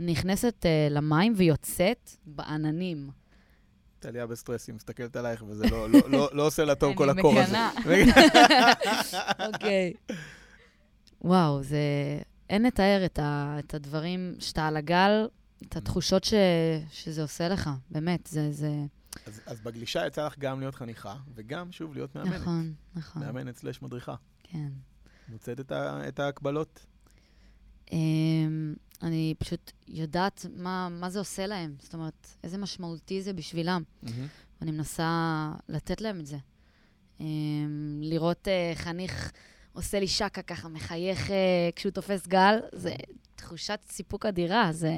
נכנסת 0.01 0.55
אה, 0.63 0.93
למים 0.93 1.33
ויוצאת 1.37 2.11
בעננים. 2.27 3.11
טליה 3.99 4.27
בסטרס, 4.27 4.69
היא 4.69 4.75
מסתכלת 4.75 5.17
עלייך, 5.17 5.45
וזה 5.49 5.67
לא, 5.71 5.91
לא, 5.91 6.01
לא, 6.09 6.29
לא 6.33 6.47
עושה 6.47 6.65
לה 6.65 6.75
טוב 6.75 6.95
כל 6.95 7.11
הקור 7.11 7.41
הזה. 7.41 7.59
אני 7.87 8.05
אוקיי. 9.55 9.93
וואו, 11.21 11.63
זה... 11.63 11.79
אין 12.51 12.63
לתאר 12.63 13.03
את, 13.05 13.19
ה... 13.19 13.57
את 13.59 13.75
הדברים 13.75 14.35
שאתה 14.39 14.67
על 14.67 14.77
הגל, 14.77 15.29
את 15.69 15.77
התחושות 15.77 16.25
ש... 16.25 16.35
שזה 16.91 17.23
עושה 17.23 17.49
לך, 17.49 17.71
באמת, 17.91 18.27
זה... 18.27 18.53
זה... 18.53 18.71
אז, 19.27 19.41
אז 19.47 19.61
בגלישה 19.61 20.07
יצא 20.07 20.27
לך 20.27 20.39
גם 20.39 20.61
להיות 20.61 20.75
חניכה, 20.75 21.17
וגם, 21.35 21.73
שוב, 21.73 21.95
להיות 21.95 22.17
מאמנת. 22.17 22.41
נכון, 22.41 22.73
נכון, 22.97 23.23
מאמנת 23.23 23.57
סלש 23.57 23.83
מדריכה. 23.83 24.15
כן. 24.43 24.69
מוצאת 25.29 25.61
את, 25.61 25.73
ה, 25.73 26.09
את 26.09 26.21
ההקבלות? 26.21 26.87
Um, 27.87 27.93
אני 29.03 29.35
פשוט 29.39 29.73
יודעת 29.89 30.47
מה, 30.57 30.89
מה 30.89 31.11
זה 31.11 31.19
עושה 31.19 31.47
להם, 31.47 31.77
זאת 31.81 31.95
אומרת, 31.95 32.29
איזה 32.45 32.59
משמעותי 32.59 33.23
זה 33.23 33.33
בשבילם. 33.33 33.83
ואני 34.61 34.71
מנסה 34.71 35.53
לתת 35.69 36.01
להם 36.01 36.21
את 36.21 36.27
זה. 36.27 36.37
Um, 37.19 37.23
לראות 38.01 38.49
uh, 38.49 38.79
חניך 38.79 39.33
עושה 39.73 40.01
לי 40.01 40.09
שקה 40.09 40.43
ככה, 40.43 40.69
מחייך 40.69 41.29
uh, 41.29 41.33
כשהוא 41.77 41.93
תופס 41.93 42.27
גל, 42.27 42.59
זה 42.73 42.95
תחושת 43.37 43.81
סיפוק 43.89 44.27
אדירה, 44.27 44.73
זה... 44.73 44.97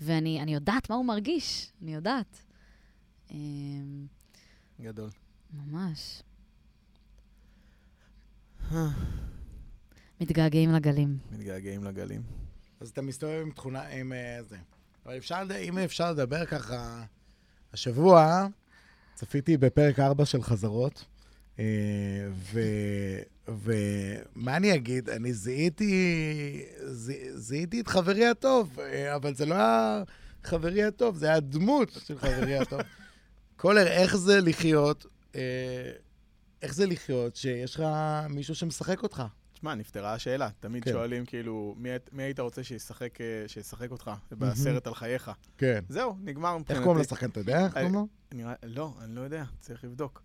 ואני 0.00 0.42
אני 0.42 0.54
יודעת 0.54 0.90
מה 0.90 0.96
הוא 0.96 1.04
מרגיש, 1.04 1.72
אני 1.82 1.94
יודעת. 1.94 2.42
Um, 3.28 3.32
גדול. 4.80 5.10
ממש. 5.54 6.22
מתגעגעים 10.20 10.72
לגלים. 10.72 11.18
מתגעגעים 11.32 11.84
לגלים. 11.84 12.22
אז 12.80 12.88
אתה 12.88 13.02
מסתובב 13.02 13.40
עם 13.42 13.50
תכונה, 13.50 13.82
עם 13.82 14.12
אה, 14.12 14.38
זה. 14.48 14.56
אבל 15.06 15.16
אפשר, 15.16 15.42
אם 15.60 15.78
אפשר 15.78 16.12
לדבר 16.12 16.44
ככה, 16.46 17.04
השבוע 17.72 18.46
צפיתי 19.14 19.56
בפרק 19.56 19.98
4 19.98 20.24
של 20.24 20.42
חזרות, 20.42 21.04
אה, 21.58 21.64
ו... 22.52 22.60
ומה 23.48 24.56
אני 24.56 24.74
אגיד? 24.74 25.08
אני 25.10 25.32
זיהיתי, 25.32 26.62
ז- 26.86 27.12
זיהיתי 27.34 27.80
את 27.80 27.88
חברי 27.88 28.26
הטוב, 28.26 28.78
אה, 28.80 29.16
אבל 29.16 29.34
זה 29.34 29.46
לא 29.46 29.54
היה 29.54 30.02
חברי 30.44 30.82
הטוב, 30.84 31.16
זה 31.16 31.26
היה 31.26 31.34
הדמות 31.34 31.90
של 32.06 32.18
חברי 32.18 32.58
הטוב. 32.58 32.80
קולר, 33.56 33.86
איך 33.86 34.16
זה 34.16 34.40
לחיות, 34.40 35.06
אה, 35.34 35.40
איך 36.62 36.74
זה 36.74 36.86
לחיות 36.86 37.36
שיש 37.36 37.74
לך 37.74 37.82
מישהו 38.30 38.54
שמשחק 38.54 39.02
אותך? 39.02 39.22
תשמע, 39.52 39.74
נפתרה 39.74 40.12
השאלה. 40.14 40.48
תמיד 40.60 40.84
כן. 40.84 40.92
שואלים, 40.92 41.24
כאילו, 41.26 41.74
מי, 41.78 41.88
מי 42.12 42.22
היית 42.22 42.40
רוצה 42.40 42.64
שישחק, 42.64 43.20
אה, 43.20 43.26
שישחק 43.46 43.90
אותך 43.90 44.10
בסרט 44.32 44.86
על 44.86 44.94
חייך? 44.94 45.30
כן. 45.58 45.80
זהו, 45.88 46.16
נגמר 46.22 46.48
איך 46.48 46.60
מבחינתי. 46.60 46.84
קוראים 46.84 47.00
לשחקן, 47.00 47.28
אתה 47.28 47.40
יודע 47.40 47.64
איך 47.64 47.72
קוראים 47.72 47.94
לו? 47.94 48.06
נראה, 48.34 48.54
לא, 48.62 48.92
אני 49.04 49.14
לא 49.14 49.20
יודע, 49.20 49.44
צריך 49.60 49.84
לבדוק. 49.84 50.22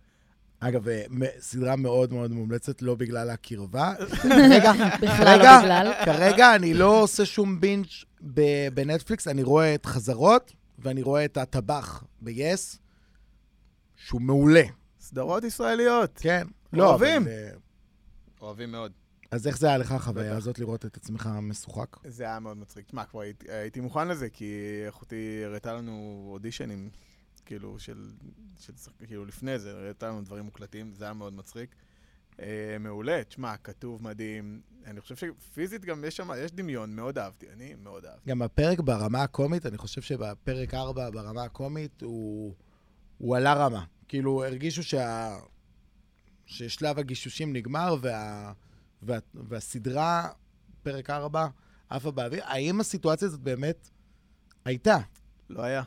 אגב, 0.60 0.88
אה, 0.88 1.04
סדרה 1.38 1.76
מאוד 1.76 2.12
מאוד 2.12 2.30
מומלצת, 2.30 2.82
לא 2.82 2.94
בגלל 2.94 3.30
הקרבה. 3.30 3.94
כרגע, 4.22 4.72
לא 4.72 5.60
בגלל. 5.62 5.92
כרגע 6.04 6.54
אני 6.54 6.74
לא 6.74 7.02
עושה 7.02 7.24
שום 7.24 7.60
בינג' 7.60 7.86
ב- 8.34 8.68
בנטפליקס, 8.74 9.28
אני 9.28 9.42
רואה 9.42 9.74
את 9.74 9.86
חזרות, 9.86 10.52
ואני 10.78 11.02
רואה 11.02 11.24
את 11.24 11.36
הטבח 11.36 12.04
ב-yes, 12.20 12.78
שהוא 13.96 14.20
מעולה. 14.20 14.64
סדרות 15.04 15.44
ישראליות. 15.44 16.18
כן. 16.22 16.46
אוהבים. 16.78 17.22
אבל, 17.22 17.30
אה, 17.30 17.50
אוהבים 18.40 18.72
מאוד. 18.72 18.92
אז 19.30 19.46
איך 19.46 19.58
זה 19.58 19.66
היה 19.66 19.78
לך 19.78 19.92
החוויה. 19.92 20.36
הזאת 20.36 20.58
לראות 20.58 20.86
את 20.86 20.96
עצמך 20.96 21.30
משוחק? 21.42 21.96
זה 22.06 22.24
היה 22.24 22.40
מאוד 22.40 22.56
מצחיק. 22.56 22.86
תשמע, 22.86 23.04
כבר 23.04 23.20
הייתי, 23.20 23.50
הייתי 23.50 23.80
מוכן 23.80 24.08
לזה, 24.08 24.30
כי 24.30 24.54
אחותי 24.88 25.42
הראתה 25.44 25.72
לנו 25.72 26.26
אודישנים, 26.32 26.90
כאילו, 27.46 27.78
של, 27.78 28.10
של... 28.58 28.72
כאילו, 29.06 29.24
לפני 29.24 29.58
זה, 29.58 29.70
הראתה 29.70 30.08
לנו 30.08 30.22
דברים 30.22 30.44
מוקלטים, 30.44 30.92
זה 30.94 31.04
היה 31.04 31.14
מאוד 31.14 31.32
מצחיק. 31.32 31.74
אה, 32.40 32.76
מעולה, 32.80 33.24
תשמע, 33.24 33.56
כתוב 33.56 34.02
מדהים. 34.02 34.60
אני 34.86 35.00
חושב 35.00 35.16
שפיזית 35.16 35.84
גם 35.84 36.04
יש 36.04 36.16
שם, 36.16 36.30
יש 36.38 36.52
דמיון, 36.52 36.96
מאוד 36.96 37.18
אהבתי, 37.18 37.46
אני 37.52 37.74
מאוד 37.82 38.04
אהבתי. 38.04 38.30
גם 38.30 38.42
הפרק 38.42 38.80
ברמה 38.80 39.22
הקומית, 39.22 39.66
אני 39.66 39.78
חושב 39.78 40.02
שבפרק 40.02 40.74
4 40.74 41.10
ברמה 41.10 41.44
הקומית, 41.44 42.02
הוא, 42.02 42.54
הוא 43.18 43.36
עלה 43.36 43.54
רמה. 43.54 43.84
כאילו, 44.08 44.44
הרגישו 44.44 44.82
שה... 44.82 45.36
ששלב 46.46 46.98
הגישושים 46.98 47.52
נגמר, 47.52 47.96
וה... 48.00 48.52
וה... 49.02 49.18
והסדרה, 49.34 50.28
פרק 50.82 51.10
4, 51.10 51.46
עפה 51.90 52.10
באוויר. 52.10 52.42
האם 52.44 52.80
הסיטואציה 52.80 53.28
הזאת 53.28 53.40
באמת 53.40 53.90
הייתה? 54.64 54.98
לא 55.50 55.62
היה. 55.62 55.82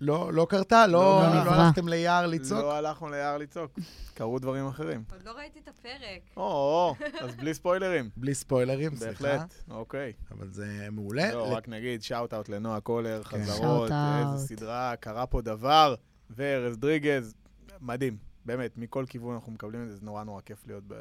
לא, 0.00 0.32
לא 0.32 0.46
קרתה? 0.50 0.86
לא, 0.86 0.92
לא 1.22 1.34
לא, 1.34 1.40
נברא. 1.40 1.54
הלכתם 1.54 1.88
ליער 1.88 2.26
לצעוק? 2.26 2.60
לא 2.60 2.74
הלכנו 2.76 3.08
ליער 3.10 3.38
לצעוק, 3.38 3.78
קרו 4.14 4.38
דברים 4.38 4.66
אחרים. 4.66 5.04
עוד 5.12 5.22
לא 5.24 5.30
ראיתי 5.30 5.58
את 5.58 5.68
הפרק. 5.68 6.20
או, 6.36 6.94
אז 7.20 7.34
בלי 7.36 7.54
ספוילרים. 7.54 8.10
בלי 8.16 8.34
ספוילרים, 8.34 8.96
סליחה. 8.96 9.22
בהחלט, 9.24 9.54
אוקיי. 9.70 10.12
אבל 10.30 10.48
זה 10.52 10.88
מעולה. 10.92 11.32
לא, 11.34 11.50
ל- 11.50 11.52
רק 11.52 11.68
נגיד, 11.68 12.02
שאוט 12.02 12.34
אאוט 12.34 12.48
לנועה 12.48 12.80
קולר, 12.80 13.22
כן. 13.22 13.42
חזרות, 13.44 13.90
איזה. 13.92 14.46
סדרה, 14.46 14.94
קרה 15.00 15.26
פה 15.26 15.40
דבר, 15.42 15.94
וארז 16.30 16.76
דריגז, 16.78 17.34
מדהים. 17.80 18.16
באמת, 18.44 18.78
מכל 18.78 19.04
כיוון 19.08 19.34
אנחנו 19.34 19.52
מקבלים 19.52 19.82
את 19.82 19.88
זה, 19.88 19.96
זה 19.96 20.04
נורא 20.04 20.24
נורא 20.24 20.40
כיף 20.40 20.66
להיות 20.66 20.84
ב... 20.86 20.94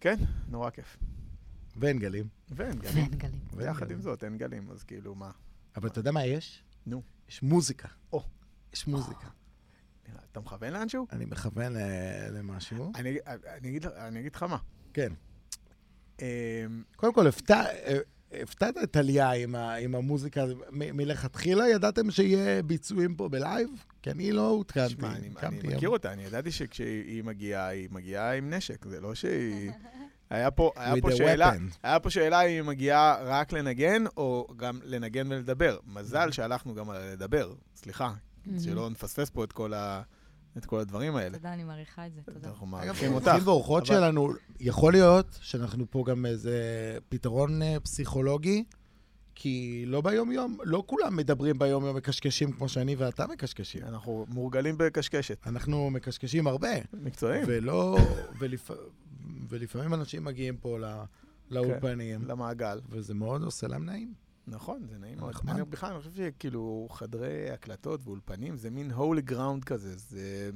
כן, 0.00 0.16
נורא 0.48 0.70
כיף. 0.70 0.96
ואין 1.76 1.98
גלים. 1.98 2.28
ואין 2.50 2.78
גלים. 2.78 2.94
ואין 2.94 3.18
גלים. 3.18 3.40
ויחד. 3.56 3.90
עם 3.90 4.00
זאת, 4.00 4.24
אין 4.24 4.38
גלים, 4.38 4.70
אז 4.70 4.82
כאילו, 4.84 5.14
מה? 5.14 5.30
אבל 5.76 5.88
אתה 5.88 5.98
יודע 5.98 6.10
מה 6.12 6.24
יש? 6.24 6.62
נו. 6.86 7.02
יש 7.28 7.42
מוזיקה. 7.42 7.88
או. 8.12 8.24
יש 8.72 8.86
מוזיקה. 8.86 9.28
אתה 10.32 10.40
מכוון 10.40 10.72
לאנשהו? 10.72 11.06
אני 11.12 11.24
מכוון 11.24 11.72
למשהו. 12.32 12.92
אני 12.94 13.16
אני 13.26 13.68
אגיד 13.68 13.86
אני 13.86 14.20
אגיד 14.20 14.34
לך 14.34 14.42
מה. 14.42 14.58
כן. 14.94 15.12
אמ, 16.20 16.26
קודם 16.96 17.14
כל, 17.14 17.26
הפתע- 17.26 17.66
הפתעת 18.42 18.74
את 18.82 18.90
טליה 18.90 19.30
עם 19.30 19.54
ה- 19.54 19.74
עם 19.74 19.94
המוזיקה. 19.94 20.44
מ- 20.70 20.96
מלכתחילה 20.96 21.68
ידעתם 21.68 22.10
שיהיה 22.10 22.62
ביצועים 22.62 23.14
פה 23.14 23.28
בלייב? 23.28 23.68
כי 24.02 24.10
אני 24.10 24.32
לא 24.32 24.48
עודכנתי. 24.48 24.90
שמע, 24.92 25.12
אני 25.16 25.30
אני 25.42 25.74
מכיר 25.76 25.88
אותה, 25.88 26.12
אני 26.12 26.22
ידעתי 26.24 26.50
שכשהיא 26.52 27.24
מגיעה, 27.24 27.66
היא 27.68 27.88
מגיעה 27.92 28.36
עם 28.36 28.50
נשק, 28.54 28.84
זה 28.84 29.00
לא 29.00 29.14
שהיא... 29.14 29.70
היה 30.30 30.50
פה, 30.50 30.70
היה 30.76 30.94
פה 31.02 31.12
שאלה. 31.12 31.52
היה 31.82 32.00
פה 32.00 32.10
שאלה 32.10 32.40
אם 32.40 32.48
היא 32.48 32.62
מגיעה 32.62 33.16
רק 33.22 33.52
לנגן, 33.52 34.04
או 34.16 34.46
גם 34.56 34.80
לנגן 34.84 35.32
ולדבר. 35.32 35.78
מזל 35.86 36.30
שהלכנו 36.30 36.74
גם 36.74 36.90
על 36.90 37.12
לדבר, 37.12 37.52
סליחה, 37.76 38.12
שלא 38.64 38.90
נפספס 38.90 39.30
פה 39.30 39.44
את 39.44 39.52
כל, 39.52 39.74
ה, 39.74 40.02
את 40.58 40.66
כל 40.66 40.80
הדברים 40.80 41.16
האלה. 41.16 41.36
תודה, 41.36 41.52
אני 41.52 41.64
מעריכה 41.64 42.06
את 42.06 42.14
זה, 42.14 42.20
תודה. 42.22 42.48
אנחנו 42.48 42.66
אגב, 42.66 42.70
מעריכים 42.70 43.12
אותך. 43.12 43.32
ואורחות 43.44 43.82
אבל- 43.82 43.96
שלנו, 43.96 44.32
יכול 44.60 44.92
להיות 44.92 45.38
שאנחנו 45.40 45.90
פה 45.90 46.04
גם 46.06 46.26
איזה 46.26 46.58
פתרון 47.08 47.62
אה, 47.62 47.80
פסיכולוגי, 47.80 48.64
כי 49.34 49.84
לא 49.86 50.00
ביום-יום, 50.00 50.58
לא 50.64 50.82
כולם 50.86 51.16
מדברים 51.16 51.58
ביום-יום 51.58 51.96
מקשקשים 51.96 52.52
כמו 52.52 52.68
שאני 52.68 52.94
ואתה 52.94 53.26
מקשקשים. 53.26 53.82
אנחנו 53.84 54.26
מורגלים 54.28 54.78
בקשקשת. 54.78 55.46
אנחנו 55.46 55.90
מקשקשים 55.90 56.46
הרבה, 56.46 56.68
מקצועיים, 56.92 57.44
ולא... 57.46 57.98
ולפ... 58.38 58.70
ולפעמים 59.48 59.94
אנשים 59.94 60.24
מגיעים 60.24 60.56
פה 60.56 60.78
ל... 60.78 60.84
לאולפנים, 61.50 62.24
למעגל. 62.24 62.80
וזה 62.90 63.14
מאוד 63.14 63.42
עושה 63.42 63.66
להם 63.68 63.84
נעים. 63.84 64.12
נכון, 64.50 64.86
זה 64.90 64.98
נעים 64.98 65.18
מאוד. 65.18 65.30
נחמד. 65.30 65.52
אני 65.52 65.64
בכלל, 65.64 65.90
אני 65.90 65.98
חושב 65.98 66.10
שכאילו 66.14 66.88
חדרי 66.90 67.50
הקלטות 67.50 68.00
ואולפנים 68.04 68.56
זה 68.56 68.70
מין 68.70 68.90
holy 68.90 69.30
ground 69.30 69.64
כזה, 69.66 69.96
זה... 69.96 70.50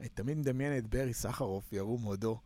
אני 0.00 0.08
תמיד 0.08 0.38
מדמיין 0.38 0.78
את 0.78 0.86
ברי 0.86 1.14
סחרוף, 1.14 1.72
ירום 1.72 2.02
הודו. 2.02 2.38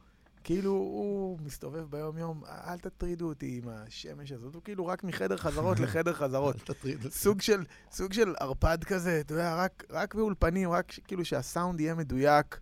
כאילו, 0.45 0.71
הוא 0.71 1.39
מסתובב 1.41 1.91
ביום-יום, 1.91 2.45
אל 2.45 2.79
תטרידו 2.79 3.29
אותי 3.29 3.61
עם 3.63 3.69
השמש 3.69 4.33
הזאת, 4.33 4.55
הוא 4.55 4.63
כאילו 4.63 4.87
רק 4.87 5.05
מחדר 5.05 5.37
חזרות 5.37 5.81
לחדר 5.81 6.13
חזרות. 6.13 6.57
אל 6.71 6.75
תטריד 6.75 7.05
אותי. 7.05 7.19
סוג 7.19 7.41
של, 7.41 7.65
סוג 7.91 8.13
של 8.13 8.35
ערפד 8.41 8.85
כזה, 8.85 9.21
אתה 9.21 9.33
יודע, 9.33 9.57
רק, 9.57 9.85
רק 9.91 10.15
באולפנים, 10.15 10.71
רק 10.71 10.93
כאילו 11.07 11.25
שהסאונד 11.25 11.81
יהיה 11.81 11.95
מדויק, 11.95 12.61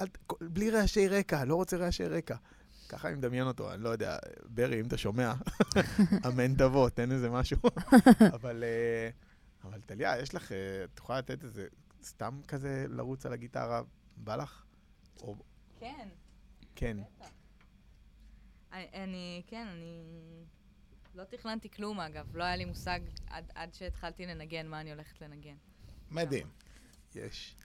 אל, 0.00 0.06
בלי 0.40 0.70
רעשי 0.70 1.08
רקע, 1.08 1.44
לא 1.44 1.54
רוצה 1.54 1.76
רעשי 1.76 2.04
רקע. 2.04 2.36
ככה 2.92 3.08
אני 3.08 3.16
מדמיין 3.16 3.46
אותו, 3.46 3.72
אני 3.74 3.82
לא 3.82 3.88
יודע, 3.88 4.16
ברי, 4.46 4.80
אם 4.80 4.86
אתה 4.86 4.96
שומע, 4.96 5.32
אמן 6.28 6.54
תבוא, 6.54 6.88
תן 6.88 7.12
איזה 7.12 7.30
משהו. 7.30 7.58
אבל, 8.36 8.64
אה, 8.64 9.10
אבל 9.64 9.80
טליה, 9.80 10.18
יש 10.18 10.34
לך, 10.34 10.52
אה, 10.52 10.56
את 10.84 10.98
יכולה 10.98 11.18
לתת 11.18 11.44
איזה, 11.44 11.66
סתם 12.02 12.40
כזה 12.48 12.84
לרוץ 12.88 13.26
על 13.26 13.32
הגיטרה, 13.32 13.82
בא 14.16 14.36
לך? 14.36 14.64
או, 15.20 15.36
כן. 15.80 16.08
כן. 16.74 16.96
אני- 18.72 18.88
אני, 18.94 19.42
כן, 19.46 19.66
אני... 19.72 20.02
לא 21.14 21.24
תכננתי 21.24 21.70
כלום, 21.70 22.00
אגב. 22.00 22.36
לא 22.36 22.44
היה 22.44 22.56
לי 22.56 22.64
מושג 22.64 23.00
עד, 23.26 23.50
עד 23.54 23.74
שהתחלתי 23.74 24.26
לנגן 24.26 24.66
מה 24.66 24.80
אני 24.80 24.90
הולכת 24.92 25.20
לנגן. 25.20 25.54
מדהים, 26.10 26.46
יש. 27.14 27.56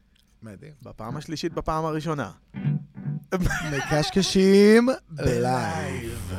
מדהים. 0.42 0.74
בפעם 0.84 1.18
השלישית, 1.18 1.54
בפעם 1.54 1.86
הראשונה. 1.86 2.32
מקשקשים 3.36 4.88
בלייב. 5.10 6.34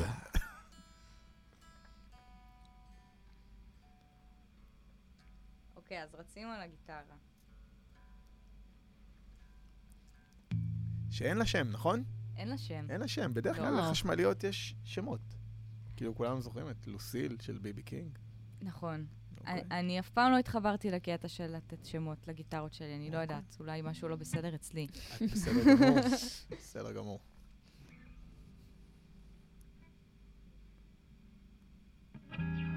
אוקיי, 5.76 6.02
אז 6.02 6.14
רצים 6.14 6.48
על 6.48 6.60
הגיטרה. 6.60 7.16
שאין 11.10 11.38
לה 11.38 11.46
שם, 11.46 11.68
נכון? 11.70 12.04
אין 12.36 12.48
לה 12.48 12.58
שם. 12.58 12.86
אין 12.90 13.00
לה 13.00 13.08
שם, 13.08 13.34
בדרך 13.34 13.58
לא. 13.58 13.62
כלל 13.62 13.80
לחשמליות 13.80 14.44
יש 14.44 14.74
שמות. 14.84 15.20
כאילו, 15.96 16.14
כולנו 16.14 16.40
זוכרים 16.40 16.70
את 16.70 16.86
לוסיל 16.86 17.36
של 17.40 17.58
ביבי 17.58 17.82
קינג. 17.82 18.18
נכון. 18.62 19.06
אוקיי. 19.48 19.78
אני, 19.78 20.00
אף 20.00 20.08
פעם 20.10 20.32
לא 20.32 20.38
התחברתי 20.38 20.90
לקטע 20.90 21.28
של 21.28 21.56
לתת 21.56 21.84
שמות 21.84 22.28
לגיטרות 22.28 22.74
שלי, 22.74 22.94
אני 22.96 23.10
לא 23.10 23.18
יודעת, 23.18 23.56
אולי 23.60 23.82
משהו 23.84 24.08
לא 24.08 24.16
בסדר 24.16 24.54
אצלי. 24.54 24.86
את 25.16 25.22
בסדר 25.22 25.74
גמור, 25.74 25.98
בסדר 26.50 26.92
גמור. 26.92 27.20
אפשר... 32.30 32.67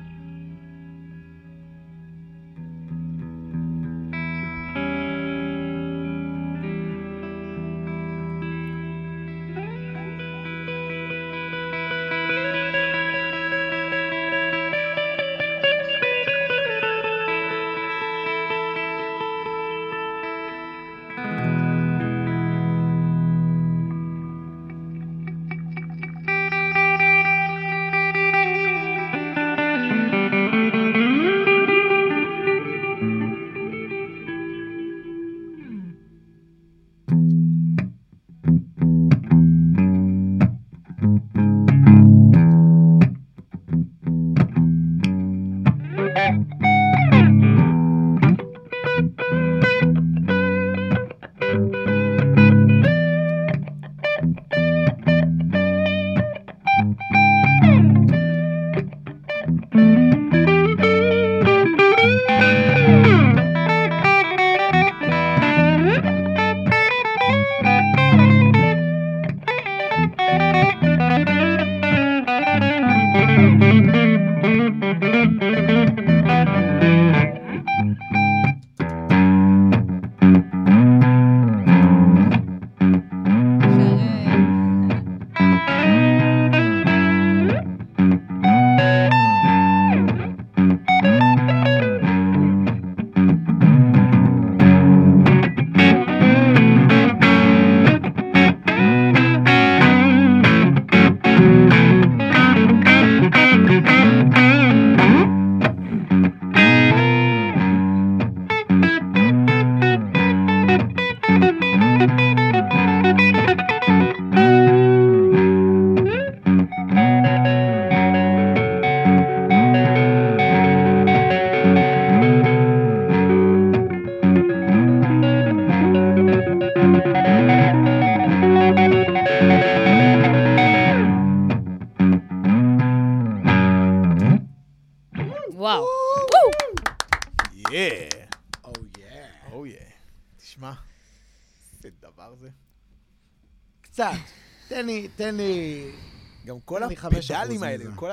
כל 146.72 146.84
הפדלים 146.84 147.63
האלה, 147.63 147.84
מזה. 147.86 147.95
כל 147.95 148.09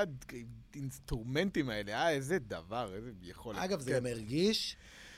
האינסטרומנטים 0.74 1.70
האלה, 1.70 1.92
אה, 1.92 2.10
איזה 2.10 2.38
דבר, 2.38 2.94
איזה 2.94 3.10
יכולת. 3.22 3.58
אגב, 3.58 3.80
זה 3.80 3.90
כן. 3.90 3.96
גם 3.96 4.06
הרגיש, 4.06 4.76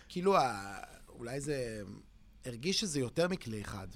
כאילו, 0.09 0.37
ה- 0.37 0.79
אולי 1.09 1.41
זה 1.41 1.83
הרגיש 2.45 2.81
שזה 2.81 3.01
יותר 3.01 3.29
מכלי 3.29 3.61
אחד. 3.63 3.89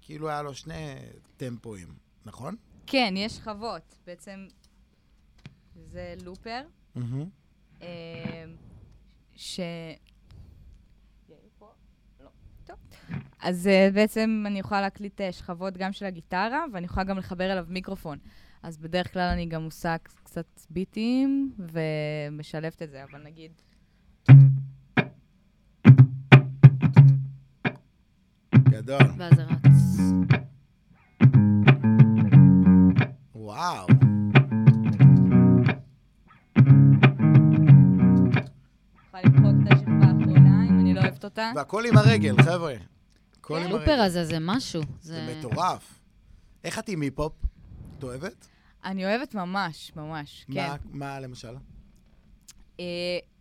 כאילו 0.00 0.28
היה 0.28 0.42
לו 0.42 0.54
שני 0.54 0.94
טמפואים, 1.36 1.88
נכון? 2.24 2.56
כן, 2.86 3.14
יש 3.16 3.32
שכבות. 3.32 3.98
בעצם 4.06 4.46
זה 5.74 6.14
לופר. 6.22 6.62
אה, 7.82 8.44
ש... 9.36 9.60
לא. 12.20 12.26
טוב. 12.64 12.76
אז 13.40 13.66
אה, 13.66 13.88
בעצם 13.94 14.44
אני 14.46 14.58
יכולה 14.58 14.80
להקליט 14.80 15.20
אה, 15.20 15.32
שכבות 15.32 15.76
גם 15.76 15.92
של 15.92 16.04
הגיטרה, 16.06 16.64
ואני 16.72 16.86
יכולה 16.86 17.04
גם 17.04 17.18
לחבר 17.18 17.52
אליו 17.52 17.66
מיקרופון. 17.68 18.18
אז 18.64 18.78
בדרך 18.78 19.12
כלל 19.12 19.28
אני 19.32 19.46
גם 19.46 19.64
עושה 19.64 19.96
קצת 19.98 20.60
ביטים 20.70 21.52
ומשלבת 21.58 22.82
את 22.82 22.90
זה, 22.90 23.04
אבל 23.04 23.22
נגיד... 23.24 23.52
גדול. 28.58 28.98
ואז 29.18 29.34
זה 29.36 29.42
רץ. 29.42 30.00
וואו. 33.34 33.86
לא 40.94 41.00
אותה. 41.24 41.52
והכל 41.56 41.84
עם 41.86 41.96
הרגל, 41.96 42.42
חבר'ה. 42.42 42.74
הכל 43.38 43.56
עם 43.56 43.62
הלופר 43.62 43.90
הרגל. 43.90 44.02
הזה 44.02 44.24
זה 44.24 44.36
משהו. 44.40 44.82
זה 45.00 45.36
מטורף. 45.38 46.00
איך 46.64 46.78
את 46.78 46.88
עם 46.88 47.00
היפ-הופ? 47.00 47.32
את 47.98 48.02
אוהבת? 48.02 48.53
אני 48.84 49.04
אוהבת 49.06 49.34
ממש, 49.34 49.92
ממש, 49.96 50.44
כן. 50.52 50.54
מה- 50.68 50.76
מה 50.84 51.20
למשל? 51.20 51.54
אה, 52.80 52.84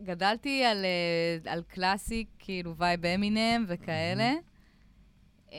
גדלתי 0.01 0.63
על, 0.65 0.85
אה, 0.85 1.51
על 1.51 1.63
קלאסיק, 1.67 2.27
כאילו 2.39 2.75
וייב 2.77 3.05
אמינם 3.05 3.65
וכאלה. 3.67 4.33
אה, 5.53 5.57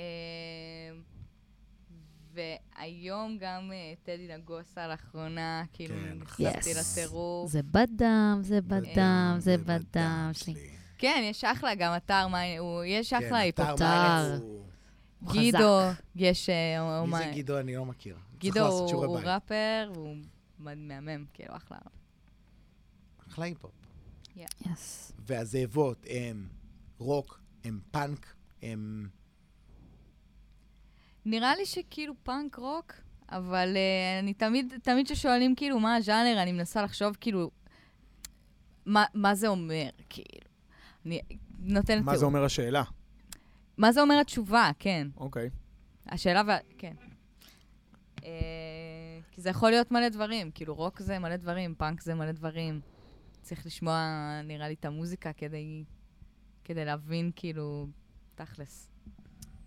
והיום 2.35 3.39
גם 3.41 3.71
אה, 3.73 3.93
טדי 4.03 4.29
נגוסה 4.39 4.89
לאחרונה, 4.89 5.63
כאילו 5.73 5.95
כן, 5.95 6.19
נחשפתי 6.19 6.73
Yes. 6.73 6.79
לטירוף. 7.01 7.51
זה 7.51 7.61
בדם, 7.63 8.39
זה 8.43 8.61
בדם, 8.61 9.37
זה 9.39 9.57
בדם 9.59 10.31
שלי. 10.33 10.55
כן, 10.99 11.23
יש 11.31 11.45
אחלה 11.45 11.75
גם 11.75 11.93
אתר, 11.97 12.29
מה, 12.29 12.41
הוא, 12.59 12.85
יש 12.85 13.13
אחלה 13.13 13.29
כן, 13.29 13.35
היפ-הופ. 13.35 13.69
אתר 13.69 13.75
אתר. 13.75 13.85
מארץ 13.85 14.41
הוא- 14.41 14.65
הוא 15.21 15.33
גידו, 15.33 15.59
חזק. 15.59 16.03
יש... 16.17 16.51
מי 17.07 17.19
זה 17.19 17.31
גידו? 17.33 17.61
אני 17.61 17.77
לא 17.77 17.85
מכיר. 17.85 18.17
גידו 18.39 18.67
הוא. 18.67 19.19
ראפר, 19.19 19.93
הוא 19.97 20.17
מהמם, 20.59 21.25
כאילו, 21.33 21.57
אחלה. 21.57 21.79
אחלה 23.29 23.45
היפ-הופ. 23.45 23.73
Yes. 24.37 25.13
והזאבות 25.19 26.07
הם 26.11 26.49
רוק, 26.99 27.41
הם 27.65 27.81
פאנק, 27.91 28.35
הם... 28.63 29.09
נראה 31.25 31.57
לי 31.57 31.67
שכאילו 31.67 32.15
פאנק 32.23 32.57
רוק, 32.57 32.93
אבל 33.29 33.69
אה, 33.75 34.23
אני 34.23 34.35
תמיד, 34.35 34.75
תמיד 34.83 35.07
כששואלים 35.07 35.55
כאילו 35.55 35.81
מה 35.81 35.97
הז'אנר, 35.97 36.43
אני 36.43 36.53
מנסה 36.53 36.83
לחשוב 36.83 37.17
כאילו, 37.21 37.51
מה, 38.87 39.05
מה 39.15 39.35
זה 39.35 39.49
אומר, 39.49 39.89
כאילו. 40.09 40.51
אני 41.07 41.21
נותנת... 41.59 42.05
מה 42.05 42.17
זה 42.17 42.25
אומר 42.25 42.45
השאלה? 42.45 42.83
מה 43.77 43.93
זה 43.93 44.01
אומר 44.01 44.21
התשובה, 44.21 44.71
כן. 44.79 45.09
אוקיי. 45.17 45.51
השאלה 46.07 46.43
וה... 46.47 46.59
כן. 46.79 46.95
Uh, 48.25 48.27
כי 49.31 49.41
זה 49.41 49.51
יכול 49.51 49.71
להיות 49.71 49.91
מלא 49.91 50.09
דברים, 50.09 50.51
כאילו 50.51 50.75
רוק 50.75 51.01
זה 51.01 51.19
מלא 51.19 51.37
דברים, 51.37 51.75
פאנק 51.75 52.03
זה 52.03 52.15
מלא 52.15 52.33
דברים. 52.33 52.81
צריך 53.43 53.67
לשמוע, 53.67 54.01
נראה 54.45 54.69
לי, 54.69 54.75
את 54.75 54.85
המוזיקה 54.85 55.33
כדי, 55.33 55.85
כדי 56.65 56.85
להבין, 56.85 57.31
כאילו, 57.37 57.87
תכלס. 58.35 58.91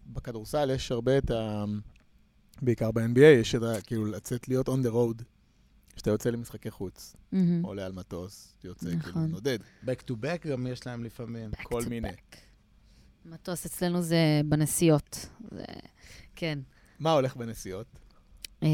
בכדורסל 0.05 0.69
יש 0.75 0.91
הרבה 0.91 1.17
את 1.17 1.31
ה... 1.31 1.65
בעיקר 2.61 2.91
ב-NBA, 2.91 3.39
יש 3.39 3.55
את 3.55 3.61
ה... 3.61 3.81
כאילו 3.81 4.05
לצאת 4.05 4.47
להיות 4.47 4.69
on 4.69 4.71
the 4.71 4.91
road. 4.91 5.23
כשאתה 5.95 6.09
יוצא 6.09 6.29
למשחקי 6.29 6.71
חוץ, 6.71 7.15
מהמם. 7.31 7.65
עולה 7.65 7.85
על 7.85 7.91
מטוס, 7.91 8.55
יוצא, 8.63 8.89
נכון. 8.89 9.11
כאילו 9.11 9.27
נודד, 9.27 9.59
back 9.85 10.11
to 10.11 10.13
back 10.13 10.47
גם 10.47 10.67
יש 10.67 10.87
להם 10.87 11.03
לפעמים. 11.03 11.49
Back 11.51 11.63
כל 11.63 11.81
מיני. 11.89 12.09
back. 12.09 12.35
מטוס 13.25 13.65
אצלנו 13.65 14.01
זה 14.01 14.41
בנסיעות. 14.45 15.29
זה... 15.51 15.63
כן. 16.35 16.59
מה 16.99 17.11
הולך 17.11 17.35
בנסיעות? 17.35 17.87
אמ, 18.63 18.67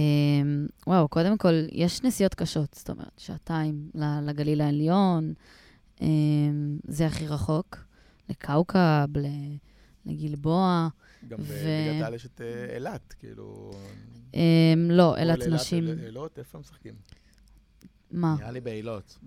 וואו, 0.88 1.08
קודם 1.08 1.38
כל, 1.38 1.54
יש 1.72 2.04
נסיעות 2.04 2.34
קשות, 2.36 2.74
זאת 2.74 2.90
אומרת, 2.90 3.12
שעתיים 3.18 3.90
ל- 3.96 4.30
לגליל 4.30 4.62
העליון, 4.62 5.34
אמ, 6.02 6.78
זה 6.88 7.06
הכי 7.08 7.28
רחוק, 7.28 7.78
לכאוכב, 8.30 9.08
ל- 9.16 9.56
לגלבוע. 10.06 10.88
גם 11.28 11.38
ו- 11.42 11.44
בליגת 11.44 12.04
העל 12.04 12.14
יש 12.14 12.26
את 12.26 12.42
אה, 12.42 12.76
אילת, 12.76 13.14
כאילו... 13.20 13.72
אמ, 14.34 14.40
לא, 14.92 15.18
אילת 15.18 15.42
אילת, 15.42 15.54
נשים. 15.54 15.88
אל- 15.88 16.00
אילות, 16.06 16.40
איפה 16.40 16.58
הם 16.58 16.62
משחקים? 16.62 16.94
מה? 18.12 18.36
נראה 18.40 18.52
לי 18.52 18.62
באילות. 18.62 19.18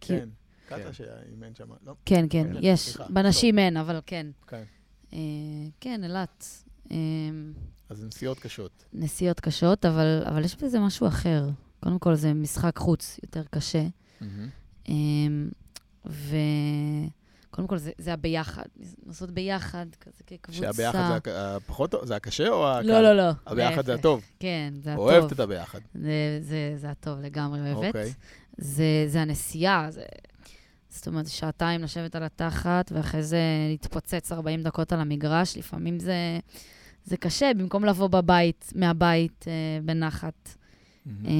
כי- 0.00 0.08
כן. 0.18 0.28
כן. 0.68 0.76
קטע 0.76 0.92
שאימן 0.92 1.54
שם, 1.54 1.68
לא? 1.86 1.94
כן, 2.04 2.24
כן, 2.30 2.52
כן, 2.52 2.58
יש. 2.62 2.80
סליחה, 2.80 3.04
בנשים 3.12 3.58
אין, 3.58 3.76
אבל 3.76 4.00
כן. 4.06 4.26
כן. 4.46 4.62
אה, 5.12 5.18
כן, 5.80 6.04
אילת. 6.04 6.64
אז 7.92 7.98
זה 7.98 8.06
נסיעות 8.06 8.38
קשות. 8.38 8.84
נסיעות 8.92 9.40
קשות, 9.40 9.84
אבל, 9.84 10.22
אבל 10.26 10.44
יש 10.44 10.56
בזה 10.56 10.80
משהו 10.80 11.06
אחר. 11.06 11.48
קודם 11.80 11.98
כל, 11.98 12.14
זה 12.14 12.34
משחק 12.34 12.78
חוץ 12.78 13.20
יותר 13.22 13.42
קשה. 13.50 13.86
אמ, 14.88 15.48
וקודם 16.06 17.66
כל, 17.66 17.78
זה, 17.78 17.90
זה 17.98 18.12
הביחד. 18.12 18.62
לעשות 19.06 19.30
ביחד, 19.30 19.86
כזה 20.00 20.22
כקבוצה. 20.26 20.58
שהביחד 20.58 21.18
זה 21.24 21.56
הפחות 21.56 21.90
טוב, 21.90 22.04
זה 22.04 22.16
הקשה 22.16 22.48
או 22.48 22.70
הקל? 22.70 22.86
לא, 22.86 23.00
לא, 23.00 23.12
לא. 23.16 23.30
הביחד 23.46 23.84
זה 23.84 23.92
להפך. 23.92 24.00
הטוב. 24.00 24.24
כן, 24.40 24.74
זה 24.82 24.92
הטוב. 24.92 25.08
אוהבת 25.08 25.32
את 25.32 25.40
הביחד. 25.40 25.80
זה, 25.94 26.38
זה, 26.40 26.74
זה 26.76 26.90
הטוב 26.90 27.20
לגמרי, 27.20 27.60
אוהבת. 27.60 27.86
אוקיי. 27.86 28.12
זה, 28.58 29.04
זה 29.06 29.20
הנסיעה, 29.22 29.90
זה... 29.90 30.02
זאת 30.88 31.06
אומרת, 31.06 31.26
שעתיים 31.26 31.82
לשבת 31.82 32.14
על 32.14 32.22
התחת, 32.22 32.92
ואחרי 32.92 33.22
זה 33.22 33.40
להתפוצץ 33.70 34.32
40 34.32 34.62
דקות 34.62 34.92
על 34.92 35.00
המגרש, 35.00 35.56
לפעמים 35.56 35.98
זה, 35.98 36.38
זה 37.04 37.16
קשה, 37.16 37.50
במקום 37.56 37.84
לבוא 37.84 38.06
בבית, 38.08 38.72
מהבית, 38.74 39.44
אה, 39.48 39.52
בנחת. 39.84 40.48
מהמם. 41.06 41.26
אה, 41.26 41.32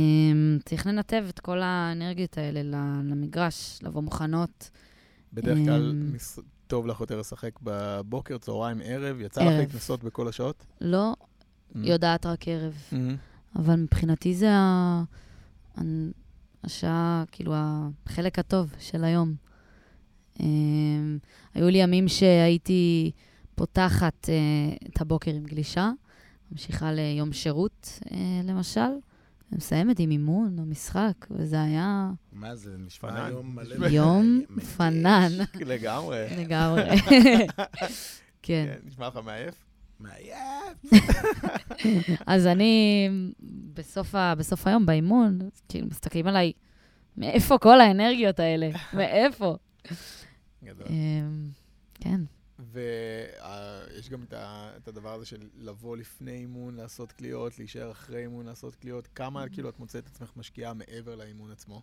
צריך 0.65 0.87
לנתב 0.87 1.25
את 1.29 1.41
כל 1.41 1.59
האנרגיות 1.63 2.39
האלה 2.39 2.63
למגרש, 2.63 3.79
לבוא 3.83 4.03
מוכנות. 4.03 4.71
בדרך 5.33 5.59
כלל 5.65 5.91
אמ, 5.91 6.13
מס- 6.15 6.39
טוב 6.67 6.87
לך 6.87 7.01
יותר 7.01 7.21
לשחק 7.21 7.51
בבוקר, 7.63 8.39
צהריים, 8.39 8.81
ערב. 8.85 9.21
יצא 9.21 9.41
לך 9.41 9.47
ערב. 9.47 9.59
להתנסות 9.61 10.05
בכל 10.05 10.29
השעות? 10.29 10.67
לא 10.81 11.15
מהמם. 11.75 11.87
יודעת 11.89 12.27
רק 12.27 12.49
ערב, 12.49 12.75
מהמם. 12.93 13.17
אבל 13.57 13.77
מבחינתי 13.77 14.35
זה 14.35 14.51
ה... 14.53 15.03
השעה, 16.65 17.25
כאילו, 17.33 17.55
החלק 18.07 18.39
הטוב 18.39 18.75
של 18.79 19.05
היום. 19.05 19.35
אה, 20.41 20.47
היו 21.55 21.69
לי 21.71 21.79
ימים 21.79 22.09
שהייתי 22.09 23.11
פותחת 23.55 24.29
אה, 24.29 24.77
את 24.89 25.01
הבוקר 25.01 25.31
עם 25.31 25.45
גלישה, 25.45 25.91
ממשיכה 26.53 26.93
ליום 26.93 27.33
שירות, 27.33 27.99
אה, 28.13 28.17
למשל, 28.45 28.91
ומסיימת 29.53 29.99
עם 29.99 30.11
אימון 30.11 30.59
או 30.59 30.65
משחק, 30.65 31.27
וזה 31.31 31.63
היה 31.63 32.11
מה 32.33 32.57
זה, 32.57 32.77
נשמע 32.79 33.11
פנן. 33.11 33.31
יום 33.31 33.55
מלא... 33.55 33.87
יום. 33.99 34.41
פנן 34.77 35.33
לגמרי. 35.55 36.27
לגמרי. 36.39 36.83
כן. 38.43 38.67
כן, 38.67 38.79
נשמע 38.85 39.09
לך 39.09 39.21
מעייף? 39.25 39.55
מעייף. 40.01 40.83
אז 42.27 42.47
אני, 42.47 43.09
בסוף, 43.75 44.15
ה, 44.15 44.35
בסוף 44.35 44.67
היום, 44.67 44.87
באימון, 44.87 45.39
כאילו, 45.69 45.87
מסתכלים 45.87 46.27
עליי, 46.27 46.53
מאיפה 47.17 47.59
כל 47.59 47.81
האנרגיות 47.81 48.41
האלה? 48.41 48.71
מאיפה? 48.93 49.57
גדול. 50.65 50.87
אמ, 50.91 51.45
כן. 51.95 52.21
ויש 52.73 54.09
גם 54.11 54.23
את 54.23 54.33
ה- 54.33 54.71
את 54.77 54.89
הדבר 54.89 55.13
הזה 55.15 55.27
של 55.27 55.49
לבוא 55.59 55.97
לפני 55.97 56.33
אימון, 56.33 56.75
לעשות 56.75 57.13
קליעות, 57.13 57.59
להישאר 57.59 57.91
אחרי 57.91 58.23
אימון, 58.23 58.47
לעשות 58.47 58.77
קליעות. 58.77 59.09
כמה 59.15 59.49
כאילו 59.49 59.69
את 59.69 59.79
מוצאת 59.79 60.05
את 60.05 60.09
עצמך 60.09 60.33
משקיעה 60.37 60.75
מעבר 60.75 61.15
לאימון 61.15 61.51
עצמו? 61.51 61.83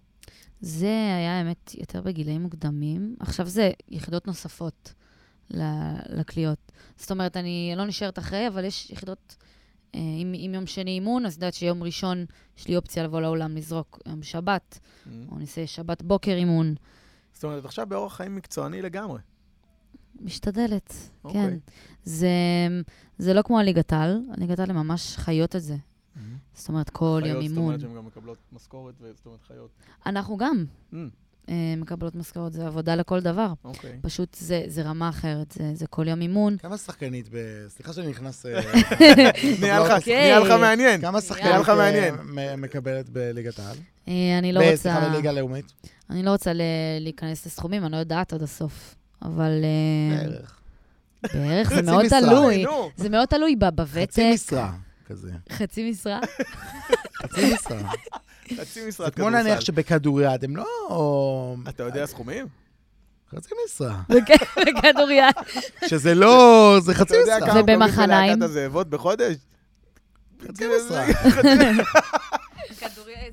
זה 0.62 0.86
היה, 0.88 1.40
האמת, 1.40 1.76
יותר 1.76 2.02
בגילאים 2.02 2.42
מוקדמים. 2.42 3.16
עכשיו 3.20 3.46
זה 3.48 3.72
יחידות 3.88 4.28
נוספות 4.28 4.94
לקליעות. 6.10 6.72
זאת 6.98 7.12
אומרת, 7.12 7.38
אני 7.38 7.74
לא 7.78 7.86
נשארת 7.86 8.20
אחרי, 8.20 8.48
אבל 8.48 8.66
יש 8.66 8.90
יחידות... 8.90 9.36
אה, 9.96 10.00
אם, 10.00 10.34
אם 10.36 10.52
יום 10.54 10.66
שני 10.68 10.92
אימון, 10.92 11.26
אז 11.26 11.34
יודעת 11.34 11.54
שיום 11.54 11.84
ראשון 11.84 12.26
יש 12.58 12.68
לי 12.68 12.76
אופציה 12.76 13.04
לבוא 13.04 13.22
לאולם 13.22 13.56
לזרוק 13.58 14.00
יום 14.08 14.24
שבת, 14.24 14.80
או 15.32 15.40
נעשה 15.40 15.68
שבת 15.68 16.02
בוקר 16.02 16.32
אימון. 16.32 16.76
זאת 17.34 17.44
אומרת, 17.44 17.66
עכשיו 17.66 17.88
באורח 17.90 18.16
חיים 18.16 18.36
מקצועני 18.36 18.82
לגמרי. 18.82 19.20
משתדלת, 20.22 20.94
אוקיי. 21.24 21.42
כן. 21.42 21.58
זה, 22.04 22.30
זה 23.18 23.34
לא 23.34 23.42
כמו 23.42 23.60
הליגת 23.60 23.94
העל, 23.94 24.22
הליגת 24.38 24.60
העל 24.60 24.70
הן 24.70 24.76
ממש 24.76 25.16
חיות 25.18 25.56
את 25.56 25.62
זה. 25.62 25.76
זאת 26.54 26.70
אומרת, 26.70 26.90
כל 26.90 27.22
יום 27.26 27.32
חיות, 27.32 27.44
זאת 27.44 27.52
אימון. 27.52 27.66
אומרת 27.66 27.80
שהן 27.82 27.96
גם 27.96 28.06
מקבלות 28.06 28.38
משכורת, 28.54 28.94
וזאת 29.02 29.26
אומרת 29.26 29.40
חיות. 29.48 29.70
אנחנו 30.06 30.38
גם. 30.38 30.66
Mm, 30.94 30.96
אה, 31.50 31.54
מקבלות 31.78 32.16
משכורת, 32.16 32.54
זה 32.54 32.68
עבודה 32.68 32.96
לכל 32.96 33.20
דבר. 33.22 33.54
אוקיי. 33.64 33.98
פשוט 34.02 34.34
זה, 34.40 34.64
זה 34.68 34.82
רמה 34.82 35.10
אחרת, 35.10 35.52
זה, 35.52 35.72
זה 35.76 35.88
כל 35.88 36.08
יום 36.08 36.22
אימון. 36.22 36.58
כמה 36.58 36.78
שחקנית 36.78 37.30
ב... 37.32 37.38
סליחה 37.68 37.94
שאני 37.94 38.08
נכנס... 38.08 38.46
אה, 38.46 38.60
נהיה 39.62 39.80
לך- 39.80 39.92
אוקיי. 39.92 40.14
נהיה 40.16 40.40
לך 40.40 40.52
מעניין. 40.62 41.02
כמה 41.02 41.22
שחקנית 41.22 41.70
מעניין. 41.70 42.16
אה, 42.16 42.24
מ- 42.56 42.62
מקבלת 42.62 43.10
בליגת 43.10 43.60
העל? 43.60 43.78
אה, 44.08 44.38
אני 44.40 44.54
לא 44.54 44.60
רוצה... 44.60 44.76
סליחה, 44.78 45.10
בליגה 45.10 45.30
הלאומית? 45.30 45.66
אני 46.10 46.24
לא 46.24 46.32
רוצה 46.32 46.52
להיכנס 47.00 47.46
לסכומים, 47.46 47.84
אני 47.84 47.92
לא 47.92 47.98
יודעת 47.98 48.34
עד 48.34 48.44
הסוף. 48.44 48.96
אבל... 49.22 49.52
אה, 49.64 50.24
בערך. 50.24 50.60
בערך, 51.34 51.70
זה 51.70 51.82
מאוד 51.82 52.06
משרה. 52.06 52.20
תלוי. 52.20 52.66
זה 52.96 53.10
מאוד 53.10 53.28
תלוי 53.28 53.56
בוותק. 53.56 54.10
חצי 54.12 54.34
משרה 54.34 54.72
כזה. 55.06 55.32
חצי 55.52 55.92
משרה? 55.92 56.20
חצי 57.22 57.54
משרה. 57.54 57.92
חצי 58.58 58.88
משרד 58.88 59.06
זה 59.06 59.12
כמו 59.12 59.26
כדורסל. 59.26 59.44
נניח 59.44 59.62
שבכדוריד 59.62 60.44
הם 60.44 60.56
לא... 60.58 61.56
אתה 61.70 61.84
יודע 61.84 62.06
סכומים? 62.06 62.48
חצי 63.36 63.50
משרה. 63.66 64.02
בכדוריד. 64.58 65.24
שזה 65.88 66.16
לא... 66.16 66.78
זה 66.82 66.94
חצי 66.94 67.14
אתה 67.14 67.16
יודע 67.16 67.38
משרה. 67.38 67.50
כמה 67.50 67.60
ובמחניים? 67.62 68.40
בלהקת 68.40 68.52
הזאבות 68.52 68.90
בחודש? 68.90 69.36
חצי 70.48 70.66
משרה. 70.68 71.06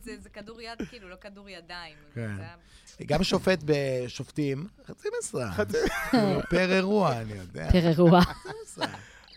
זה 0.05 0.12
זה 0.22 0.28
כדור 0.28 0.61
יד, 0.61 0.89
כאילו, 0.91 1.09
לא 1.09 1.16
כדור 1.20 1.49
ידיים. 1.49 1.97
זה 2.99 3.05
גם 3.05 3.25
שופט 3.25 3.59
בשופטים, 3.65 4.67
חצי 4.87 5.09
משרה. 5.21 5.53
חצי- 5.53 5.77
כאילו, 6.11 6.41
פר 6.51 6.73
אירוע, 6.73 7.21
אני 7.21 7.33
יודע. 7.33 7.71
פר 7.73 7.89
אירוע. 7.89 8.21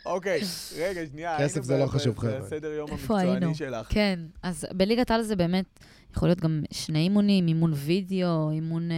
אוקיי, 0.06 0.42
רגע, 0.78 1.02
שנייה. 1.12 1.38
כסף 1.40 1.64
זה 1.64 1.78
לא 1.78 1.86
חשוב, 1.88 2.18
חבר'ה. 2.20 2.40
בסדר 2.40 2.68
יום 2.68 2.90
איפה 2.92 3.20
המקצועני? 3.22 3.56
שלך. 3.56 3.88
כן, 3.90 4.20
אז 4.44 4.66
בליגת 4.74 5.12
העל 5.12 5.22
זה 5.24 5.36
באמת 5.36 5.80
יכול 6.16 6.28
להיות 6.28 6.40
גם 6.40 6.64
שני 6.72 7.00
אימונים, 7.00 7.48
אימון 7.48 7.74
וידאו, 7.76 8.52
אימון 8.52 8.92
אה, 8.92 8.98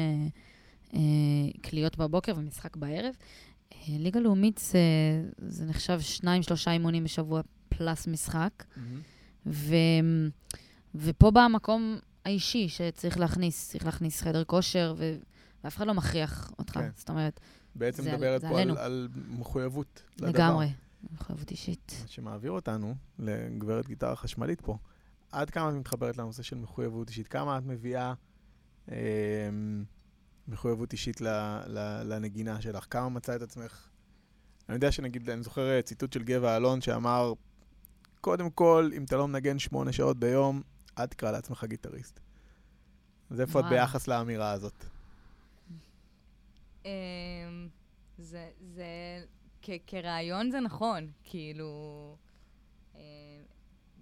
אה, 0.93 0.99
קליות 1.61 1.97
בבוקר 1.97 2.33
ומשחק 2.37 2.75
בערב. 2.75 3.13
אה, 3.73 3.77
ליגה 3.89 4.19
לאומית 4.19 4.57
זה, 4.57 4.79
זה 5.47 5.65
נחשב 5.65 5.99
שניים, 6.01 6.43
שלושה 6.43 6.71
אימונים 6.71 7.03
בשבוע 7.03 7.41
פלוס 7.69 8.07
משחק. 8.07 8.63
מהמם. 8.77 8.99
ו, 9.45 9.75
ופה 10.95 11.31
בא 11.31 11.41
המקום 11.41 11.97
האישי 12.25 12.69
שצריך 12.69 13.19
להכניס, 13.19 13.69
צריך 13.69 13.85
להכניס 13.85 14.21
חדר 14.21 14.43
כושר, 14.43 14.93
ו, 14.97 15.17
ואף 15.63 15.77
אחד 15.77 15.87
לא 15.87 15.93
מכריח 15.93 16.51
אותך. 16.59 16.73
כן. 16.73 16.89
זאת 16.95 17.09
אומרת, 17.09 17.39
בעצם 17.75 18.05
מדברת 18.05 18.41
פה 18.45 18.61
על-. 18.61 18.77
על 18.77 19.09
מחויבות 19.27 20.03
לדבר. 20.17 20.29
לגמרי, 20.29 20.67
מחויבות 21.13 21.51
אישית. 21.51 22.03
שמעביר 22.05 22.51
אותנו 22.51 22.95
לגברת 23.19 23.87
גיטרה 23.87 24.15
חשמלית 24.15 24.61
פה. 24.61 24.77
עד 25.31 25.49
כמה 25.49 25.69
את 25.69 25.73
מתחברת 25.73 26.17
לנושא 26.17 26.43
של 26.43 26.57
מחויבות 26.57 27.09
אישית? 27.09 27.27
כמה 27.27 27.57
את 27.57 27.63
מביאה 27.65 28.13
אה, 28.91 28.97
מחויבות 30.47 30.93
אישית 30.93 31.21
ל, 31.21 31.27
ל, 31.67 32.01
לנגינה 32.03 32.61
שלך? 32.61 32.85
כמה 32.89 33.09
מצא 33.09 33.35
את 33.35 33.41
עצמך? 33.41 33.87
אני 34.69 34.75
יודע 34.75 34.91
שנגיד, 34.91 35.29
אני 35.29 35.43
זוכר 35.43 35.69
אה, 35.69 35.81
ציטוט 35.81 36.13
של 36.13 36.23
גבע 36.23 36.57
אלון 36.57 36.81
שאמר, 36.81 37.33
קודם 38.21 38.49
כל, 38.49 38.89
אם 38.97 39.03
אתה 39.03 39.17
לא 39.17 39.27
מנגן 39.27 39.59
שמונה 39.59 39.91
שעות 39.91 40.19
ביום, 40.19 40.61
אל 41.01 41.07
תקרא 41.07 41.31
לעצמך 41.31 41.63
גיטריסט. 41.63 42.19
אז 43.29 43.41
איפה 43.41 43.59
את. 43.59 43.65
ביחס 43.69 44.07
לאמירה 44.07 44.51
הזאת? 44.51 44.85
אמ, 46.85 46.89
זה, 48.17 48.49
זה, 48.75 48.85
כרעיון 49.87 50.51
זה 50.51 50.59
נכון, 50.59 51.07
כאילו, 51.23 52.15
אמ, 52.95 52.99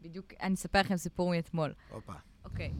בדיוק, 0.01 0.25
אני 0.41 0.53
אספר 0.53 0.79
לכם 0.79 0.97
סיפור 0.97 1.29
מאתמול. 1.29 1.73
הופה. 1.91 2.13
אוקיי, 2.45 2.71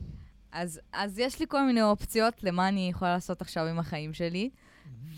אז, 0.52 0.80
אז 0.94 1.20
יש 1.20 1.40
לי 1.40 1.46
כל 1.50 1.66
מיני 1.66 1.82
אופציות 1.82 2.44
למה 2.44 2.68
אני 2.68 2.90
יכולה 2.90 3.14
לעשות 3.14 3.42
עכשיו 3.42 3.66
עם 3.66 3.80
החיים 3.80 4.14
שלי, 4.14 4.50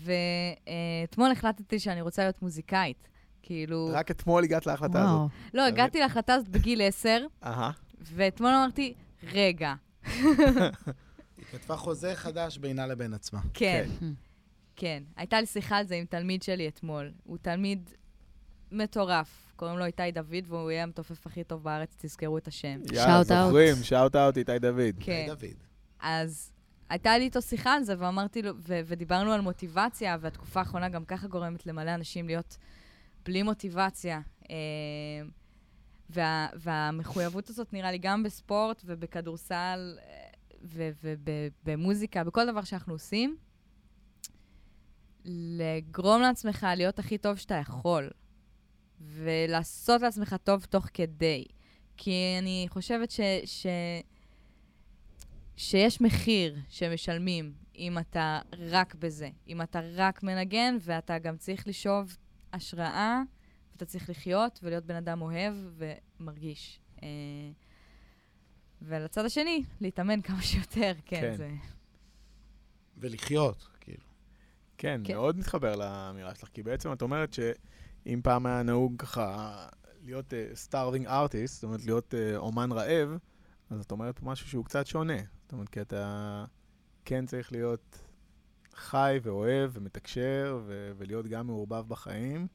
ואתמול 0.02 1.30
החלטתי 1.30 1.78
שאני 1.78 2.00
רוצה 2.00 2.22
להיות 2.22 2.42
מוזיקאית. 2.42 3.08
כאילו, 3.42 3.90
רק 3.92 4.10
אתמול 4.10 4.44
הגעת 4.44 4.66
להחלטה 4.66 5.02
הזאת. 5.02 5.14
וואו. 5.14 5.28
לא, 5.54 5.66
הגעתי 5.66 6.00
להחלטה 6.00 6.34
הזאת 6.34 6.48
בגיל 6.48 6.82
10, 6.82 7.26
אהה. 7.44 7.70
ואתמול 8.12 8.50
אמרתי, 8.50 8.94
רגע, 9.32 9.74
היא 10.04 11.44
כתבה 11.50 11.76
חוזה 11.76 12.14
חדש 12.14 12.58
בינה 12.58 12.86
לבין 12.86 13.14
עצמה. 13.14 13.40
כן, 13.54 13.88
כן. 14.00 14.06
כן. 14.76 15.02
הייתה 15.16 15.40
לי 15.40 15.46
שיחה 15.46 15.76
על 15.76 15.86
זה 15.86 15.94
עם 15.94 16.04
תלמיד 16.04 16.42
שלי 16.42 16.68
אתמול. 16.68 17.12
הוא 17.24 17.38
תלמיד 17.42 17.90
מטורף. 18.72 19.52
קוראים 19.56 19.78
לו 19.78 19.84
איתי 19.84 20.10
דוד, 20.12 20.44
והוא 20.46 20.70
יהיה 20.70 20.82
המתופף 20.82 21.26
הכי 21.26 21.44
טוב 21.44 21.62
בארץ, 21.64 21.96
תזכרו 21.98 22.38
את 22.38 22.48
השם. 22.48 22.80
יאללה, 22.92 23.20
Shout 23.20 23.24
out. 23.24 23.46
זוכרים, 23.46 23.74
שאוט 23.82 24.16
אאוט 24.16 24.36
איתי 24.38 24.58
דוד. 24.58 24.94
כן. 25.00 25.26
אז 26.00 26.52
הייתה 26.88 27.18
לי 27.18 27.24
איתו 27.24 27.42
שיחה 27.42 27.74
על 27.74 27.82
זה, 27.82 27.94
ואמרתי 27.98 28.42
לו, 28.42 28.50
ו- 28.58 28.80
ודיברנו 28.86 29.32
על 29.32 29.40
מוטיבציה, 29.40 30.16
והתקופה 30.20 30.60
האחרונה 30.60 30.88
גם 30.88 31.04
ככה 31.04 31.26
גורמת 31.28 31.66
למלא 31.66 31.94
אנשים 31.94 32.26
להיות 32.26 32.56
בלי 33.24 33.42
מוטיבציה. 33.42 34.20
וה, 36.10 36.48
והמחויבות 36.54 37.50
הזאת 37.50 37.72
נראה 37.72 37.90
לי 37.92 37.98
גם 37.98 38.22
בספורט 38.22 38.82
ובכדורסל 38.86 39.98
אה, 40.02 40.90
ובמוזיקה, 41.02 42.24
בכל 42.24 42.46
דבר 42.46 42.64
שאנחנו 42.64 42.92
עושים, 42.92 43.36
לגרום 45.24 46.22
לעצמך 46.22 46.66
להיות 46.76 46.98
הכי 46.98 47.18
טוב 47.18 47.36
שאתה 47.36 47.54
יכול, 47.54 48.10
ולעשות 49.00 50.02
לעצמך 50.02 50.36
טוב 50.44 50.64
תוך 50.64 50.86
כדי. 50.94 51.44
כי 51.96 52.36
אני 52.38 52.66
חושבת 52.68 53.10
ש... 53.10 53.20
ש... 53.44 53.66
שיש 55.56 56.00
מחיר 56.00 56.56
שמשלמים 56.68 57.52
אם 57.76 57.98
אתה 57.98 58.40
רק 58.58 58.94
בזה. 58.94 59.28
אם 59.48 59.62
אתה 59.62 59.80
רק 59.94 60.22
מנגן, 60.22 60.76
ואתה 60.80 61.18
גם 61.18 61.36
צריך 61.36 61.68
לשאוב 61.68 62.16
השראה, 62.52 63.22
ואתה 63.82 63.90
צריך 63.90 64.10
לחיות 64.10 64.60
ולהיות 64.62 64.84
בן 64.84 64.94
אדם 64.94 65.22
אוהב 65.22 65.54
ומרגיש. 66.20 66.80
אה, 67.02 67.08
ולצד 68.82 69.24
השני, 69.24 69.64
להתאמן 69.80 70.22
כמה 70.22 70.42
שיותר, 70.42 70.92
כן, 71.04 71.20
כן. 71.20 71.36
זה... 71.36 71.50
ולחיות, 72.96 73.68
כאילו. 73.80 74.04
כן, 74.78 75.00
כן. 75.04 75.14
מאוד 75.14 75.38
מתחבר 75.38 75.76
לאמירה 75.76 76.34
שלך, 76.34 76.48
כי 76.48 76.62
בעצם 76.62 76.92
את 76.92 77.02
אומרת 77.02 77.32
שאם 77.32 78.20
פעם 78.22 78.46
היה 78.46 78.62
נהוג 78.62 78.94
ככה 78.98 79.66
להיות 80.02 80.32
starving 80.54 81.06
artist, 81.06 81.54
זאת 81.54 81.64
אומרת 81.64 81.84
להיות 81.84 82.14
אה, 82.14 82.36
אומן 82.36 82.72
רעב, 82.72 83.08
אז 83.70 83.80
את 83.80 83.90
אומרת 83.90 84.18
פה 84.18 84.26
משהו 84.26 84.48
שהוא 84.48 84.64
קצת 84.64 84.86
שונה. 84.86 85.18
זאת 85.42 85.52
אומרת, 85.52 85.68
כי 85.68 85.80
אתה 85.80 86.44
כן 87.04 87.26
צריך 87.26 87.52
להיות 87.52 87.98
חי 88.74 89.18
ואוהב 89.22 89.70
ומתקשר 89.74 90.60
ו- 90.66 90.92
ולהיות 90.96 91.26
גם 91.26 91.46
מעורבב 91.46 91.88
בחיים, 91.88 92.46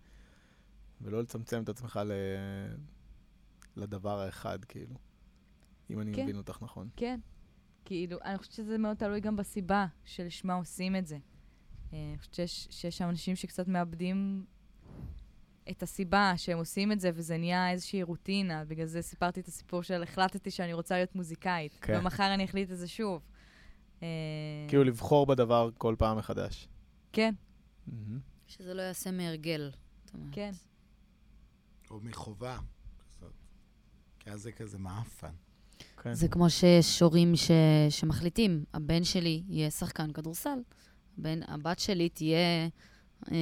ולא 1.02 1.22
לצמצם 1.22 1.64
את 1.64 1.70
עצמך 1.70 2.00
ל... 2.06 2.12
לדבר 3.76 4.20
האחד, 4.20 4.66
כאילו. 4.66 4.96
אם 5.90 6.02
אני 6.02 6.14
כן. 6.14 6.24
מבין 6.24 6.38
אותך 6.38 6.58
נכון. 6.62 6.90
כן. 6.96 7.20
כאילו, 7.86 8.18
אני 8.24 8.38
חושבת 8.38 8.54
שזה 8.54 8.78
מאוד 8.78 8.98
תלוי 8.98 9.20
גם 9.20 9.36
בסיבה 9.36 9.86
שלשמה 10.06 10.54
עושים 10.54 10.96
את 10.96 11.08
זה. 11.08 11.18
אה, 11.94 12.10
אני 12.10 12.18
חושבת 12.18 12.34
שיש, 12.34 12.68
שיש 12.72 12.98
שם 12.98 13.10
אנשים 13.10 13.36
שקצת 13.36 13.68
מאבדים 13.68 14.46
את 15.70 15.84
הסיבה 15.84 16.34
שהם 16.38 16.58
עושים 16.58 16.92
את 16.92 17.00
זה, 17.00 17.12
וזה 17.14 17.38
נהיה 17.38 17.72
איזושהי 17.72 18.04
רוטינה. 18.04 18.66
בגלל 18.66 18.86
זה 18.86 19.02
סיפרתי 19.02 19.40
את 19.40 19.48
הסיפור 19.48 19.84
של 19.84 20.04
החלטתי 20.04 20.52
שאני 20.52 20.74
רוצה 20.74 20.96
להיות 20.96 21.16
מוזיקאית. 21.16 21.78
כן. 21.82 22.00
ומחר 22.00 22.34
אני 22.34 22.46
אחליט 22.46 22.72
את 22.72 22.78
זה 22.78 22.88
שוב. 22.88 23.22
אה, 24.04 24.08
כאילו 24.68 24.84
לבחור 24.84 25.26
בדבר 25.26 25.70
כל 25.78 25.96
פעם 25.98 26.18
מחדש. 26.18 26.68
כן, 27.14 27.34
מהמם. 27.88 28.20
שזה 28.48 28.74
לא 28.74 28.82
יעשה 28.82 29.12
מהרגל. 29.12 29.72
כן. 30.32 30.52
או 31.92 32.00
מחובה. 32.04 32.58
כזאת. 33.00 33.34
כי 34.20 34.30
אז 34.30 34.42
זה 34.42 34.52
כזה 34.52 34.78
מעפן. 34.78 35.34
כן. 36.04 36.14
זה 36.14 36.28
כמו 36.28 36.50
שיש 36.50 37.02
הורים 37.02 37.36
ש... 37.36 37.52
שמחליטים, 37.90 38.64
הבן 38.74 39.04
שלי 39.04 39.44
יהיה 39.48 39.72
שחקן 39.72 40.12
כדורסל, 40.12 40.60
הבן, 41.18 41.40
הבת 41.48 41.80
שלי 41.80 42.10
תהיה 42.10 42.68
אה, 43.32 43.36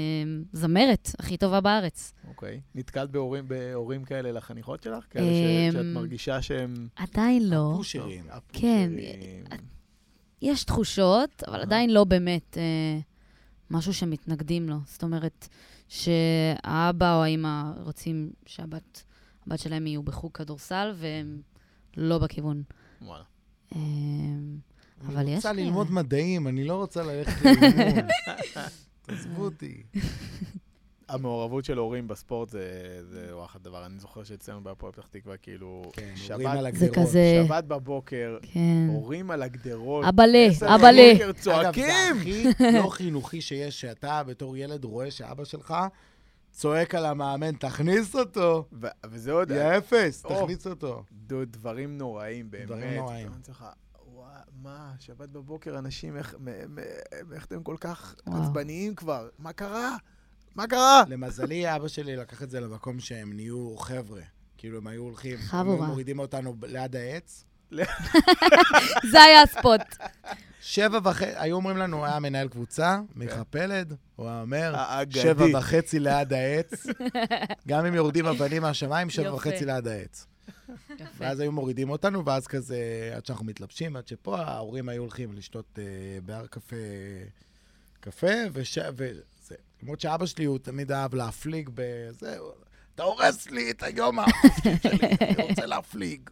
זמרת 0.54 1.10
הכי 1.20 1.38
טובה 1.38 1.62
בארץ. 1.62 2.14
אוקיי. 2.28 2.62
נתקלת 2.76 3.10
בהורים, 3.10 3.48
בהורים 3.48 4.04
כאלה 4.04 4.32
לחניכות 4.32 4.84
שלך? 4.84 5.06
כאלה 5.10 5.26
אמ, 5.26 5.72
ש, 5.72 5.74
שאת 5.74 5.86
מרגישה 5.86 6.42
שהם... 6.42 6.88
עדיין 6.96 7.50
לא. 7.50 7.74
פושרים. 7.78 8.24
כן, 8.54 8.92
הפושרים. 8.92 9.46
יש 10.42 10.64
תחושות, 10.64 11.44
אבל 11.48 11.62
עדיין 11.62 11.90
לא 11.90 12.04
באמת 12.04 12.58
אה, 12.58 13.00
משהו 13.70 13.94
שמתנגדים 13.94 14.70
לו. 14.70 14.76
זאת 14.86 15.04
אומרת, 15.04 15.48
שהאבא 15.88 17.16
או 17.16 17.24
האמא 17.24 17.64
רוצים 17.80 18.30
שהבת 18.46 19.04
הבת 19.48 19.60
שלהם 19.60 19.88
יהיו 19.88 20.04
בחוג 20.04 20.32
כדורסל, 20.34 20.94
והם 20.96 21.42
לא 21.98 22.18
בכיוון. 22.20 22.64
וואלה. 23.02 23.24
אה, 23.76 23.80
אבל 25.08 25.18
אני 25.18 25.32
יש 25.32 25.36
רוצה 25.36 25.54
כאלה. 25.54 25.62
ללמוד 25.64 25.92
מדעים, 25.92 26.48
אני 26.48 26.64
לא 26.64 26.76
רוצה 26.76 27.04
ללכת 27.04 27.46
לאימון. 27.46 28.08
תעזבו 29.02 29.44
אותי. 29.50 29.84
המעורבות 31.10 31.66
של 31.66 31.78
הורים 31.78 32.08
בספורט 32.08 32.50
זה 32.50 32.70
זה 33.10 33.28
וואחד 33.38 33.64
דבר. 33.64 33.86
אני 33.86 34.00
זוכר 34.00 34.24
שאצלנו 34.24 34.64
בהפועל 34.64 34.92
פתח 34.92 35.08
תקווה, 35.08 35.38
כאילו, 35.38 35.82
כן, 35.94 36.12
שבת- 36.16 36.32
הורים 36.32 36.48
על 36.48 36.66
הגדרות. 36.66 36.96
כזה... 36.96 37.44
שבת 37.48 37.64
בבוקר, 37.64 38.38
כן. 38.42 38.88
הורים 38.90 39.32
על 39.32 39.44
הגדרות. 39.44 40.06
אבאלה, 40.06 40.48
אבאלה. 40.76 41.12
בבוקר 41.14 41.26
אגב, 41.30 41.40
צועקים! 41.40 41.86
זה 41.88 42.50
הכי 42.60 42.78
לא 42.84 42.88
חינוכי 42.98 43.42
שיש, 43.42 43.82
שאתה 43.82 44.24
בתור 44.24 44.58
ילד 44.58 44.84
רואה 44.84 45.12
שאבא 45.12 45.44
שלך 45.44 45.74
צועק 46.52 46.96
על 46.96 47.06
המאמן, 47.06 47.52
תכניס 47.56 48.16
אותו. 48.16 48.66
ו- 48.82 48.88
וזה 49.06 49.32
עוד, 49.32 49.52
יא 49.52 49.78
אפס, 49.78 50.26
או. 50.26 50.42
תכניס 50.44 50.68
אותו. 50.68 51.04
דו- 51.12 51.46
דברים 51.46 51.98
נוראים 51.98 52.52
באמת. 52.52 52.66
דברים 52.68 52.96
נוראים. 52.96 53.28
מה, 54.62 54.92
שבת 55.00 55.30
בבוקר, 55.30 55.78
אנשים, 55.78 56.18
איך 56.18 56.36
מ- 56.40 56.76
מ- 56.76 56.80
איך 57.34 57.46
אתם 57.46 57.64
כל 57.64 57.76
כך. 57.80 58.16
עצבניים 58.26 58.96
כבר? 58.96 59.28
מה 59.40 59.54
קרה? 59.54 59.96
מה 60.56 60.68
קרה? 60.68 61.04
למזלי, 61.08 61.76
אבא 61.76 61.88
שלי 61.88 62.16
לקח 62.16 62.44
את 62.44 62.50
זה 62.50 62.60
למקום 62.60 63.00
שהם 63.00 63.34
נהיו 63.34 63.78
חבר'ה. 63.78 64.22
כאילו, 64.58 64.78
הם 64.78 64.88
היו 64.88 65.02
הולכים, 65.02 65.36
הם 65.36 65.42
חבורה. 65.42 65.76
היו 65.76 65.86
מורידים 65.86 66.20
אותנו 66.20 66.56
ליד 66.64 66.96
העץ. 66.96 67.46
זה 69.12 69.22
היה 69.22 69.42
הספוט. 69.42 69.82
שבע 70.62 71.00
וחצי, 71.04 71.32
היו 71.36 71.56
אומרים 71.56 71.78
לנו, 71.78 72.06
היה 72.06 72.20
מנהל 72.20 72.48
קבוצה, 72.48 73.00
מיכה 73.16 73.44
פלד, 73.44 73.94
הוא 74.16 74.28
היה 74.28 74.42
אומר. 74.42 74.76
שבע 75.10 75.46
וחצי 75.58 76.00
ליד 76.00 76.34
העץ. 76.34 76.72
גם 77.68 77.86
אם 77.86 77.94
יורדים 77.94 78.26
אבנים 78.26 78.62
מהשמיים, 78.62 79.10
שבע. 79.10 79.34
וחצי 79.34 79.66
ליד 79.66 79.88
העץ. 79.88 80.28
ואז 81.18 81.40
היו 81.40 81.52
מורידים 81.52 81.90
אותנו, 81.90 82.26
ואז 82.26 82.48
כזה, 82.48 83.12
עד 83.16 83.26
שאנחנו 83.26 83.46
מתלבשים, 83.46 83.96
עד 83.96 84.08
שפה 84.08 84.38
ההורים 84.42 84.90
היו 84.90 85.02
הולכים 85.02 85.34
לשתות 85.34 85.80
אה, 85.80 85.84
בהר 86.26 86.48
קפה, 86.48 86.76
קפה. 88.00 88.28
למרות 89.84 90.00
שאבא 90.00 90.26
שלי, 90.26 90.46
הוא 90.46 90.58
תמיד 90.58 90.92
אהב 90.92 91.16
להפליג 91.16 91.70
בזה, 91.74 92.38
אתה 92.96 93.04
הורס 93.04 93.50
לי 93.50 93.72
את 93.72 93.84
היום 93.84 94.20
החופשי 94.20 94.70
שלי, 94.84 95.08
אני 95.22 95.50
רוצה 95.50 95.66
להפליג. 95.66 96.30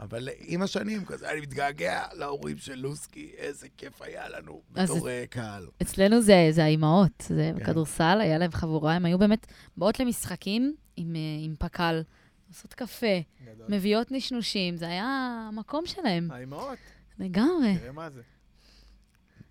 אבל 0.00 0.28
עם 0.38 0.62
השנים, 0.62 1.04
כזה, 1.04 1.30
אני 1.30 1.40
מתגעגע 1.40 2.04
להורים 2.12 2.58
של 2.58 2.74
לוסקי, 2.74 3.30
איזה 3.36 3.68
כיף 3.76 4.02
היה 4.02 4.28
לנו 4.28 4.62
בתור 4.72 5.08
אה, 5.08 5.24
קהל. 5.30 5.66
אצלנו 5.82 6.22
זה, 6.22 6.48
זה 6.50 6.64
האימהות, 6.64 7.24
זה 7.28 7.50
כן. 7.54 7.60
בכדורסל, 7.60 8.18
היה 8.20 8.38
להם 8.38 8.50
חבורה, 8.52 8.94
הם 8.94 9.04
היו 9.04 9.18
באמת 9.18 9.46
באות 9.76 10.00
למשחקים 10.00 10.74
עם, 10.96 11.16
אה, 11.16 11.20
עם 11.44 11.54
פק"ל, 11.58 12.02
עושות 12.48 12.74
קפה, 12.74 13.06
גדול. 13.44 13.66
מביאות 13.68 14.12
נשנושים, 14.12 14.76
זה 14.76 14.88
היה 14.88 15.04
המקום 15.48 15.86
שלהם, 15.86 16.30
האימהות, 16.30 16.78
לגמרי. 17.18 17.78
תראה 17.78 17.92
מה 17.92 18.10
זה. 18.10 18.22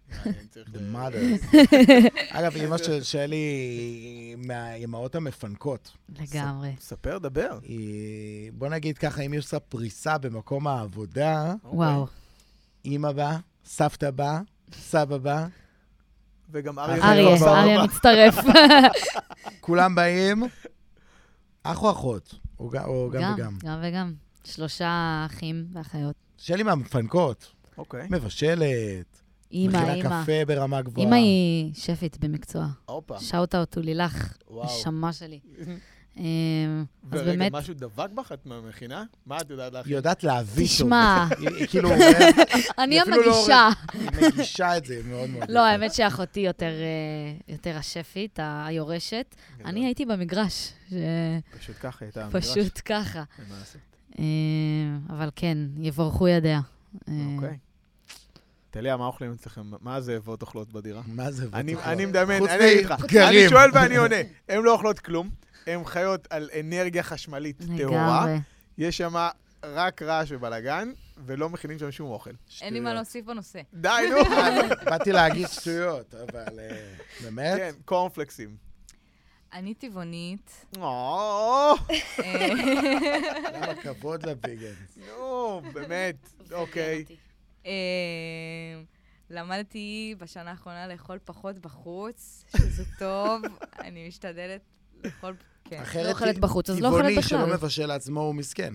The 0.09 0.77
ל- 0.77 0.95
mothers. 0.95 1.55
אגב, 2.37 2.55
אימא 2.55 2.77
של 2.77 3.03
שלי 3.03 3.35
היא 3.35 4.35
מהאימהות 4.35 5.15
המפנקות. 5.15 5.91
לגמרי. 6.19 6.75
ספר, 6.79 7.17
דבר. 7.17 7.59
בוא 8.53 8.67
נגיד 8.69 8.97
ככה, 8.97 9.21
אם 9.21 9.31
היא 9.31 9.39
עושה 9.39 9.59
פריסה 9.59 10.17
במקום 10.17 10.67
העבודה, 10.67 11.53
וואו. 11.63 12.07
אימא 12.85 13.11
באה, 13.11 13.37
סבתא 13.65 14.11
באה, 14.11 14.39
סבא 14.73 15.17
בא, 15.17 15.47
וגם 16.51 16.79
אריה, 16.79 17.11
אריה. 17.11 17.37
אריה, 17.47 17.83
מצטרף. 17.83 18.35
כולם 19.61 19.95
באים, 19.95 20.43
אח 21.63 21.83
או 21.83 21.91
אחות, 21.91 22.35
או 22.59 22.69
גם, 22.69 22.89
וגם. 23.09 23.57
גם 23.63 23.79
וגם. 23.83 24.13
שלושה 24.43 25.23
אחים 25.25 25.65
ואחיות. 25.73 26.15
שלי 26.37 26.63
מהמפנקות, 26.63 27.51
אוקיי. 27.77 28.07
מבשלת, 28.11 29.21
אימא, 29.51 29.77
מכינה 29.77 29.93
אימא. 29.93 30.23
קפה 30.23 30.45
ברמה 30.47 30.81
גבוהה. 30.81 31.05
אימא 31.05 31.15
היא 31.15 31.73
שפית 31.73 32.17
במקצוע. 32.17 32.67
הופה. 32.85 33.19
שאוט 33.19 33.55
אאוט 33.55 33.75
הוא 33.75 33.83
לילך. 33.83 34.37
נשמה 34.63 35.13
שלי. 35.13 35.39
אמ, 36.17 36.23
אז 37.11 37.19
ורגע, 37.19 37.31
באמת, 37.31 37.51
משהו 37.51 37.73
דבק 37.73 38.09
בך? 38.09 38.31
את 38.31 38.45
מהמכינה? 38.45 39.03
מה 39.25 39.41
את 39.41 39.49
יודעת 39.49 39.71
היא 39.71 39.77
להכין? 39.77 39.93
יודעת 39.93 40.23
להביא 40.23 40.67
טוב. 40.67 40.75
תשמע. 40.75 41.27
היא 41.39 41.49
היא 41.49 41.67
כאילו, 41.67 41.89
אני 42.79 42.99
היא 43.01 43.07
לא 43.07 43.15
המגישה. 43.15 43.69
היא 43.93 44.09
מגישה 44.31 44.77
את 44.77 44.85
זה, 44.85 44.93
היא 44.93 45.03
מאוד 45.05 45.29
מאוד... 45.29 45.51
לא. 45.51 45.65
האמת 45.65 45.93
שאחותי 45.93 46.39
יותר, 46.39 46.71
אה, 46.71 47.53
יותר 47.53 47.77
השפית, 47.77 48.39
היורשת. 48.41 49.35
אני 49.65 49.85
הייתי 49.85 50.05
במגרש, 50.05 50.73
פשוט 51.59 51.75
ככה 51.79 52.05
הייתה 52.05 52.25
המגרש. 52.25 52.47
פשוט 52.47 52.81
ככה. 52.85 53.23
אין 53.39 53.45
מה 53.49 53.55
לעשות. 53.59 53.81
אה, 54.19 55.15
אבל 55.15 55.29
כן, 55.35 55.57
יבורכו 55.77 56.27
ידיה. 56.27 56.59
אה, 57.07 57.13
אוקיי. 57.35 57.57
טליה, 58.71 58.97
מה 58.97 59.05
אוכלים 59.05 59.31
אצלכם? 59.31 59.61
מה 59.81 59.95
הזאבות 59.95 60.41
אוכלות 60.41 60.73
בדירה? 60.73 61.01
מה? 61.07 61.27
אני 61.53 61.73
בטוחה? 61.73 61.91
אני 61.91 62.05
מדמיין, 62.05 62.47
אני 62.47 62.73
אגיד 62.73 62.85
לך. 62.85 63.15
אני 63.15 63.49
שואל 63.49 63.69
ואני 63.73 63.95
עונה. 63.95 64.15
הן 64.49 64.61
לא 64.61 64.73
אוכלות 64.73 64.99
כלום, 64.99 65.29
הן 65.67 65.85
חיות 65.85 66.27
על 66.29 66.49
אנרגיה 66.59 67.03
חשמלית 67.03 67.61
טהורה. 67.77 68.37
יש 68.77 68.97
שם 68.97 69.13
רק 69.63 70.01
רעש 70.01 70.31
ובלאגן, 70.31 70.91
ולא 71.25 71.49
מכינים 71.49 71.79
שם 71.79 71.91
שום 71.91 72.11
אוכל. 72.11 72.31
אין 72.61 72.73
לי 72.73 72.79
מה. 72.79 72.93
להוסיף 72.93 73.25
בנושא. 73.25 73.61
די, 73.73 73.89
נו. 74.09 74.35
באתי 74.85 75.11
להגיד 75.11 75.47
שטויות, 75.47 76.15
אבל 76.15 76.59
אה, 76.59 76.93
באמת? 77.23 77.57
כן, 77.57 77.71
קורנפלקסים. 77.85 78.55
אני 79.53 79.73
טבעונית. 79.73 80.65
או, 80.77 81.73
אה, 82.19 82.47
למה 83.53 83.75
כבוד 83.83 84.25
לביגנס? 84.25 84.97
נו, 85.07 85.61
באמת, 85.73 86.15
אוקיי. 86.51 87.05
אה, 87.69 88.81
למדתי 89.29 90.15
בשנה 90.17 90.49
האחרונה 90.51 90.87
לאכול 90.87 91.19
פחות 91.25 91.59
בחוץ, 91.59 92.45
שזה 92.57 92.83
טוב. 92.99 93.41
אני 93.79 94.07
משתדלת 94.07 94.61
לאכול... 95.03 95.35
כן. 95.65 95.81
אחרת 95.81 96.05
לא 96.05 96.09
אוכלת 96.11 96.37
בחוץ, 96.37 96.69
אז 96.69 96.79
לא 96.79 96.87
אוכלת 96.87 97.01
טבעוני 97.05 97.21
שלא 97.23 97.41
בכלל. 97.43 97.53
מבשל 97.55 97.85
לעצמו 97.85 98.21
הוא 98.21 98.35
מסכן. 98.35 98.73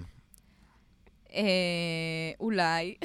אה, 1.34 1.42
אולי. 2.40 2.94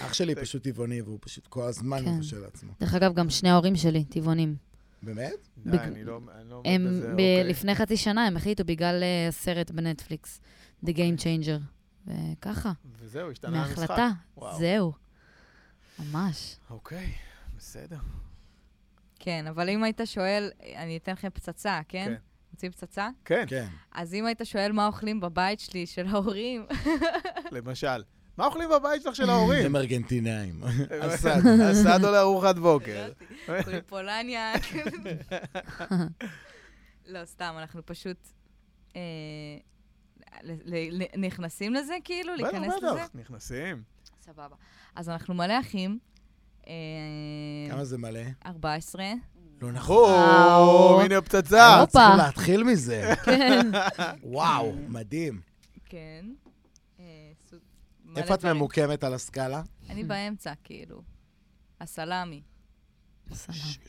אח 0.00 0.12
שלי 0.14 0.34
פשוט 0.42 0.62
טבעוני, 0.62 1.02
והוא 1.02 1.18
פשוט 1.20 1.46
כל 1.46 1.62
הזמן 1.62 2.04
כן. 2.04 2.10
מבשל 2.16 2.38
לעצמו. 2.38 2.72
דרך 2.80 2.94
אגב, 2.94 3.14
גם 3.14 3.30
שני 3.30 3.50
ההורים 3.50 3.76
שלי 3.76 4.04
טבעונים. 4.04 4.56
באמת? 5.02 5.48
די, 5.58 5.70
בג- 5.70 5.78
אני 5.78 6.04
לא 6.04 6.20
אני 6.40 6.50
לא 6.50 6.54
עומד 6.54 6.66
הם, 6.66 6.86
בזה, 6.86 7.06
ב- 7.08 7.10
אוקיי. 7.10 7.44
לפני 7.44 7.74
חצי 7.74 7.96
שנה 7.96 8.26
הם 8.26 8.36
החליטו 8.36 8.64
בגלל 8.64 9.02
אה, 9.02 9.30
סרט 9.30 9.70
בנטפליקס, 9.70 10.40
The 10.84 10.88
Game 10.88 11.20
Changer. 11.20 11.60
וככה, 12.06 12.72
וזהו, 12.98 13.30
השתנה 13.30 13.64
המשחק. 13.64 13.78
מהחלטה, 13.78 14.10
וואו. 14.36 14.58
זהו. 14.58 14.92
ממש. 15.98 16.56
אוקיי, 16.70 17.12
בסדר. 17.56 17.98
כן, 19.18 19.46
אבל 19.46 19.68
אם 19.68 19.84
היית 19.84 20.00
שואל, 20.04 20.50
אני 20.76 20.96
אתן 20.96 21.12
לכם 21.12 21.28
פצצה, 21.30 21.80
כן? 21.88 22.04
כן. 22.04 22.14
רוצים 22.52 22.72
פצצה? 22.72 23.08
כן, 23.24 23.44
כן. 23.48 23.66
אז 23.92 24.14
אם 24.14 24.26
היית 24.26 24.40
שואל 24.44 24.72
מה 24.72 24.86
אוכלים 24.86 25.20
בבית 25.20 25.60
שלי, 25.60 25.86
של 25.86 26.06
ההורים, 26.06 26.66
למשל. 27.52 28.02
מה 28.36 28.46
אוכלים 28.46 28.68
בבית 28.70 29.02
שלך 29.02 29.16
של 29.16 29.30
ההורים? 29.30 29.66
הם 29.66 29.76
ארגנטינאים. 29.76 30.60
אסד. 31.00 31.46
אסדו 31.72 32.10
לארוחת 32.12 32.56
בוקר. 32.56 33.12
אוכלים 33.58 33.80
פולניה. 33.86 34.52
לא, 37.06 37.24
סתם, 37.24 37.54
אנחנו 37.58 37.86
פשוט 37.86 38.16
אה, 38.96 39.00
נכנסים 41.16 41.74
לזה, 41.74 41.94
כאילו? 42.04 42.34
להיכנס 42.34 42.74
לזה? 42.76 42.94
בטח, 42.94 43.08
נכנסים. 43.14 43.82
סבבה. 44.20 44.56
אז 44.94 45.08
אנחנו 45.08 45.34
מלא 45.34 45.60
אחים. 45.60 45.98
אה, 46.68 46.72
כמה 47.70 47.84
זה 47.84 47.98
מלא? 47.98 48.20
14. 48.46 49.04
לא 49.60 49.72
נכון. 49.72 51.04
הנה 51.04 51.18
הפצצה. 51.18 51.84
צריכים 51.88 52.16
להתחיל 52.16 52.64
מזה. 52.64 53.14
כן. 53.24 53.66
וואו, 54.22 54.72
מדהים. 54.88 55.40
כן. 55.84 56.26
אה, 57.00 57.04
איפה 58.16 58.34
את. 58.34 58.44
ממוקמת 58.44 59.04
על 59.04 59.14
הסקאלה? 59.14 59.62
אני 59.90 60.04
באמצע, 60.04 60.52
כאילו. 60.64 61.02
הסלאמי, 61.80 62.42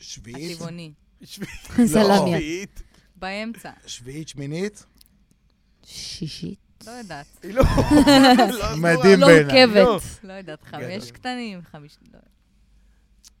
שביעית? 0.00 0.56
הטבעוני. 0.56 0.92
סלמיה. 1.92 2.38
שביעית. 2.38 2.82
באמצע. 3.16 3.70
שביעית, 3.86 4.28
שמינית? 4.28 4.86
שישית. 5.84 6.58
לא 6.86 6.90
יודעת. 6.90 7.26
היא 7.42 7.54
לא... 7.54 7.62
לא 8.38 8.52
סגורה. 8.52 8.76
מדהים 8.76 9.20
לא 9.20 9.26
בעיניי. 9.26 9.82
עוקבת. 9.82 10.02
לא 10.24 10.32
יודעת. 10.32 10.62
חמש 10.62 11.10
קטנים, 11.10 11.60
חמיש... 11.62 11.98
לא. 12.12 12.18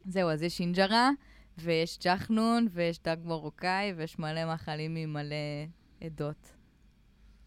זהו, 0.04 0.30
אז 0.30 0.42
יש 0.42 0.60
אינג'רה, 0.60 1.10
ויש 1.58 1.98
ג'חנון, 2.04 2.68
ויש 2.72 3.00
דג 3.02 3.16
מרוקאי, 3.24 3.92
ויש 3.96 4.18
מלא 4.18 4.44
מאכלים 4.44 4.94
ממלא 4.94 5.36
עדות. 6.00 6.52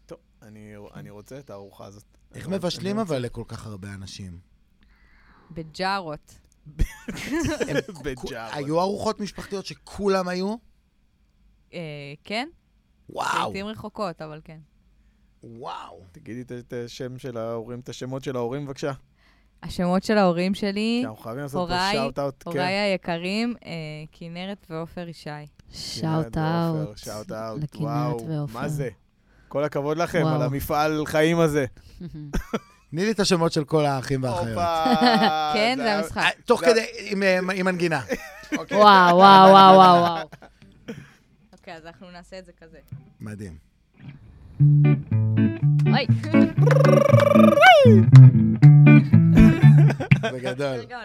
טוב, 0.06 0.18
אני- 0.42 0.74
אני 0.94 1.10
רוצה 1.10 1.38
את 1.38 1.50
הארוחה 1.50 1.84
הזאת. 1.86 2.04
איך 2.34 2.48
מבשלים 2.48 2.98
אבל 2.98 3.18
לכל 3.18 3.44
כך 3.48 3.66
הרבה 3.66 3.94
אנשים? 3.94 4.38
בג'ארות. 5.50 6.38
בג'ארות. 8.04 8.32
היו 8.52 8.80
ארוחות 8.80 9.20
משפחתיות 9.20 9.66
שכולם 9.66 10.28
היו? 10.28 10.56
אה, 11.74 11.80
כן? 12.24 12.48
וואו, 13.08 13.44
לעיתים 13.52 13.66
רחוקות, 13.66 14.22
אבל 14.22 14.40
כן. 14.44 14.58
וואו. 15.46 16.00
תגידי 16.12 16.40
את- 16.40 16.52
את 16.52 16.74
השם 16.84 17.18
של 17.18 17.36
ההורים, 17.36 17.80
את 17.80 17.88
השמות 17.88 18.24
של 18.24 18.36
ההורים, 18.36 18.66
בבקשה. 18.66 18.92
השמות 19.62 20.02
של 20.04 20.18
ההורים 20.18 20.54
שלי, 20.54 20.98
כי 21.00 21.06
אנחנו 21.06 21.22
חייבים 21.22 21.42
לעשות 21.42 21.68
פה 21.68 21.74
הוריי- 21.74 21.92
שאוט-אוט. 21.94 22.42
הוריי 22.46 22.62
היקרים, 22.74 23.54
אה, 23.66 23.70
כנרת 24.12 24.66
ועופר 24.70 25.08
ישי. 25.08 25.30
שאוט 25.72 26.38
אאוט 26.38 26.98
שאוט 26.98 27.32
אאוט, 27.32 27.62
לכנרת 27.62 27.80
וואו. 27.82 28.46
מה 28.52 28.68
זה? 28.68 28.88
כל 29.48 29.64
הכבוד 29.64 29.96
לכם 29.96 30.22
וואו. 30.22 30.34
על 30.34 30.42
המפעל 30.42 31.06
חיים 31.06 31.38
הזה. 31.38 31.64
תני 32.90 33.04
לי 33.04 33.10
את 33.10 33.20
השמות 33.20 33.52
של 33.52 33.64
כל 33.64 33.84
האחים 33.84 34.22
והאחיות. 34.22 34.58
כן, 35.54 35.78
זה 35.82 35.94
המשחק. 35.94 36.16
אה, 36.22 36.30
תוך 36.44 36.60
כדי, 36.60 36.84
עם, 37.10 37.22
אה, 37.22 37.38
מנגינה. 37.64 38.00
אוקיי. 38.58 38.76
וואו, 38.78 39.16
וואו, 39.16 39.50
וואו, 39.50 39.74
וואו, 39.76 40.00
וואו. 40.02 40.28
אוקיי, 41.52 41.74
אז 41.76 41.86
אנחנו 41.86 42.10
נעשה 42.10 42.38
את 42.38 42.46
זה 42.46 42.52
כזה. 42.60 42.78
מדהים. 43.20 43.73
אוי, 45.86 46.06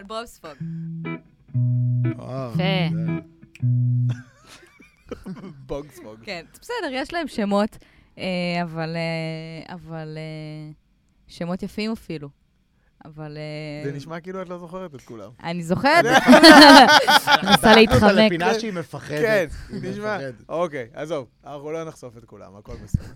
בובספוג. 0.08 0.52
וואו, 2.18 2.52
יפה. 2.54 2.64
זה- 2.94 3.20
בוגספוג. 5.68 6.20
כן, 6.24 6.46
בסדר, 6.62 6.90
יש 6.92 7.14
להם 7.14 7.28
שמות, 7.28 7.78
אה, 8.18 8.24
אבל... 8.64 8.96
אה, 8.96 9.74
אבל... 9.76 10.18
אה, 10.18 10.72
שמות 11.28 11.64
יפים 11.64 11.92
אפילו. 11.92 12.30
אבל... 13.06 13.38
אה, 13.38 13.90
זה 13.90 13.98
נשמע 13.98 14.20
כאילו 14.20 14.42
את 14.42 14.50
לא 14.50 14.60
זוכרת 14.60 14.96
את 14.96 15.02
כולם. 15.02 15.32
אני 15.44 15.64
זוכרת. 15.64 16.06
מנסה 17.44 17.76
להתחמק. 17.76 18.12
לפינה 18.12 18.60
שהיא 18.60 18.74
מפחדת. 18.74 19.22
כן, 19.22 19.48
נשמע. 19.82 20.18
אוקיי, 20.50 20.90
עזוב, 20.94 21.28
אנחנו 21.44 21.72
לא 21.72 21.84
נחשוף 21.84 22.18
את 22.18 22.26
כולם, 22.26 22.56
הכל 22.56 22.76
בסדר. 22.84 23.14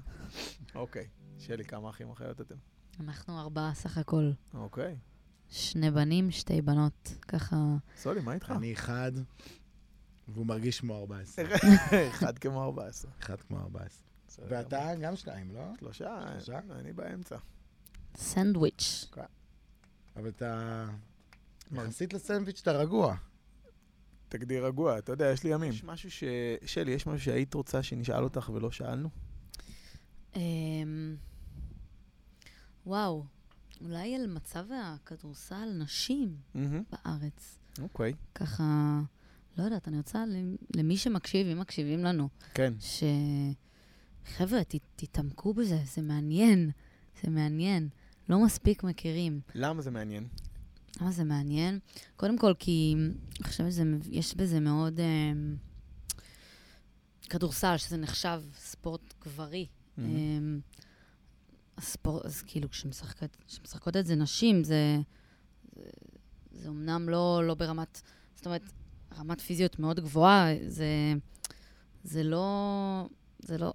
אוקיי, 0.76 1.08
שלי, 1.40 1.66
כמה 1.66 1.90
אחים 1.90 2.10
אחיות 2.10 2.42
אתם? 2.42 2.56
אנחנו 3.00 3.40
ארבעה 3.40 3.74
סך 3.74 3.98
הכל. 3.98 4.32
אוקיי. 4.54 4.96
שני 5.50 5.92
בנים, 5.92 6.32
שתי 6.32 6.62
בנות. 6.62 7.14
ככה... 7.28 7.56
סולי, 7.98 8.22
מה 8.22 8.34
איתך? 8.34 8.54
אני 8.56 8.74
אחד, 8.74 9.12
והוא 10.28 10.46
מרגיש 10.46 10.80
כמו 10.80 11.00
14. 11.00 11.46
אחד 12.12 12.38
כמו 12.38 12.64
14. 12.64 13.12
אחד 13.20 13.42
כמו 13.42 13.60
14. 13.60 14.04
בסדר 14.28 14.46
ואתה 14.50 14.92
גם 15.02 15.16
שניים, 15.16 15.52
לא? 15.52 15.62
שלושה, 15.80 16.26
שלושה? 16.34 16.60
אני 16.72 16.94
באמצע. 16.94 17.36
סנדוויץ'. 18.16 19.06
אבל 20.16 20.30
אתה... 20.30 20.86
יחסית 21.72 22.14
לסנדוויץ' 22.14 22.60
אתה 22.62 22.72
רגוע. 22.72 23.16
תגדיר 24.30 24.66
רגוע, 24.66 24.98
אתה 24.98 25.12
יודע, 25.12 25.26
יש 25.32 25.44
לי 25.44 25.50
ימים. 25.54 25.70
יש 25.70 25.84
משהו 25.84 26.12
ש... 26.12 26.24
שלי, 26.66 26.92
יש 26.92 27.08
משהו 27.08 27.26
שהיית 27.26 27.54
רוצה 27.54 27.84
שנשאל 27.84 28.24
אותך 28.24 28.50
ולא 28.54 28.72
שאלנו? 28.72 29.10
אמ, 30.36 31.16
וואו, 32.86 33.26
אולי 33.82 34.16
על 34.16 34.28
מצב 34.28 34.66
הכדורסל 34.74 35.70
נשים 35.80 36.38
בארץ. 36.92 37.60
אוקיי. 37.82 38.14
ככה, 38.36 39.00
לא 39.58 39.64
יודעת, 39.64 39.88
אני 39.88 39.98
רוצה 39.98 40.26
למ- 40.26 40.56
למי 40.76 40.98
שמקשיב, 40.98 41.48
אם 41.48 41.60
מקשיבים 41.60 42.04
לנו, 42.04 42.30
כן. 42.54 42.74
ש... 42.80 43.04
חבר'ה, 44.26 44.64
ת, 44.64 44.76
תתעמקו 44.96 45.54
בזה, 45.54 45.78
זה 45.86 46.02
מעניין. 46.02 46.72
זה 47.24 47.30
מעניין. 47.30 47.90
לא 48.34 48.46
מספיק 48.46 48.84
מכירים. 48.84 49.42
למה 49.56 49.82
זה 49.82 49.92
מעניין? 49.92 50.28
למה 51.02 51.12
זה 51.12 51.24
מעניין? 51.24 51.80
קודם 52.16 52.38
כל, 52.38 52.54
כי 52.60 52.96
אני 52.98 53.48
חושבת 53.48 53.72
שיש 53.74 54.36
בזה 54.36 54.60
מאוד... 54.60 55.00
אמ, 55.00 55.56
כדורסל, 57.30 57.78
שזה 57.78 57.98
נחשב 57.98 58.42
ספורט 58.58 59.14
גברי. 59.26 59.66
אמ, 59.98 60.60
הספורט, 61.78 62.26
אז 62.26 62.42
כאילו, 62.42 62.70
כשמשחקת- 62.70 63.38
כשמשחקות 63.48 63.98
את 63.98 64.06
זה 64.06 64.16
נשים, 64.16 64.64
זה, 64.64 64.98
זה, 65.76 65.82
זה 66.52 66.68
אומנם 66.70 67.10
לא, 67.10 67.42
לא 67.48 67.54
ברמת, 67.56 68.02
זאת 68.36 68.46
אומרת, 68.46 68.62
רמת 69.18 69.42
פיזיות 69.42 69.80
מאוד 69.80 70.00
גבוהה, 70.00 70.48
זה, 70.68 70.88
זה 72.04 72.24
לא, 72.24 73.10
זה 73.40 73.58
לא, 73.58 73.74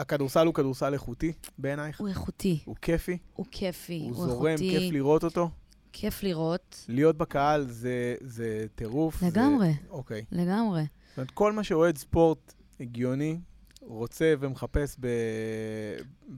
הכדורסל 0.00 0.46
הוא 0.46 0.54
כדורסל 0.54 0.92
איכותי 0.92 1.32
בעינייך? 1.58 2.00
הוא 2.00 2.08
איכותי, 2.08 2.60
הוא 2.64 2.76
כיפי? 2.82 3.18
הוא 3.34 3.46
כיפי, 3.50 3.98
הוא 3.98 4.16
הוא, 4.16 4.26
זורם? 4.26 4.46
איכותי, 4.46 4.70
כיף 4.78 4.92
לראות 4.92 5.24
אותו? 5.24 5.50
כיף 5.92 6.22
לראות, 6.22 6.84
להיות 6.88 7.16
בקהל 7.16 7.66
זה, 7.68 8.14
זה 8.20 8.66
טירוף? 8.74 9.20
זה- 9.20 9.26
לגמרי, 9.26 9.72
אוקיי. 9.90 10.24
לגמרי. 10.32 10.82
זאת 11.08 11.16
אומרת, 11.18 11.30
כל 11.30 11.52
מה 11.52 11.64
שאוהד 11.64 11.98
ספורט 11.98 12.54
הגיוני, 12.80 13.38
רוצה 13.82 14.34
ומחפש 14.40 14.96
ב... 15.00 15.06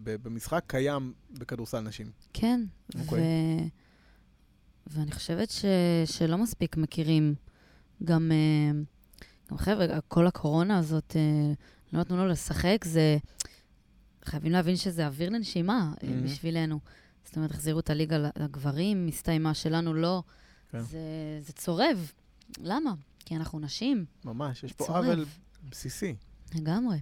ב... 0.03 0.17
במשחק, 0.23 0.65
קיים 0.67 1.13
בכדורסל 1.31 1.81
נשים. 1.81 2.07
כן, 2.33 2.61
אוקיי. 3.01 3.19
ו... 3.19 3.23
ואני 4.87 5.13
חושבת 5.13 5.51
ש... 5.51 5.65
שלא 6.05 6.39
מספיק 6.39 6.77
מכירים. 6.77 7.35
גם, 8.05 8.33
אה, 8.33 8.81
גם 9.51 9.57
חבר'ה, 9.59 9.87
כל 10.09 10.27
הקורונה 10.27 10.79
הזאת, 10.79 11.17
אה, 11.17 11.53
לא 11.93 12.01
נתנו 12.01 12.17
לו 12.17 12.29
לשחק, 12.29 12.85
זה... 12.85 13.19
חייבים 14.25 14.53
להבין 14.53 14.77
שזה 14.77 15.07
אוויר 15.07 15.31
לנשימה 15.31 15.93
אה, 16.03 16.09
Mhm. 16.09 16.25
בשבילנו. 16.25 16.81
זאת 17.25 17.37
אומרת, 17.37 17.51
החזירו 17.51 17.81
את 17.81 17.91
הליגה 17.91 18.17
לגברים, 18.37 19.07
הסתיימה 19.09 19.55
שלנו 19.55 19.95
לא. 19.95 20.23
כן. 20.71 20.81
זה, 20.81 20.99
זה 21.41 21.53
צורב. 21.53 22.13
למה? 22.59 22.95
כי 23.19 23.37
אנחנו 23.37 23.59
נשים, 23.59 24.05
ממש, 24.25 24.65
יש 24.65 24.73
פה 24.73 24.85
צורב. 24.85 25.05
עוול 25.05 25.25
בסיסי. 25.71 26.15
לגמרי. 26.55 27.01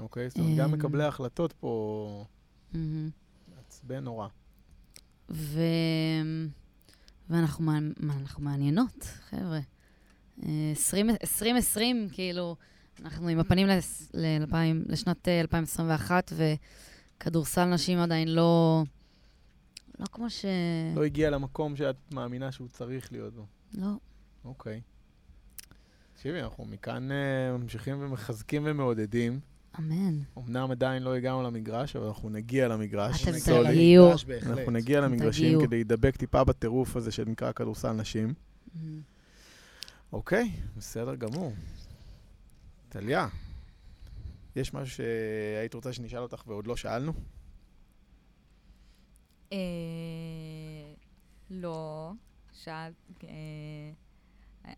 אוקיי? 0.00 0.28
זאת 0.30 0.38
אומרת, 0.38 0.58
גם 0.58 0.68
אמ. 0.72 0.78
מקבלי 0.78 1.04
ההחלטות 1.04 1.52
פה. 1.52 2.24
מעצבן 3.56 4.04
נורא. 4.04 4.28
ו... 5.30 5.60
ואנחנו 7.30 7.72
מעניינות, 8.38 9.04
חבר'ה. 9.30 9.60
אה, 10.42 10.48
20 10.72 11.10
2020, 11.10 12.08
כאילו, 12.12 12.56
אנחנו 13.04 13.28
עם 13.28 13.38
הפנים 13.38 13.66
לס- 13.66 14.10
ל-2000 14.14 14.56
לשנת 14.88 15.28
אה, 15.28 15.40
2021, 15.40 16.32
וכדורסל 16.36 17.64
נשים 17.64 17.98
עדיין 17.98 18.28
לא... 18.34 18.82
לא 19.98 20.06
כמו 20.12 20.30
ש... 20.30 20.44
לא 20.96 21.04
הגיע 21.04 21.30
למקום 21.30 21.76
שאת 21.76 21.96
מאמינה 22.12 22.52
שהוא 22.52 22.68
צריך 22.68 23.12
להיות 23.12 23.34
בו. 23.34 23.46
לא. 23.74 23.90
אוקיי. 24.44 24.80
תקשיבי, 26.14 26.40
אנחנו 26.42 26.64
מכאן 26.64 27.12
אה, 27.12 27.56
ממשיכים 27.58 27.96
ומחזקים 28.00 28.62
ומעודדים. 28.66 29.40
אמן. 29.78 30.18
אמנם 30.38 30.70
עדיין 30.70 31.02
לא 31.02 31.14
הגענו 31.14 31.42
למגרש, 31.42 31.96
אבל 31.96 32.06
אנחנו 32.06 32.30
נגיע 32.30 32.68
למגרש. 32.68 33.28
אתם. 33.28 33.64
תגיעו. 33.64 34.12
אנחנו 34.46 34.70
נגיע 34.70 35.00
למגרשים 35.00 35.44
תגיעו. 35.44 35.62
כדי 35.62 35.76
להידבק 35.76 36.16
טיפה 36.16 36.44
בטירוף 36.44 36.96
הזה 36.96 37.10
שנקרא 37.10 37.52
כדורסל 37.52 37.92
נשים. 37.92 38.34
אוקיי, 40.12 40.50
בסדר 40.76 41.14
גמור. 41.14 41.52
טליה, 42.88 43.28
יש 44.56 44.74
משהו 44.74 44.94
שהיית 44.96 45.74
רוצה 45.74 45.92
שנשאל 45.92 46.18
אותך 46.18 46.42
ועוד 46.46 46.66
לא 46.66 46.76
שאלנו? 46.76 47.12
אה, 49.52 49.58
לא, 51.50 52.12
שאלת... 52.52 52.94
אה, 53.24 53.28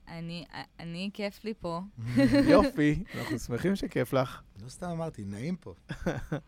אני, 0.09 0.44
אני, 0.80 1.10
כיף 1.14 1.44
לי 1.44 1.55
פה. 1.55 1.80
יופי, 2.51 3.02
אנחנו 3.18 3.39
שמחים 3.39 3.76
שכיף 3.76 4.12
לך. 4.12 4.43
לא 4.62 4.68
סתם 4.68 4.86
אמרתי, 4.86 5.24
נעים 5.24 5.56
פה. 5.56 5.74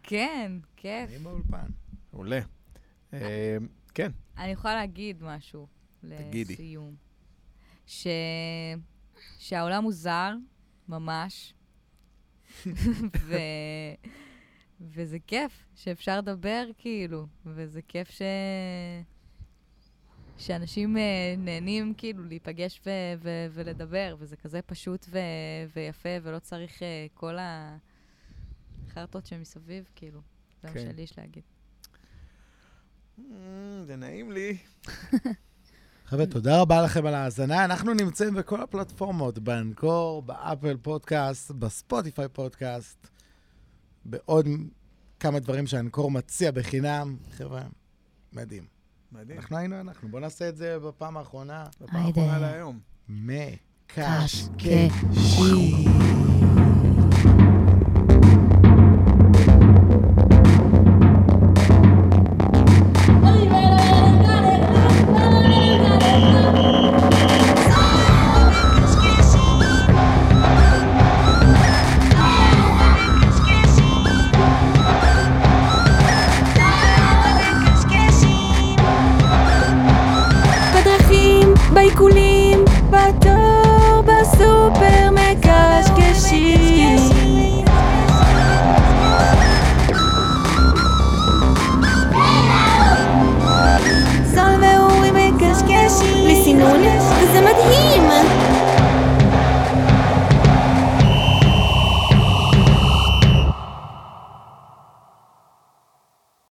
כן, 0.02 0.52
כיף. 0.76 1.10
נעים 1.10 1.24
באולפן. 1.24 1.66
מעולה. 2.12 2.40
אה, 3.12 3.56
כן, 3.94 4.12
אני 4.38 4.50
יכולה 4.50 4.74
להגיד 4.74 5.22
משהו 5.22 5.66
תגידי. 6.00 6.52
לסיום. 6.52 6.94
ש... 7.86 8.06
שהעולם 9.38 9.84
הוא 9.84 9.92
זר, 9.92 10.34
ממש. 10.90 11.54
ו... 13.26 13.36
וזה 14.80 15.18
כיף 15.26 15.66
שאפשר 15.74 16.18
לדבר, 16.18 16.64
כאילו, 16.78 17.26
וזה 17.46 17.82
כיף 17.82 18.10
ש... 18.10 18.22
שאנשים 20.38 20.96
אה, 20.96 21.34
נהנים 21.38 21.94
כאילו 21.94 22.24
להיפגש 22.24 22.80
ו- 22.86 22.90
ו- 23.22 23.46
ולדבר, 23.50 24.16
וזה 24.18 24.36
כזה 24.36 24.62
פשוט 24.62 25.06
ו- 25.10 25.18
ויפה, 25.76 26.08
ולא 26.22 26.38
צריך 26.38 26.82
אה, 26.82 27.06
כל 27.14 27.36
החרטות 28.88 29.26
שמסביב, 29.26 29.90
כאילו. 29.94 30.20
זה 30.62 30.68
מה 30.68 30.74
כן. 30.74 30.80
שלי 30.80 31.02
יש 31.02 31.18
להגיד. 31.18 31.42
Mm, 33.18 33.22
זה 33.82 33.96
נעים 33.96 34.32
לי. 34.32 34.56
חבר'ה, 36.10 36.26
תודה 36.26 36.60
רבה 36.60 36.82
לכם 36.82 37.06
על 37.06 37.14
ההאזנה. 37.14 37.64
אנחנו 37.64 37.94
נמצאים 37.94 38.34
בכל 38.34 38.60
הפלטפורמות, 38.60 39.38
באנקור, 39.38 40.22
באפל 40.22 40.76
פודקאסט, 40.82 41.50
בספוטיפיי 41.50 42.28
פודקאסט, 42.28 43.08
בעוד 44.04 44.46
כמה 45.20 45.38
דברים 45.38 45.66
שאנקור 45.66 46.10
מציע 46.10 46.50
בחינם. 46.50 47.16
חבר'ה, 47.30 47.62
מדהים. 48.32 48.64
מדהים. 49.12 49.38
אנחנו 49.38 49.56
היינו 49.56 49.80
אנחנו, 49.80 50.08
בואו 50.08 50.22
נעשה 50.22 50.48
את 50.48 50.56
זה 50.56 50.78
בפעם 50.78 51.16
האחרונה. 51.16 51.66
בפעם. 51.80 52.06
האחרונה 52.06 52.38
להיום. 52.38 52.78
מקשקשים. 53.08 54.88
קשקשי. 54.90 56.09